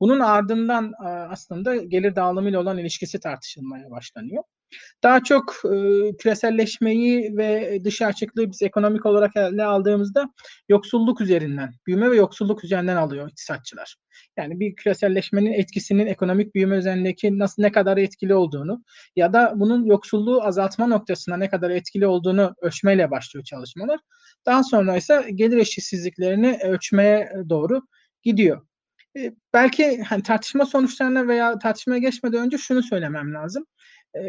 [0.00, 0.92] Bunun ardından
[1.30, 4.42] aslında gelir dağılımıyla olan ilişkisi tartışılmaya başlanıyor.
[5.02, 5.78] Daha çok e,
[6.16, 10.28] küreselleşmeyi ve dış açıklığı biz ekonomik olarak ele aldığımızda
[10.68, 13.96] yoksulluk üzerinden, büyüme ve yoksulluk üzerinden alıyor iktisatçılar.
[14.36, 18.84] Yani bir küreselleşmenin etkisinin ekonomik büyüme üzerindeki nasıl ne kadar etkili olduğunu
[19.16, 24.00] ya da bunun yoksulluğu azaltma noktasına ne kadar etkili olduğunu ölçmeyle başlıyor çalışmalar.
[24.46, 27.82] Daha sonra ise gelir eşitsizliklerini ölçmeye doğru
[28.22, 28.62] gidiyor.
[29.18, 33.66] E, belki hani tartışma sonuçlarına veya tartışmaya geçmeden önce şunu söylemem lazım.
[34.14, 34.20] E,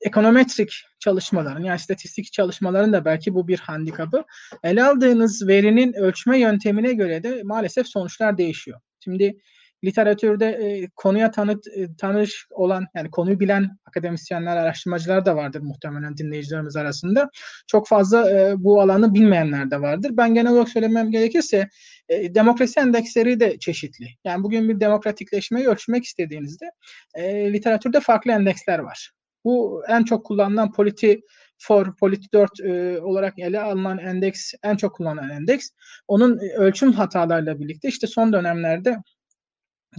[0.00, 4.24] ekonometrik çalışmaların yani statistik çalışmaların da belki bu bir handikapı.
[4.64, 8.80] Ele aldığınız verinin ölçme yöntemine göre de maalesef sonuçlar değişiyor.
[9.04, 9.36] Şimdi
[9.84, 16.16] literatürde e, konuya tanıt, e, tanış olan yani konuyu bilen akademisyenler, araştırmacılar da vardır muhtemelen
[16.16, 17.30] dinleyicilerimiz arasında.
[17.66, 20.10] Çok fazla e, bu alanı bilmeyenler de vardır.
[20.14, 21.68] Ben genel olarak söylemem gerekirse
[22.08, 24.06] e, demokrasi endeksleri de çeşitli.
[24.24, 26.70] Yani bugün bir demokratikleşmeyi ölçmek istediğinizde
[27.14, 29.12] e, literatürde farklı endeksler var.
[29.44, 31.20] Bu en çok kullanılan politi
[31.58, 35.68] for Politi 4 e, olarak ele alınan endeks en çok kullanılan endeks.
[36.08, 38.96] Onun e, ölçüm hatalarıyla birlikte işte son dönemlerde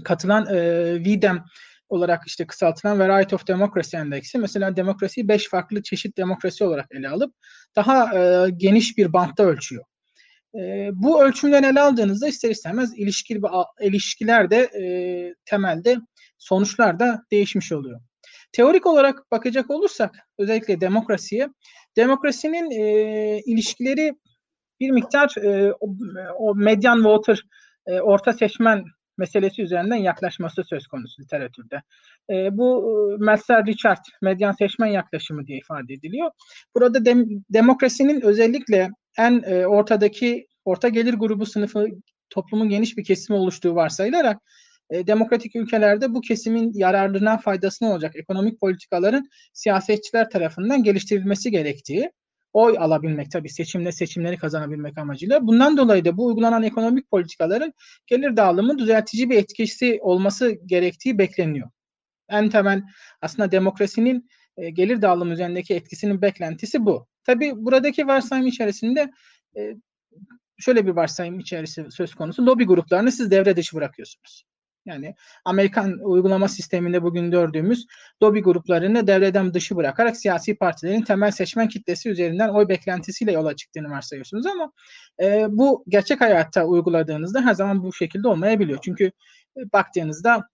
[0.03, 0.59] katılan e,
[1.03, 1.43] VDEM
[1.89, 7.09] olarak işte kısaltılan Variety of Democracy Endeksi mesela demokrasiyi beş farklı çeşit demokrasi olarak ele
[7.09, 7.35] alıp
[7.75, 9.83] daha e, geniş bir bantta ölçüyor.
[10.55, 13.41] E, bu ölçümden ele aldığınızda ister istemez ilişki,
[13.81, 14.83] ilişkiler de e,
[15.45, 15.97] temelde
[16.37, 18.01] sonuçlar da değişmiş oluyor.
[18.53, 21.49] Teorik olarak bakacak olursak özellikle demokrasiye,
[21.97, 24.13] demokrasinin e, ilişkileri
[24.79, 25.95] bir miktar e, o,
[26.37, 27.43] o median voter,
[27.87, 28.83] e, orta seçmen
[29.17, 31.81] meselesi üzerinden yaklaşması söz konusu literatürde.
[32.29, 32.67] E, bu
[33.19, 36.31] e, Meltzer Richard medyan seçmen yaklaşımı diye ifade ediliyor.
[36.75, 41.87] Burada dem, demokrasinin özellikle en e, ortadaki orta gelir grubu sınıfı
[42.29, 44.37] toplumun geniş bir kesimi oluştuğu varsayılarak
[44.93, 52.11] e, demokratik ülkelerde bu kesimin yararlılığına faydasına olacak ekonomik politikaların siyasetçiler tarafından geliştirilmesi gerektiği
[52.53, 55.47] oy alabilmek tabii seçimle seçimleri kazanabilmek amacıyla.
[55.47, 57.73] Bundan dolayı da bu uygulanan ekonomik politikaların
[58.07, 61.69] gelir dağılımı düzeltici bir etkisi olması gerektiği bekleniyor.
[62.29, 62.83] En temel
[63.21, 67.07] aslında demokrasinin e, gelir dağılımı üzerindeki etkisinin beklentisi bu.
[67.23, 69.11] Tabii buradaki varsayım içerisinde
[69.57, 69.75] e,
[70.57, 72.45] şöyle bir varsayım içerisi söz konusu.
[72.45, 74.52] Lobi gruplarını siz devre dışı bırakıyorsunuz.
[74.85, 75.15] Yani
[75.45, 77.85] Amerikan uygulama sisteminde bugün gördüğümüz
[78.23, 83.89] lobby gruplarını devreden dışı bırakarak siyasi partilerin temel seçmen kitlesi üzerinden oy beklentisiyle yola çıktığını
[83.89, 84.71] varsayıyorsunuz ama
[85.21, 88.79] e, bu gerçek hayatta uyguladığınızda her zaman bu şekilde olmayabiliyor.
[88.81, 89.05] Çünkü
[89.57, 90.49] e, baktığınızda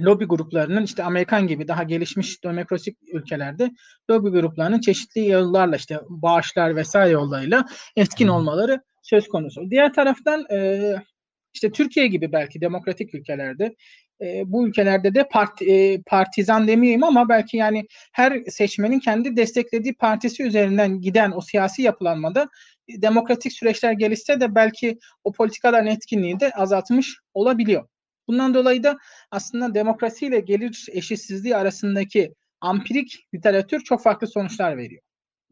[0.00, 3.70] lobi gruplarının işte Amerikan gibi daha gelişmiş demokratik ülkelerde
[4.10, 9.70] lobi gruplarının çeşitli yollarla işte bağışlar vesaire yollarıyla etkin olmaları söz konusu.
[9.70, 10.94] Diğer taraftan e,
[11.54, 13.74] işte Türkiye gibi belki demokratik ülkelerde
[14.20, 19.94] e, bu ülkelerde de part, e, partizan demeyeyim ama belki yani her seçmenin kendi desteklediği
[19.94, 22.48] partisi üzerinden giden o siyasi yapılanmada
[22.88, 27.88] e, demokratik süreçler gelişse de belki o politikaların etkinliği de azaltmış olabiliyor.
[28.28, 28.98] Bundan dolayı da
[29.30, 35.02] aslında demokrasiyle gelir eşitsizliği arasındaki ampirik literatür çok farklı sonuçlar veriyor.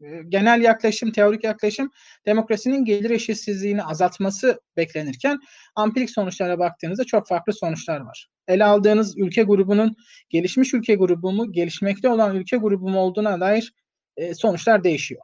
[0.03, 1.91] Ee, genel yaklaşım, teorik yaklaşım
[2.25, 5.39] demokrasinin gelir eşitsizliğini azaltması beklenirken
[5.75, 8.27] ampirik sonuçlara baktığınızda çok farklı sonuçlar var.
[8.47, 9.95] Ele aldığınız ülke grubunun
[10.29, 13.73] gelişmiş ülke grubu mu, gelişmekte olan ülke grubu mu olduğuna dair
[14.17, 15.21] e, sonuçlar değişiyor.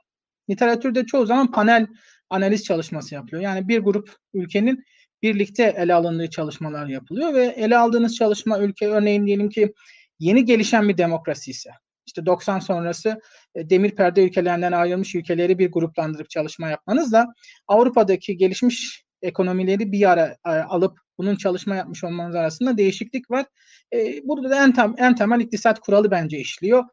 [0.50, 1.88] Literatürde çoğu zaman panel
[2.30, 3.42] analiz çalışması yapılıyor.
[3.42, 4.84] Yani bir grup ülkenin
[5.22, 9.74] birlikte ele alındığı çalışmalar yapılıyor ve ele aldığınız çalışma ülke örneğin diyelim ki
[10.20, 11.70] yeni gelişen bir demokrasi ise
[12.06, 13.22] işte 90 sonrası
[13.56, 17.34] e, demir perde ülkelerinden ayrılmış ülkeleri bir gruplandırıp çalışma yapmanızla
[17.68, 23.46] Avrupa'daki gelişmiş ekonomileri bir ara e, alıp bunun çalışma yapmış olmanız arasında değişiklik var.
[23.94, 26.84] E, burada da en, tam, en temel iktisat kuralı bence işliyor.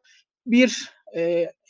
[0.47, 0.93] Bir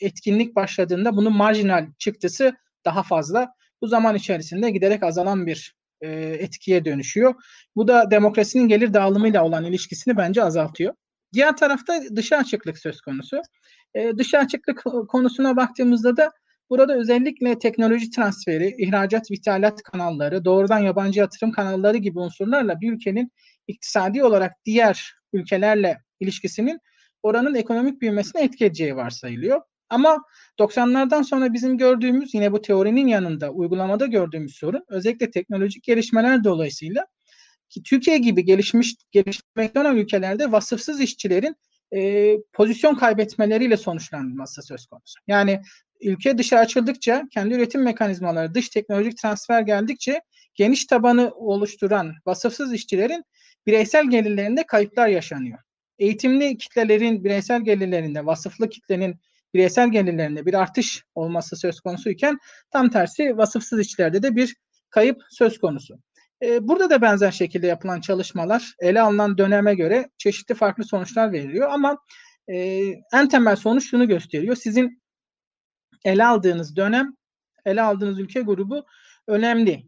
[0.01, 2.53] etkinlik başladığında bunun marjinal çıktısı
[2.85, 3.53] daha fazla.
[3.81, 7.35] Bu zaman içerisinde giderek azalan bir etkiye dönüşüyor.
[7.75, 10.93] Bu da demokrasinin gelir dağılımıyla olan ilişkisini bence azaltıyor.
[11.33, 13.41] Diğer tarafta dışa açıklık söz konusu.
[13.93, 16.31] E, dışa açıklık konusuna baktığımızda da
[16.69, 23.31] Burada özellikle teknoloji transferi, ihracat ithalat kanalları, doğrudan yabancı yatırım kanalları gibi unsurlarla bir ülkenin
[23.67, 26.79] iktisadi olarak diğer ülkelerle ilişkisinin
[27.23, 29.61] oranın ekonomik büyümesine etki edeceği varsayılıyor.
[29.89, 30.17] Ama
[30.59, 37.05] 90'lardan sonra bizim gördüğümüz yine bu teorinin yanında uygulamada gördüğümüz sorun özellikle teknolojik gelişmeler dolayısıyla
[37.73, 41.55] ki Türkiye gibi gelişmiş gelişmekte olan ülkelerde vasıfsız işçilerin
[41.95, 45.19] e, pozisyon kaybetmeleriyle sonuçlanması söz konusu.
[45.27, 45.61] Yani
[46.01, 50.21] ülke dışa açıldıkça kendi üretim mekanizmaları dış teknolojik transfer geldikçe
[50.55, 53.23] geniş tabanı oluşturan vasıfsız işçilerin
[53.67, 55.59] bireysel gelirlerinde kayıplar yaşanıyor.
[55.99, 59.19] Eğitimli kitlelerin bireysel gelirlerinde, vasıflı kitlenin
[59.53, 62.39] bireysel gelirlerinde bir artış olması söz konusuyken
[62.71, 64.55] tam tersi vasıfsız işçilerde de bir
[64.89, 65.99] kayıp söz konusu.
[66.43, 71.71] Ee, burada da benzer şekilde yapılan çalışmalar ele alınan döneme göre çeşitli farklı sonuçlar veriliyor
[71.71, 71.97] ama
[72.47, 72.57] e,
[73.13, 74.55] en temel sonuç şunu gösteriyor.
[74.55, 75.01] Sizin
[76.05, 77.15] ele aldığınız dönem,
[77.65, 78.85] ele aldığınız ülke grubu
[79.27, 79.83] önemli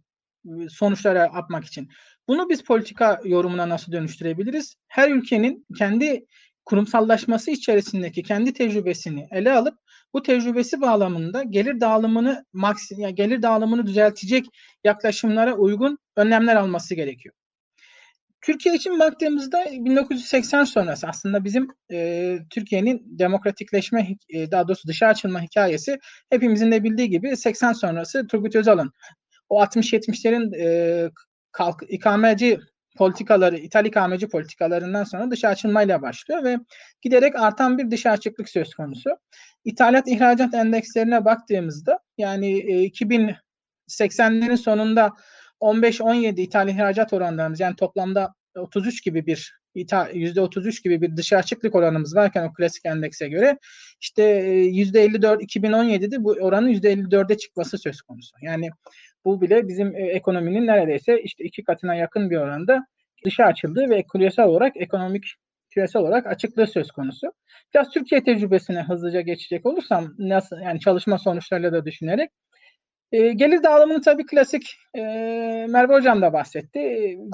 [0.69, 1.89] sonuçlara yapmak için.
[2.27, 4.75] Bunu biz politika yorumuna nasıl dönüştürebiliriz?
[4.87, 6.25] Her ülkenin kendi
[6.65, 9.77] kurumsallaşması içerisindeki kendi tecrübesini ele alıp
[10.13, 14.45] bu tecrübesi bağlamında gelir dağılımını maksim yani gelir dağılımını düzeltecek
[14.83, 17.35] yaklaşımlara uygun önlemler alması gerekiyor.
[18.41, 25.41] Türkiye için baktığımızda 1980 sonrası aslında bizim e, Türkiye'nin demokratikleşme e, daha doğrusu dışa açılma
[25.41, 28.91] hikayesi hepimizin de bildiği gibi 80 sonrası Turgut Özal'ın
[29.49, 31.09] o 60-70'lerin e,
[31.51, 32.59] kalk, ikameci
[32.97, 36.57] politikaları, İthal ikameci politikalarından sonra dışa açılmayla başlıyor ve
[37.01, 39.09] giderek artan bir dışa açıklık söz konusu.
[39.63, 42.89] İthalat ihracat endekslerine baktığımızda yani e,
[43.89, 45.13] 2080'lerin sonunda
[45.61, 52.15] 15-17 ithal ihracat oranlarımız yani toplamda 33 gibi bir %33 gibi bir dışa açıklık oranımız
[52.15, 53.57] varken o klasik endekse göre
[54.01, 58.35] işte %54 2017'de bu oranın %54'e çıkması söz konusu.
[58.41, 58.69] Yani
[59.25, 62.85] bu bile bizim ekonominin neredeyse işte iki katına yakın bir oranda
[63.25, 65.25] dışa açıldığı ve küresel olarak ekonomik
[65.69, 67.31] küresel olarak açıklığı söz konusu.
[67.73, 72.29] Biraz Türkiye tecrübesine hızlıca geçecek olursam nasıl yani çalışma sonuçlarıyla da düşünerek
[73.11, 75.01] e, gelir dağılımını tabii klasik e,
[75.69, 76.79] Merve Hocam da bahsetti.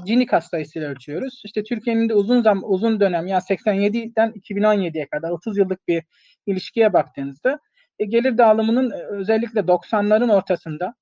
[0.06, 1.42] Gini sayısıyla ölçüyoruz.
[1.46, 6.04] İşte Türkiye'nin de uzun zam uzun dönem yani 87'den 2017'ye kadar 30 yıllık bir
[6.46, 7.60] ilişkiye baktığınızda
[8.00, 10.94] e, gelir dağılımının e, özellikle 90'ların ortasında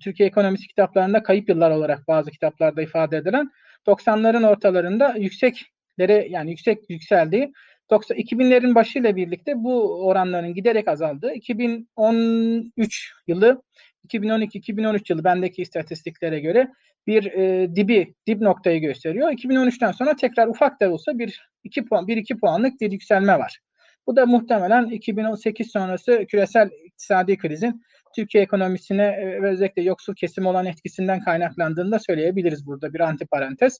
[0.00, 3.50] Türkiye ekonomisi kitaplarında kayıp yıllar olarak bazı kitaplarda ifade edilen
[3.86, 7.52] 90'ların ortalarında yükseklere yani yüksek yükseldiği
[7.90, 13.62] 90, 2000'lerin başıyla birlikte bu oranların giderek azaldığı 2013 yılı
[14.08, 16.68] 2012-2013 yılı bendeki istatistiklere göre
[17.06, 19.30] bir e, dibi, dip noktayı gösteriyor.
[19.30, 23.58] 2013'ten sonra tekrar ufak da olsa bir 2 puan, 1-2 puanlık bir yükselme var.
[24.06, 27.82] Bu da muhtemelen 2018 sonrası küresel iktisadi krizin
[28.16, 33.78] Türkiye ekonomisine e, ve özellikle yoksul kesim olan etkisinden kaynaklandığını da söyleyebiliriz burada bir antiparantez.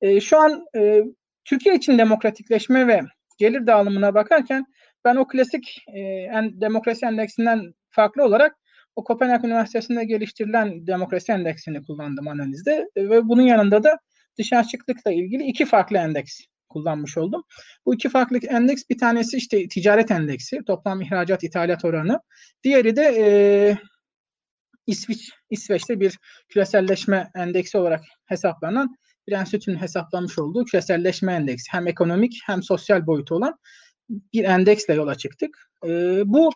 [0.00, 1.02] E, şu an e,
[1.44, 3.00] Türkiye için demokratikleşme ve
[3.38, 4.66] gelir dağılımına bakarken
[5.04, 8.56] ben o klasik e, en, demokrasi endeksinden farklı olarak
[8.96, 13.98] o Kopenhag Üniversitesi'nde geliştirilen demokrasi endeksini kullandım analizde ve bunun yanında da
[14.38, 14.52] dış
[15.06, 17.42] ilgili iki farklı endeks kullanmış oldum.
[17.86, 22.20] Bu iki farklı endeks bir tanesi işte ticaret endeksi, toplam ihracat ithalat oranı.
[22.64, 23.26] Diğeri de e,
[24.86, 28.96] İsviç, İsveç'te bir küreselleşme endeksi olarak hesaplanan
[29.28, 31.72] bir enstitünün hesaplamış olduğu küreselleşme endeksi.
[31.72, 33.58] Hem ekonomik hem sosyal boyutu olan
[34.08, 35.70] bir endeksle yola çıktık.
[35.86, 35.88] E,
[36.24, 36.50] bu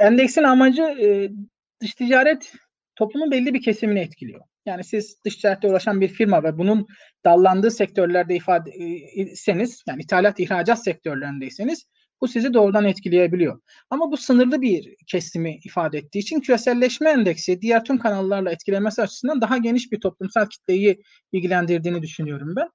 [0.00, 1.30] endeksin amacı e,
[1.80, 2.52] dış ticaret
[2.96, 4.40] toplumun belli bir kesimini etkiliyor.
[4.66, 6.86] Yani siz dış ticarette uğraşan bir firma ve bunun
[7.24, 8.70] dallandığı sektörlerde ifade
[9.14, 11.84] iseniz, yani ithalat ihracat sektörlerindeyseniz
[12.20, 13.60] bu sizi doğrudan etkileyebiliyor.
[13.90, 19.40] Ama bu sınırlı bir kesimi ifade ettiği için küreselleşme endeksi diğer tüm kanallarla etkilemesi açısından
[19.40, 21.02] daha geniş bir toplumsal kitleyi
[21.32, 22.68] ilgilendirdiğini düşünüyorum ben.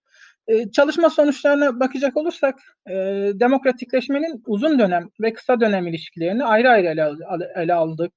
[0.48, 2.60] Ee, çalışma sonuçlarına bakacak olursak
[2.90, 2.94] e,
[3.34, 7.10] demokratikleşmenin uzun dönem ve kısa dönem ilişkilerini ayrı ayrı ele,
[7.56, 8.14] ele aldık,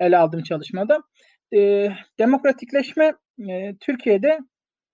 [0.00, 1.02] ele aldım çalışmada.
[1.54, 1.88] E,
[2.18, 3.14] demokratikleşme
[3.48, 4.38] e, Türkiye'de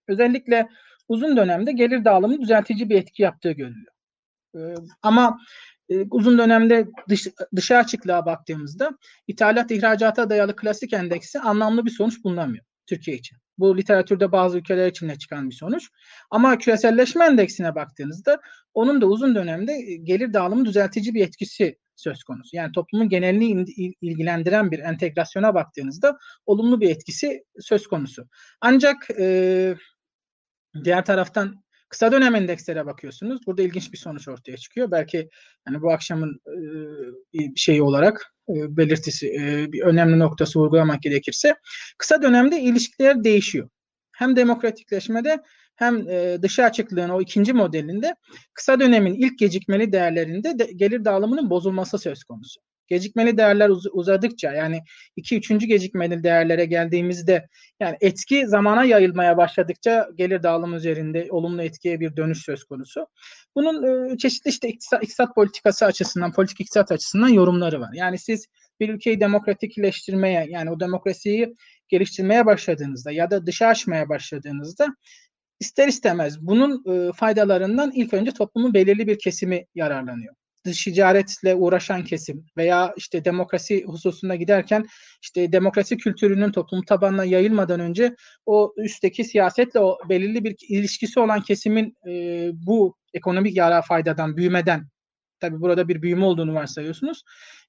[0.09, 0.69] özellikle
[1.09, 3.93] uzun dönemde gelir dağılımı düzeltici bir etki yaptığı görülüyor.
[4.57, 4.61] E,
[5.03, 5.39] ama
[5.89, 7.27] e, uzun dönemde dış,
[7.57, 8.91] dışa açıklığa baktığımızda
[9.27, 13.39] ithalat ihracata dayalı klasik endeksi anlamlı bir sonuç bulunamıyor Türkiye için.
[13.59, 15.89] Bu literatürde bazı ülkeler için de çıkan bir sonuç.
[16.31, 18.41] Ama küreselleşme endeksine baktığınızda
[18.75, 22.57] onun da uzun dönemde gelir dağılımı düzeltici bir etkisi söz konusu.
[22.57, 23.65] Yani toplumun genelini
[24.01, 28.29] ilgilendiren bir entegrasyona baktığınızda olumlu bir etkisi söz konusu.
[28.61, 29.77] Ancak e,
[30.85, 31.64] diğer taraftan
[31.95, 33.47] Kısa dönem endekslere bakıyorsunuz.
[33.47, 34.91] Burada ilginç bir sonuç ortaya çıkıyor.
[34.91, 35.29] Belki
[35.69, 36.41] yani bu akşamın
[37.35, 41.55] e, şeyi olarak e, belirtisi e, bir önemli noktası vurgulamak gerekirse
[41.99, 43.69] kısa dönemde ilişkiler değişiyor.
[44.13, 45.43] Hem demokratikleşmede
[45.77, 48.15] hem e, dışa açıklığın o ikinci modelinde
[48.55, 52.61] kısa dönemin ilk gecikmeli değerlerinde de gelir dağılımının bozulması söz konusu.
[52.89, 54.81] Gecikmeli değerler uz- uzadıkça yani
[55.17, 57.49] 2 üçüncü gecikmeli değerlere geldiğimizde
[57.81, 63.07] yani etki zamana yayılmaya başladıkça gelir dağılımı üzerinde olumlu etkiye bir dönüş söz konusu.
[63.57, 67.91] Bunun e, çeşitli işte iktisat, iktisat politikası açısından, politik iktisat açısından yorumları var.
[67.95, 68.47] Yani siz
[68.81, 71.55] bir ülkeyi demokratikleştirmeye yani o demokrasiyi
[71.89, 74.89] geliştirmeye başladığınızda ya da dışa açmaya başladığınızda
[75.61, 80.35] ister istemez bunun e, faydalarından ilk önce toplumun belirli bir kesimi yararlanıyor.
[80.65, 84.87] Dış ticaretle uğraşan kesim veya işte demokrasi hususunda giderken
[85.23, 88.17] işte demokrasi kültürünün toplum tabanına yayılmadan önce
[88.47, 94.89] o üstteki siyasetle o belirli bir ilişkisi olan kesimin e, bu ekonomik yara faydadan, büyümeden
[95.41, 97.23] tabi burada bir büyüme olduğunu varsayıyorsunuz.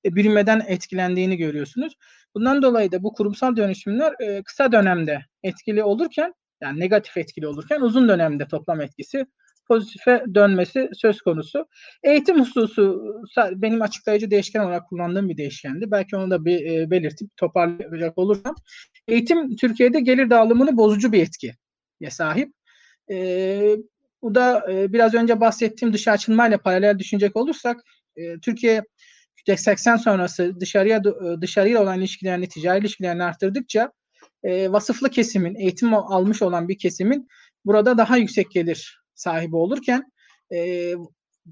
[0.05, 1.93] E, büyümeden etkilendiğini görüyorsunuz.
[2.35, 7.81] Bundan dolayı da bu kurumsal dönüşümler e, kısa dönemde etkili olurken yani negatif etkili olurken
[7.81, 9.25] uzun dönemde toplam etkisi
[9.67, 11.67] pozitife dönmesi söz konusu.
[12.03, 13.03] Eğitim hususu
[13.51, 15.91] benim açıklayıcı değişken olarak kullandığım bir değişkendi.
[15.91, 18.55] Belki onu da bir e, belirtip toparlayacak olursam.
[19.07, 21.55] Eğitim Türkiye'de gelir dağılımını bozucu bir etkiye
[22.09, 22.53] sahip.
[23.11, 23.77] E,
[24.21, 27.81] bu da e, biraz önce bahsettiğim dışa açılmayla paralel düşünecek olursak
[28.15, 28.83] e, Türkiye
[29.55, 31.01] 80 sonrası dışarıya
[31.41, 33.91] dışarıya olan ilişkilerini, ticari ilişkilerini arttırdıkça
[34.43, 37.27] e, vasıflı kesimin, eğitim almış olan bir kesimin
[37.65, 40.11] burada daha yüksek gelir sahibi olurken
[40.53, 40.91] e,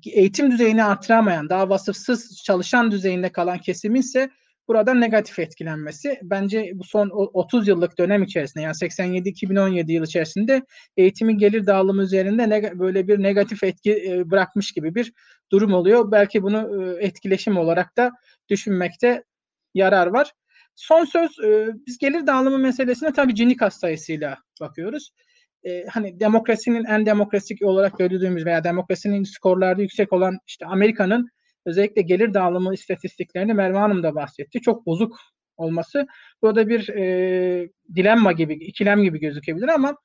[0.06, 4.30] eğitim düzeyini artıramayan, daha vasıfsız çalışan düzeyinde kalan kesimin ise
[4.68, 10.62] burada negatif etkilenmesi bence bu son 30 yıllık dönem içerisinde yani 87-2017 yıl içerisinde
[10.98, 15.14] eğitimin gelir dağılımı üzerinde böyle bir negatif etki bırakmış gibi bir
[15.52, 16.12] durum oluyor.
[16.12, 18.12] Belki bunu etkileşim olarak da
[18.50, 19.24] düşünmekte
[19.74, 20.32] yarar var.
[20.76, 21.32] Son söz
[21.88, 25.12] biz gelir dağılımı meselesine tabii Gini sayısıyla bakıyoruz.
[25.90, 31.30] Hani demokrasinin en demokratik olarak gördüğümüz veya demokrasinin skorlarda yüksek olan işte Amerika'nın
[31.66, 34.62] özellikle gelir dağılımı istatistiklerini Merve Hanım da bahsetti.
[34.62, 35.16] Çok bozuk
[35.58, 36.08] olması
[36.42, 39.98] burada bir e, dilemma gibi, ikilem gibi gözükebilir ama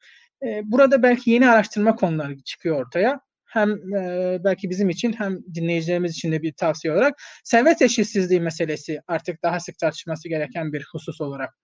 [0.47, 3.21] e, burada belki yeni araştırma konuları çıkıyor ortaya.
[3.45, 7.15] Hem e, belki bizim için hem dinleyicilerimiz için de bir tavsiye olarak
[7.45, 11.55] servet eşitsizliği meselesi artık daha sık tartışması gereken bir husus olarak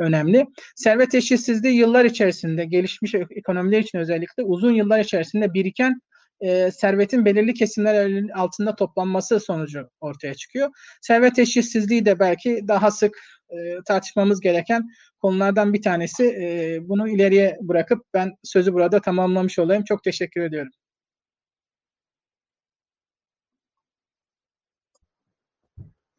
[0.00, 0.46] önemli.
[0.76, 6.00] Servet eşitsizliği yıllar içerisinde gelişmiş ekonomiler için özellikle uzun yıllar içerisinde biriken
[6.40, 10.70] e, servetin belirli kesimler altında toplanması sonucu ortaya çıkıyor.
[11.02, 13.18] Servet eşitsizliği de belki daha sık
[13.50, 13.56] e,
[13.86, 16.24] tartışmamız gereken konulardan bir tanesi.
[16.24, 19.84] E, bunu ileriye bırakıp ben sözü burada tamamlamış olayım.
[19.84, 20.72] Çok teşekkür ediyorum.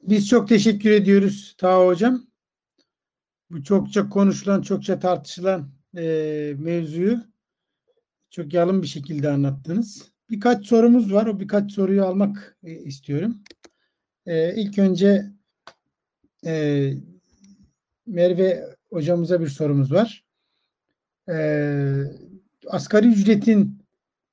[0.01, 2.30] Biz çok teşekkür ediyoruz Taha Hocam.
[3.51, 6.03] Bu çokça konuşulan, çokça tartışılan e,
[6.57, 7.19] mevzuyu
[8.29, 10.11] çok yalın bir şekilde anlattınız.
[10.29, 11.25] Birkaç sorumuz var.
[11.25, 13.37] O birkaç soruyu almak e, istiyorum.
[14.25, 15.25] E, ilk önce
[16.45, 16.93] e,
[18.05, 20.25] Merve hocamıza bir sorumuz var.
[21.29, 21.35] E,
[22.67, 23.83] asgari ücretin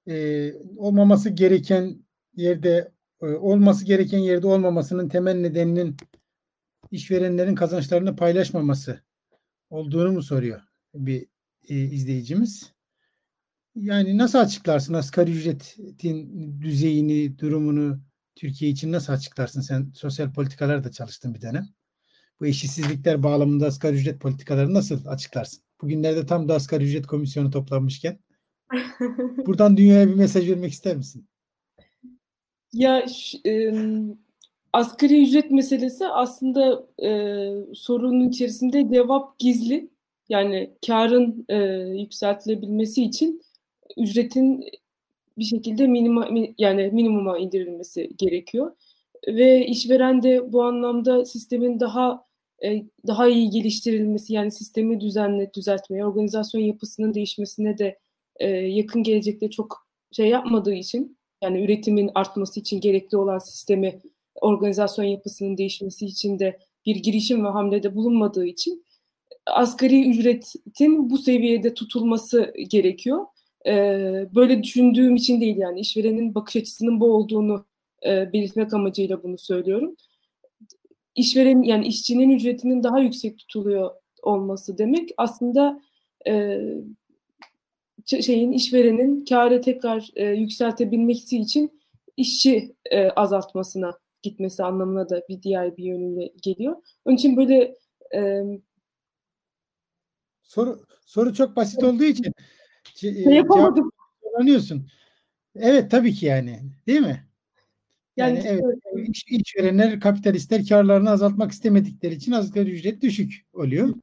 [0.08, 2.04] e, olmaması gereken
[2.36, 2.92] yerde
[3.22, 5.96] e, olması gereken yerde olmamasının temel nedeninin
[6.90, 9.07] işverenlerin kazançlarını paylaşmaması
[9.70, 10.60] olduğunu mu soruyor
[10.94, 11.26] bir
[11.68, 12.72] e, izleyicimiz?
[13.74, 18.00] Yani nasıl açıklarsın asgari ücretin düzeyini, durumunu
[18.36, 19.60] Türkiye için nasıl açıklarsın?
[19.60, 21.68] Sen sosyal politikalarda çalıştın bir dönem.
[22.40, 25.62] Bu eşitsizlikler bağlamında asgari ücret politikalarını nasıl açıklarsın?
[25.80, 28.18] Bugünlerde tam da asgari ücret komisyonu toplanmışken.
[29.46, 31.28] buradan dünyaya bir mesaj vermek ister misin?
[32.72, 33.06] Ya
[33.46, 33.72] e,
[34.72, 37.10] asgari ücret meselesi aslında e,
[37.74, 39.90] sorunun içerisinde cevap gizli.
[40.28, 41.56] Yani karın e,
[42.00, 43.42] yükseltilebilmesi için
[43.96, 44.64] ücretin
[45.38, 46.28] bir şekilde minima,
[46.58, 48.76] yani minimuma indirilmesi gerekiyor.
[49.26, 52.24] Ve işveren de bu anlamda sistemin daha
[52.64, 57.98] e, daha iyi geliştirilmesi yani sistemi düzenle düzeltmeye, organizasyon yapısının değişmesine de
[58.36, 64.00] e, yakın gelecekte çok şey yapmadığı için yani üretimin artması için gerekli olan sistemi
[64.40, 68.84] organizasyon yapısının değişmesi için de bir girişim ve hamlede bulunmadığı için
[69.46, 73.26] asgari ücretin bu seviyede tutulması gerekiyor
[74.34, 77.66] böyle düşündüğüm için değil yani işverenin bakış açısının bu olduğunu
[78.06, 79.96] e, belirtmek amacıyla bunu söylüyorum.
[81.14, 83.90] İşveren yani işçinin ücretinin daha yüksek tutuluyor
[84.22, 85.80] olması demek aslında
[86.26, 86.60] e,
[88.06, 91.80] şeyin işverenin karı tekrar e, yükseltebilmesi için
[92.16, 96.76] işçi e, azaltmasına gitmesi anlamına da bir diğer bir yönüyle geliyor.
[97.04, 97.76] Onun için böyle
[98.14, 98.42] e,
[100.42, 102.32] Soru soru çok basit olduğu için
[102.94, 103.90] şey yapamadım.
[104.22, 104.88] kullanıyorsun.
[105.56, 106.60] Evet tabii ki yani.
[106.86, 107.28] Değil mi?
[108.16, 113.94] Yani, Yani, evet iş, işverenler, kapitalistler karlarını azaltmak istemedikleri için asgari ücret düşük oluyor.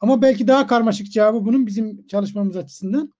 [0.00, 3.12] Ama belki daha karmaşık cevabı bunun bizim çalışmamız açısından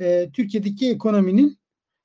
[0.00, 1.58] e, Türkiye'deki ekonominin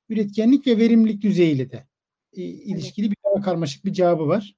[0.08, 1.86] üretkenlik ve verimlilik düzeyiyle de
[2.32, 4.54] ilişkili bir daha karmaşık bir cevabı var.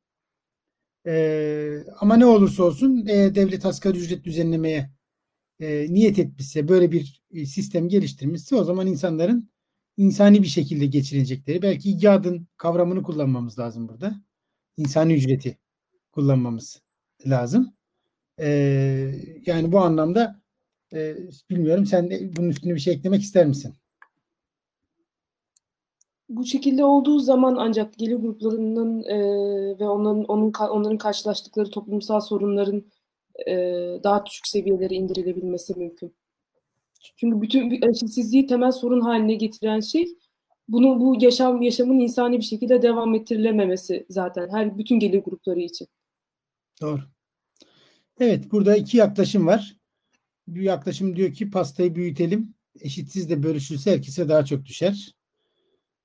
[1.07, 4.91] E, ama ne olursa olsun e, devlet asgari ücret düzenlemeye
[5.61, 9.51] e, niyet etmişse, böyle bir e, sistem geliştirmişse o zaman insanların
[9.97, 14.23] insani bir şekilde geçirecekleri, belki icadın kavramını kullanmamız lazım burada.
[14.77, 15.59] İnsani ücreti
[16.13, 16.83] kullanmamız
[17.27, 17.75] lazım.
[18.41, 18.49] E,
[19.47, 20.43] yani bu anlamda
[20.95, 21.17] e,
[21.51, 23.75] bilmiyorum sen de bunun üstüne bir şey eklemek ister misin?
[26.37, 29.19] Bu şekilde olduğu zaman ancak gelir gruplarının e,
[29.81, 32.85] ve onların onun onların karşılaştıkları toplumsal sorunların
[33.47, 33.55] e,
[34.05, 36.15] daha düşük seviyelere indirilebilmesi mümkün.
[37.17, 40.07] Çünkü bütün eşitsizliği temel sorun haline getiren şey
[40.69, 45.89] bunu bu yaşam yaşamın insani bir şekilde devam ettirilememesi zaten her bütün gelir grupları için.
[46.81, 47.01] Doğru.
[48.21, 49.77] Evet, burada iki yaklaşım var.
[50.49, 52.55] Bir yaklaşım diyor ki pastayı büyütelim.
[52.81, 55.15] Eşitsiz de bölüşülse herkese daha çok düşer.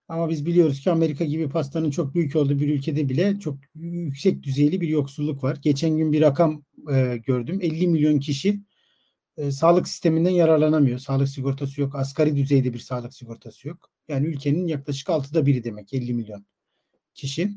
[0.10, 4.44] Ama biz biliyoruz ki Amerika gibi pastanın çok büyük olduğu bir ülkede bile çok yüksek
[4.44, 5.58] düzeyli bir yoksulluk var.
[5.62, 6.64] Geçen gün bir rakam
[6.94, 7.60] e, gördüm.
[7.62, 8.60] 50 milyon kişi
[9.38, 11.00] e, sağlık sisteminden yararlanamıyor.
[11.00, 11.96] Sağlık sigortası yok.
[11.96, 13.90] Asgari düzeyde bir sağlık sigortası yok.
[14.08, 16.46] Yani ülkenin yaklaşık altıda biri demek 50 milyon
[17.14, 17.52] kişi.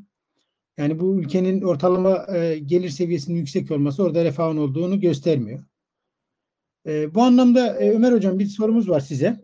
[0.77, 5.63] Yani bu ülkenin ortalama e, gelir seviyesinin yüksek olması orada refahın olduğunu göstermiyor.
[6.87, 9.41] E, bu anlamda e, Ömer Hocam bir sorumuz var size.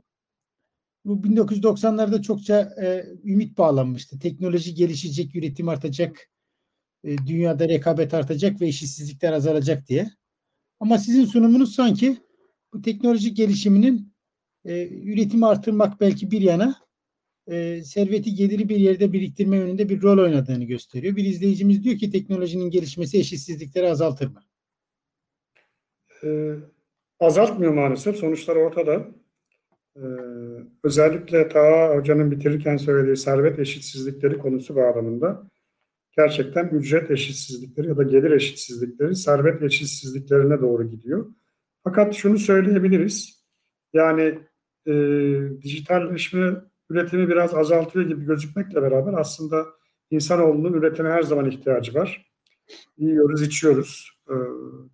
[1.06, 4.20] Bu 1990'larda çokça e, ümit bağlanmıştı.
[4.20, 6.30] Teknoloji gelişecek, üretim artacak,
[7.04, 10.12] e, dünyada rekabet artacak ve eşitsizlikler azalacak diye.
[10.80, 12.18] Ama sizin sunumunuz sanki
[12.74, 14.14] bu teknoloji gelişiminin
[14.66, 16.76] e, üretimi artırmak belki bir yana
[17.48, 21.16] e, serveti geliri bir yerde biriktirme yönünde bir rol oynadığını gösteriyor.
[21.16, 24.44] Bir izleyicimiz diyor ki teknolojinin gelişmesi eşitsizlikleri azaltır mı?
[26.24, 26.56] Ee,
[27.20, 28.16] azaltmıyor maalesef.
[28.16, 29.08] Sonuçlar ortada.
[29.96, 30.02] Ee,
[30.84, 35.48] özellikle Taha Hoca'nın bitirirken söylediği servet eşitsizlikleri konusu bağlamında
[36.18, 41.26] gerçekten ücret eşitsizlikleri ya da gelir eşitsizlikleri servet eşitsizliklerine doğru gidiyor.
[41.84, 43.46] Fakat şunu söyleyebiliriz.
[43.94, 44.40] Yani
[44.88, 44.94] e,
[45.62, 46.56] dijitalleşme
[46.90, 49.66] üretimi biraz azaltıyor gibi gözükmekle beraber aslında
[50.12, 52.30] insanoğlunun üretime her zaman ihtiyacı var.
[52.98, 54.20] Yiyoruz, içiyoruz.
[54.30, 54.34] Ee,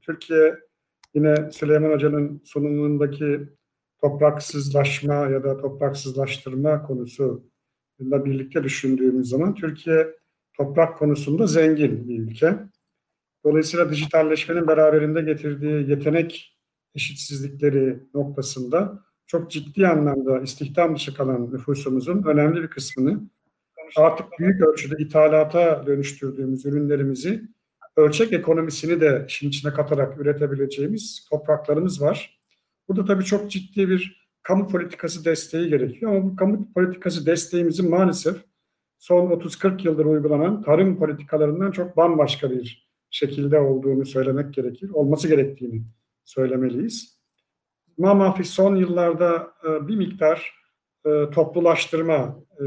[0.01, 0.59] Türkiye
[1.13, 3.49] yine Süleyman Hoca'nın sunumundaki
[4.05, 10.07] topraksızlaşma ya da topraksızlaştırma konusuyla birlikte düşündüğümüz zaman Türkiye
[10.53, 12.59] toprak konusunda zengin bir ülke.
[13.43, 16.57] Dolayısıyla dijitalleşmenin beraberinde getirdiği yetenek
[16.95, 23.21] eşitsizlikleri noktasında çok ciddi anlamda istihdam dışı kalan nüfusumuzun önemli bir kısmını
[23.95, 27.41] artık büyük ölçüde ithalata dönüştürdüğümüz ürünlerimizi
[27.95, 32.34] ölçek ekonomisini de işin içine katarak üretebileceğimiz topraklarımız var.
[32.87, 38.35] Burada tabii çok ciddi bir kamu politikası desteği gerekiyor ama bu kamu politikası desteğimizin maalesef
[38.99, 44.89] son 30-40 yıldır uygulanan tarım politikalarından çok bambaşka bir şekilde olduğunu söylemek gerekir.
[44.89, 45.83] Olması gerektiğini
[46.23, 47.19] söylemeliyiz.
[47.97, 50.53] Mamafi son yıllarda e, bir miktar
[51.05, 52.65] e, toplulaştırma e,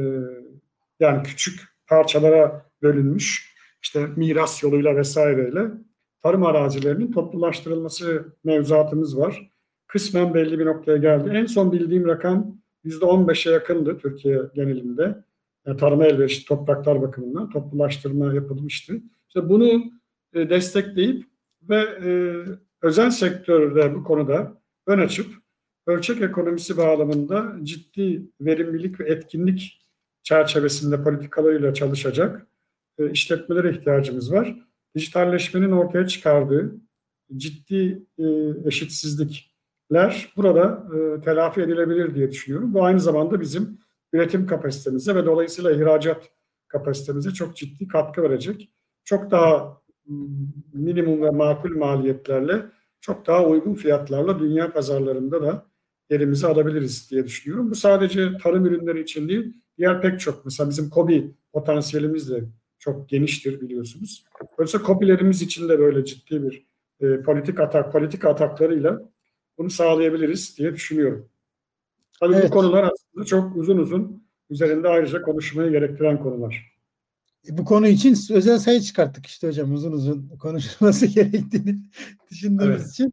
[1.01, 5.70] yani küçük parçalara bölünmüş işte miras yoluyla vesaireyle
[6.23, 9.51] tarım arazilerinin toplulaştırılması mevzuatımız var.
[9.89, 11.31] Kısmen belli bir noktaya geldi.
[11.32, 15.24] En son bildiğim rakam %15'e yakındı Türkiye genelinde.
[15.66, 19.01] Yani tarıma elverişli topraklar bakımından toplulaştırma yapılmıştı.
[19.28, 19.82] İşte bunu
[20.35, 21.24] e, destekleyip
[21.62, 22.10] ve e,
[22.82, 25.27] özel sektörde bu konuda ön açıp
[25.86, 29.81] ölçek ekonomisi bağlamında ciddi verimlilik ve etkinlik
[30.23, 32.47] çerçevesinde politikalarıyla çalışacak
[32.98, 34.56] e, işletmelere ihtiyacımız var.
[34.94, 36.74] Dijitalleşmenin ortaya çıkardığı
[37.36, 38.24] ciddi e,
[39.90, 42.74] eşitsizlikler burada e, telafi edilebilir diye düşünüyorum.
[42.74, 43.78] Bu aynı zamanda bizim
[44.12, 46.31] üretim kapasitemize ve dolayısıyla ihracat
[46.69, 48.70] kapasitemize çok ciddi katkı verecek.
[49.05, 49.82] Çok daha
[50.73, 52.62] minimum ve makul maliyetlerle
[53.01, 55.66] çok daha uygun fiyatlarla dünya pazarlarında da
[56.10, 57.70] yerimizi alabiliriz diye düşünüyorum.
[57.70, 62.44] Bu sadece tarım ürünleri için değil, diğer pek çok mesela bizim kobi potansiyelimiz de
[62.78, 64.24] çok geniştir biliyorsunuz.
[64.59, 66.66] Oysa kobilerimiz için de böyle ciddi bir
[67.01, 69.10] e, politik atak, politik ataklarıyla
[69.59, 71.28] bunu sağlayabiliriz diye düşünüyorum.
[72.20, 72.44] Tabii Evet.
[72.47, 76.72] bu konular aslında çok uzun uzun üzerinde ayrıca konuşmayı gerektiren konular.
[77.48, 81.78] E, Bu konu için özel sayı çıkarttık işte hocam uzun uzun konuşulması gerektiğini
[82.30, 82.90] düşündüğümüz Evet.
[82.90, 83.12] için.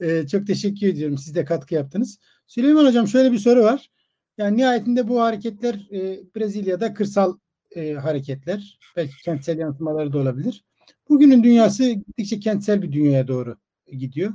[0.00, 1.18] E, çok teşekkür ediyorum.
[1.18, 2.18] Siz de katkı yaptınız.
[2.46, 3.90] Süleyman hocam şöyle bir soru var.
[4.38, 7.36] Yani nihayetinde bu hareketler e, Brezilya'da kırsal
[7.76, 8.78] e, hareketler.
[8.96, 10.64] Belki kentsel yansımaları da olabilir.
[11.08, 13.56] Bugünün dünyası gittikçe kentsel bir dünyaya doğru
[13.92, 14.32] gidiyor.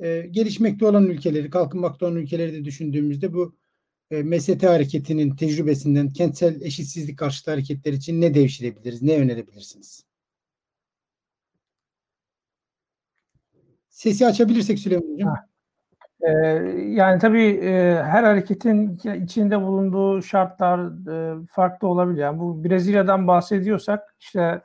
[0.00, 3.56] E, gelişmekte olan ülkeleri, kalkınmakta olan ülkeleri de düşündüğümüzde bu
[4.10, 10.04] e, MST hareketinin tecrübesinden kentsel eşitsizlik karşıtı hareketler için ne devşirebiliriz, ne önerebilirsiniz?
[13.88, 15.34] Sesi açabilirsek Süleyman Hocam.
[16.22, 16.30] Ee,
[16.86, 20.78] yani tabii e, her hareketin içinde bulunduğu şartlar
[21.42, 22.20] e, farklı olabilir.
[22.20, 24.62] Yani bu Brezilya'dan bahsediyorsak işte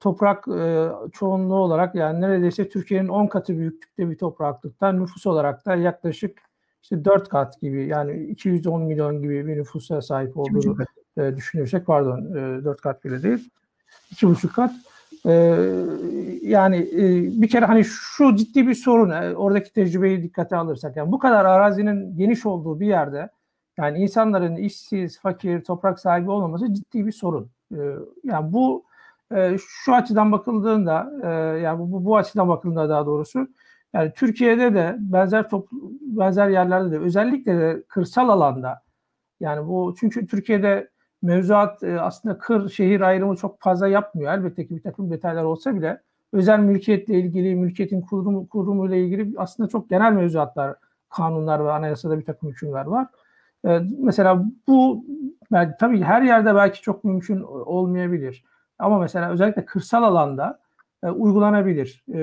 [0.00, 5.74] toprak e, çoğunluğu olarak yani neredeyse Türkiye'nin 10 katı büyüklükte bir topraklıkta nüfus olarak da
[5.74, 6.38] yaklaşık
[6.82, 10.76] işte 4 kat gibi yani 210 milyon gibi bir nüfusa sahip olduğunu
[11.18, 13.50] e, düşünürsek pardon e, 4 kat bile değil
[14.12, 14.72] 2,5 kat.
[15.26, 15.32] E,
[16.42, 17.02] yani e,
[17.42, 21.44] bir kere hani şu ciddi bir sorun e, oradaki tecrübeyi dikkate alırsak yani bu kadar
[21.44, 23.30] arazinin geniş olduğu bir yerde
[23.78, 27.50] yani insanların işsiz, fakir, toprak sahibi olmaması ciddi bir sorun.
[27.72, 27.78] E,
[28.24, 28.84] yani bu
[29.34, 31.28] e, şu açıdan bakıldığında e,
[31.60, 33.48] yani bu, bu, açıdan bakıldığında daha doğrusu
[33.92, 38.82] yani Türkiye'de de benzer toplu, benzer yerlerde de özellikle de kırsal alanda
[39.40, 40.90] yani bu çünkü Türkiye'de
[41.22, 44.32] mevzuat e, aslında kır şehir ayrımı çok fazla yapmıyor.
[44.32, 46.00] Elbette ki bir takım detaylar olsa bile
[46.32, 50.76] özel mülkiyetle ilgili, mülkiyetin kurumu, kurumuyla ilgili aslında çok genel mevzuatlar,
[51.10, 53.06] kanunlar ve anayasada bir takım hükümler var.
[53.66, 55.04] E, mesela bu
[55.50, 58.44] yani, tabii her yerde belki çok mümkün olmayabilir.
[58.80, 60.60] Ama mesela özellikle kırsal alanda
[61.02, 62.04] e, uygulanabilir.
[62.12, 62.20] E,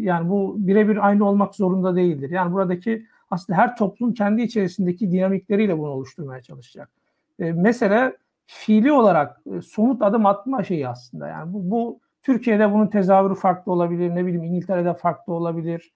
[0.00, 2.30] yani bu birebir aynı olmak zorunda değildir.
[2.30, 6.90] Yani buradaki aslında her toplum kendi içerisindeki dinamikleriyle bunu oluşturmaya çalışacak.
[7.38, 8.16] E, mesele
[8.46, 11.28] fiili olarak e, somut adım atma şeyi aslında.
[11.28, 15.92] Yani bu, bu Türkiye'de bunun tezahürü farklı olabilir, ne bileyim İngiltere'de farklı olabilir.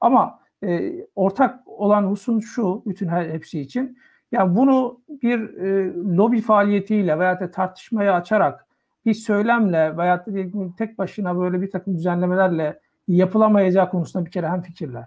[0.00, 3.98] Ama e, ortak olan husus şu bütün her, hepsi için.
[4.32, 8.66] Yani bunu bir e, lobi faaliyetiyle veya da tartışmaya açarak
[9.06, 10.30] bir söylemle veya da
[10.78, 15.04] tek başına böyle bir takım düzenlemelerle yapılamayacağı konusunda bir kere hem fikirler.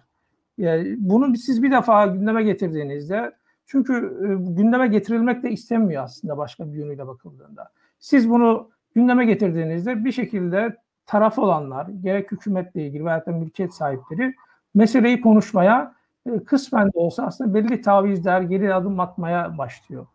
[0.98, 3.34] Bunu siz bir defa gündeme getirdiğinizde
[3.65, 7.69] çünkü e, gündeme getirilmek de istenmiyor aslında başka bir yönüyle bakıldığında.
[7.99, 14.36] Siz bunu gündeme getirdiğinizde bir şekilde taraf olanlar, gerek hükümetle ilgili veya da mülkiyet sahipleri
[14.76, 15.95] meseleyi konuşmaya
[16.26, 20.06] e, kısmen de olsa aslında belli tavizler, geri adım atmaya başlıyor.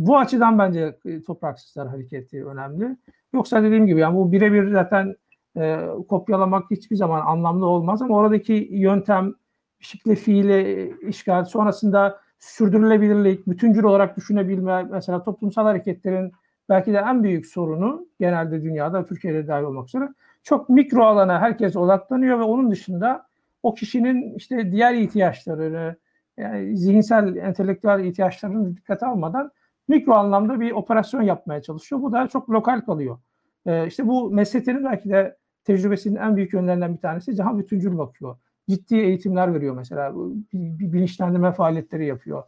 [0.00, 2.96] Bu açıdan bence e, topraksızlar hareketi önemli.
[3.32, 5.16] Yoksa dediğim gibi yani bu birebir zaten
[5.56, 9.34] e, kopyalamak hiçbir zaman anlamlı olmaz ama oradaki yöntem
[9.80, 16.32] bir şekilde fiile işgal sonrasında sürdürülebilirlik, bütüncül olarak düşünebilme, mesela toplumsal hareketlerin
[16.68, 20.08] belki de en büyük sorunu genelde dünyada, Türkiye'de dahil olmak üzere
[20.42, 23.26] çok mikro alana herkes odaklanıyor ve onun dışında
[23.62, 25.96] o kişinin işte diğer ihtiyaçlarını,
[26.36, 29.52] yani zihinsel, entelektüel ihtiyaçlarını dikkate almadan
[29.90, 32.02] mikro anlamda bir operasyon yapmaya çalışıyor.
[32.02, 33.18] Bu da çok lokal kalıyor.
[33.66, 38.36] Ee, işte bu mesleğinin belki de tecrübesinin en büyük yönlerinden bir tanesi daha bütüncül bakıyor
[38.70, 40.14] ciddi eğitimler veriyor mesela.
[40.52, 42.42] Bir, bilinçlendirme faaliyetleri yapıyor.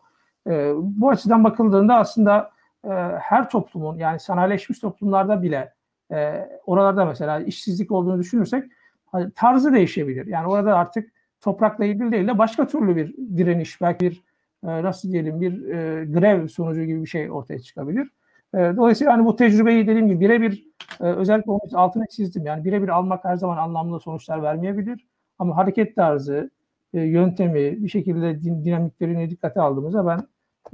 [0.47, 2.51] E, bu açıdan bakıldığında aslında
[2.85, 2.89] e,
[3.21, 5.75] her toplumun yani sanayileşmiş toplumlarda bile
[6.13, 8.65] e, oralarda mesela işsizlik olduğunu düşünürsek
[9.07, 10.27] hani tarzı değişebilir.
[10.27, 14.23] Yani orada artık toprakla ilgili değil de başka türlü bir direniş, belki bir e,
[14.63, 18.09] nasıl diyelim bir e, grev sonucu gibi bir şey ortaya çıkabilir.
[18.55, 20.67] E, dolayısıyla hani bu tecrübeyi dediğim gibi birebir
[21.01, 22.47] e, özellikle onun altını çizdim.
[22.47, 25.07] Yani birebir almak her zaman anlamlı sonuçlar vermeyebilir.
[25.39, 26.51] Ama hareket tarzı,
[26.95, 30.27] e, yöntemi bir şekilde din, dinamiklerini dikkate aldığımızda ben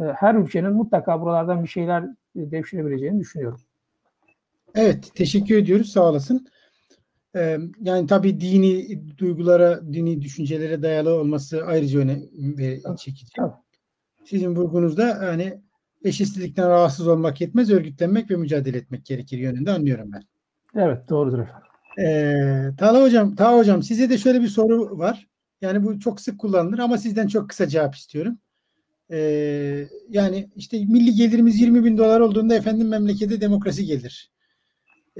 [0.04, 2.02] e, her ülkenin mutlaka buralardan bir şeyler
[2.36, 3.60] e, devşirebileceğini düşünüyorum.
[4.74, 5.92] Evet, teşekkür ediyoruz.
[5.92, 6.46] Sağ olasın.
[7.36, 12.18] Ee, yani tabii dini duygulara, dini düşüncelere dayalı olması ayrıca öne
[12.98, 13.32] çekici.
[13.36, 13.52] Tabii.
[14.28, 15.60] Sizin vurgunuzda hani
[16.04, 20.22] eşitsizlikten rahatsız olmak yetmez, örgütlenmek ve mücadele etmek gerekir yönünde anlıyorum ben.
[20.82, 21.68] Evet, doğrudur efendim.
[21.98, 25.28] Ee, Tala hocam, Taha hocam size de şöyle bir soru var.
[25.60, 28.38] Yani bu çok sık kullanılır ama sizden çok kısa cevap istiyorum.
[29.10, 34.32] Ee, yani işte milli gelirimiz 20 bin dolar olduğunda efendim memlekete demokrasi gelir.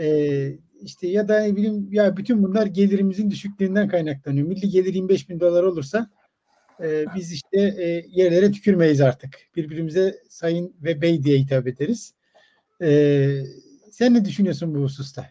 [0.00, 4.48] Ee, işte ya da ne bileyim ya bütün bunlar gelirimizin düşüklüğünden kaynaklanıyor.
[4.48, 6.10] Milli gelir 25 bin dolar olursa
[6.82, 9.38] e, biz işte e, yerlere tükürmeyiz artık.
[9.56, 12.14] Birbirimize sayın ve bey diye hitap ederiz.
[12.82, 13.42] Ee,
[13.90, 15.26] sen ne düşünüyorsun bu hususta?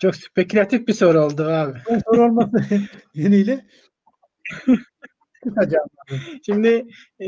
[0.00, 1.78] Çok spekülatif bir soru oldu abi.
[2.04, 2.64] soru olması
[3.14, 3.66] yönüyle.
[5.44, 5.78] Kısaca
[6.46, 6.86] Şimdi
[7.20, 7.26] e,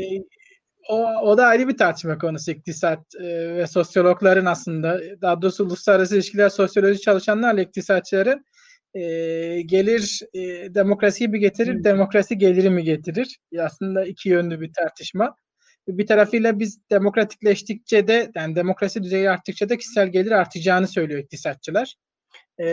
[0.89, 6.15] o, o da ayrı bir tartışma konusu iktisat e, ve sosyologların aslında daha doğrusu uluslararası
[6.15, 8.45] ilişkiler sosyoloji çalışanlarla iktisatçıların
[8.93, 9.01] e,
[9.61, 10.39] gelir e,
[10.75, 13.39] demokrasiyi mi getirir, demokrasi geliri mi getirir?
[13.59, 15.35] Aslında iki yönlü bir tartışma.
[15.87, 21.95] Bir tarafıyla biz demokratikleştikçe de yani demokrasi düzeyi arttıkça da kişisel gelir artacağını söylüyor iktisatçılar.
[22.59, 22.65] E,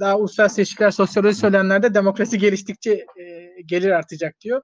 [0.00, 4.62] daha uluslararası ilişkiler sosyoloji söylemlerde demokrasi geliştikçe e, gelir artacak diyor.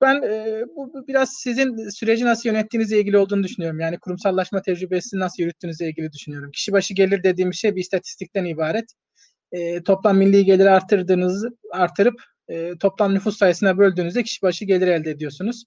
[0.00, 3.80] Ben e, bu biraz sizin süreci nasıl yönettiğinizle ilgili olduğunu düşünüyorum.
[3.80, 6.50] Yani kurumsallaşma tecrübesini nasıl yürüttüğünüzle ilgili düşünüyorum.
[6.50, 8.84] Kişi başı gelir dediğim şey bir istatistikten ibaret.
[9.52, 15.10] E, toplam milli geliri artırdığınızı artırıp e, toplam nüfus sayısına böldüğünüzde kişi başı gelir elde
[15.10, 15.64] ediyorsunuz.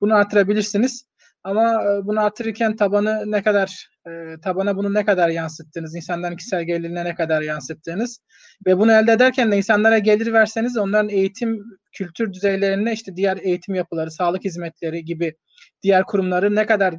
[0.00, 1.04] Bunu artırabilirsiniz.
[1.44, 6.64] Ama e, bunu artırırken tabanı ne kadar e, tabana bunu ne kadar yansıttığınız, insanların kişisel
[6.64, 8.20] gelirine ne kadar yansıttığınız
[8.66, 13.74] ve bunu elde ederken de insanlara gelir verseniz onların eğitim kültür düzeylerine işte diğer eğitim
[13.74, 15.36] yapıları, sağlık hizmetleri gibi
[15.82, 16.94] diğer kurumları ne kadar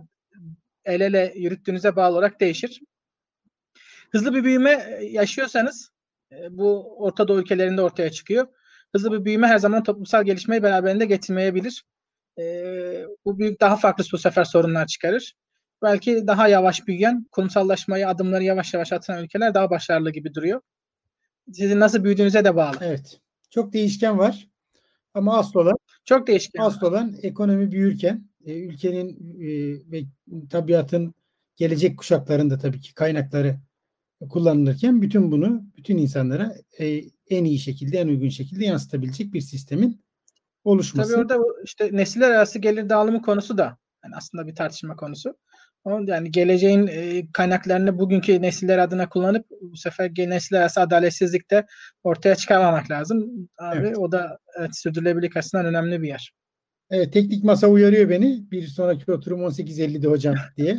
[0.85, 2.81] el ele yürüttüğünüze bağlı olarak değişir.
[4.11, 6.00] Hızlı bir büyüme yaşıyorsanız e,
[6.49, 8.47] bu Orta Doğu ülkelerinde ortaya çıkıyor.
[8.91, 11.83] Hızlı bir büyüme her zaman toplumsal gelişmeyi beraberinde getirmeyebilir.
[12.39, 12.43] E,
[13.25, 15.33] bu büyük daha farklı bu sefer sorunlar çıkarır.
[15.81, 20.61] Belki daha yavaş büyüyen, kurumsallaşmaya adımları yavaş yavaş atan ülkeler daha başarılı gibi duruyor.
[21.53, 22.77] Sizin nasıl büyüdüğünüze de bağlı.
[22.81, 23.19] evet.
[23.49, 24.47] Çok değişken var.
[25.13, 26.61] Ama asıl olan Çok değişken.
[26.63, 29.09] asıl olan ekonomi büyürken e, ülkenin
[29.41, 29.47] e,
[29.91, 30.03] ve
[30.49, 31.13] tabiatın
[31.55, 33.55] gelecek kuşaklarında tabii ki kaynakları
[34.29, 40.01] kullanılırken bütün bunu bütün insanlara e, en iyi şekilde en uygun şekilde yansıtabilecek bir sistemin
[40.63, 41.11] oluşması.
[41.11, 45.35] Tabii orada işte nesiller arası gelir dağılımı konusu da yani aslında bir tartışma konusu.
[46.05, 51.65] Yani geleceğin e, kaynaklarını bugünkü nesiller adına kullanıp bu sefer nesiller arası adaletsizlik de
[52.03, 53.49] ortaya çıkarmamak lazım.
[53.57, 53.97] Abi Evet.
[53.97, 56.33] o da evet, sürdürülebilirlik açısından önemli bir yer.
[56.89, 58.51] Evet, teknik masa uyarıyor beni.
[58.51, 60.77] Bir sonraki oturum 18.50'de hocam diye.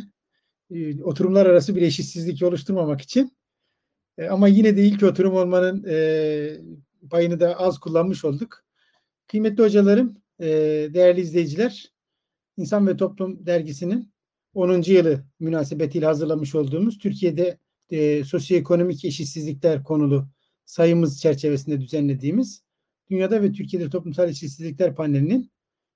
[0.73, 3.37] Ee, Oturumlar arası bir eşitsizlik oluşturmamak için.
[4.17, 6.57] E, Ama yine de ilk oturum olmanın e,
[7.09, 8.63] payını da az kullanmış olduk.
[9.27, 10.47] Kıymetli hocalarım, e,
[10.93, 11.93] değerli izleyiciler,
[12.57, 14.13] İnsan ve Toplum dergisinin
[14.53, 14.91] 10.
[14.91, 17.57] yılı münasebetiyle hazırlamış olduğumuz Türkiye'de
[17.91, 20.27] e, sosyoekonomik eşitsizlikler konulu
[20.65, 22.63] sayımız çerçevesinde düzenlediğimiz
[23.09, 25.51] Dünyada ve Türkiye'de toplumsal eşitsizlikler panelinin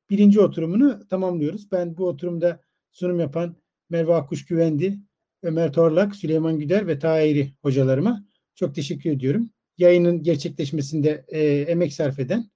[0.10, 1.72] birinci oturumunu tamamlıyoruz.
[1.72, 3.56] Ben bu oturumda sunum yapan
[3.90, 5.00] Merve Akkuş Güvendi,
[5.44, 9.50] Ömer Torlak, Süleyman Güder ve Tahiri hocalarıma çok teşekkür ediyorum.
[9.78, 12.50] Yayının gerçekleşmesinde e, emek sarf eden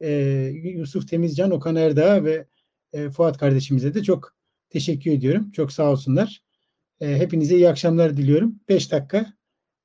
[0.00, 0.10] e,
[0.64, 2.46] Yusuf Temizcan, Okan Erdağ ve
[2.92, 4.34] e, Fuat kardeşimize de çok
[4.70, 5.50] teşekkür ediyorum.
[5.50, 6.42] Çok sağ olsunlar.
[7.00, 8.60] E, hepinize iyi akşamlar diliyorum.
[8.68, 9.32] 5 dakika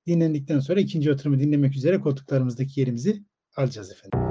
[0.07, 3.23] dinlendikten sonra ikinci oturumu dinlemek üzere koltuklarımızdaki yerimizi
[3.55, 4.30] alacağız efendim.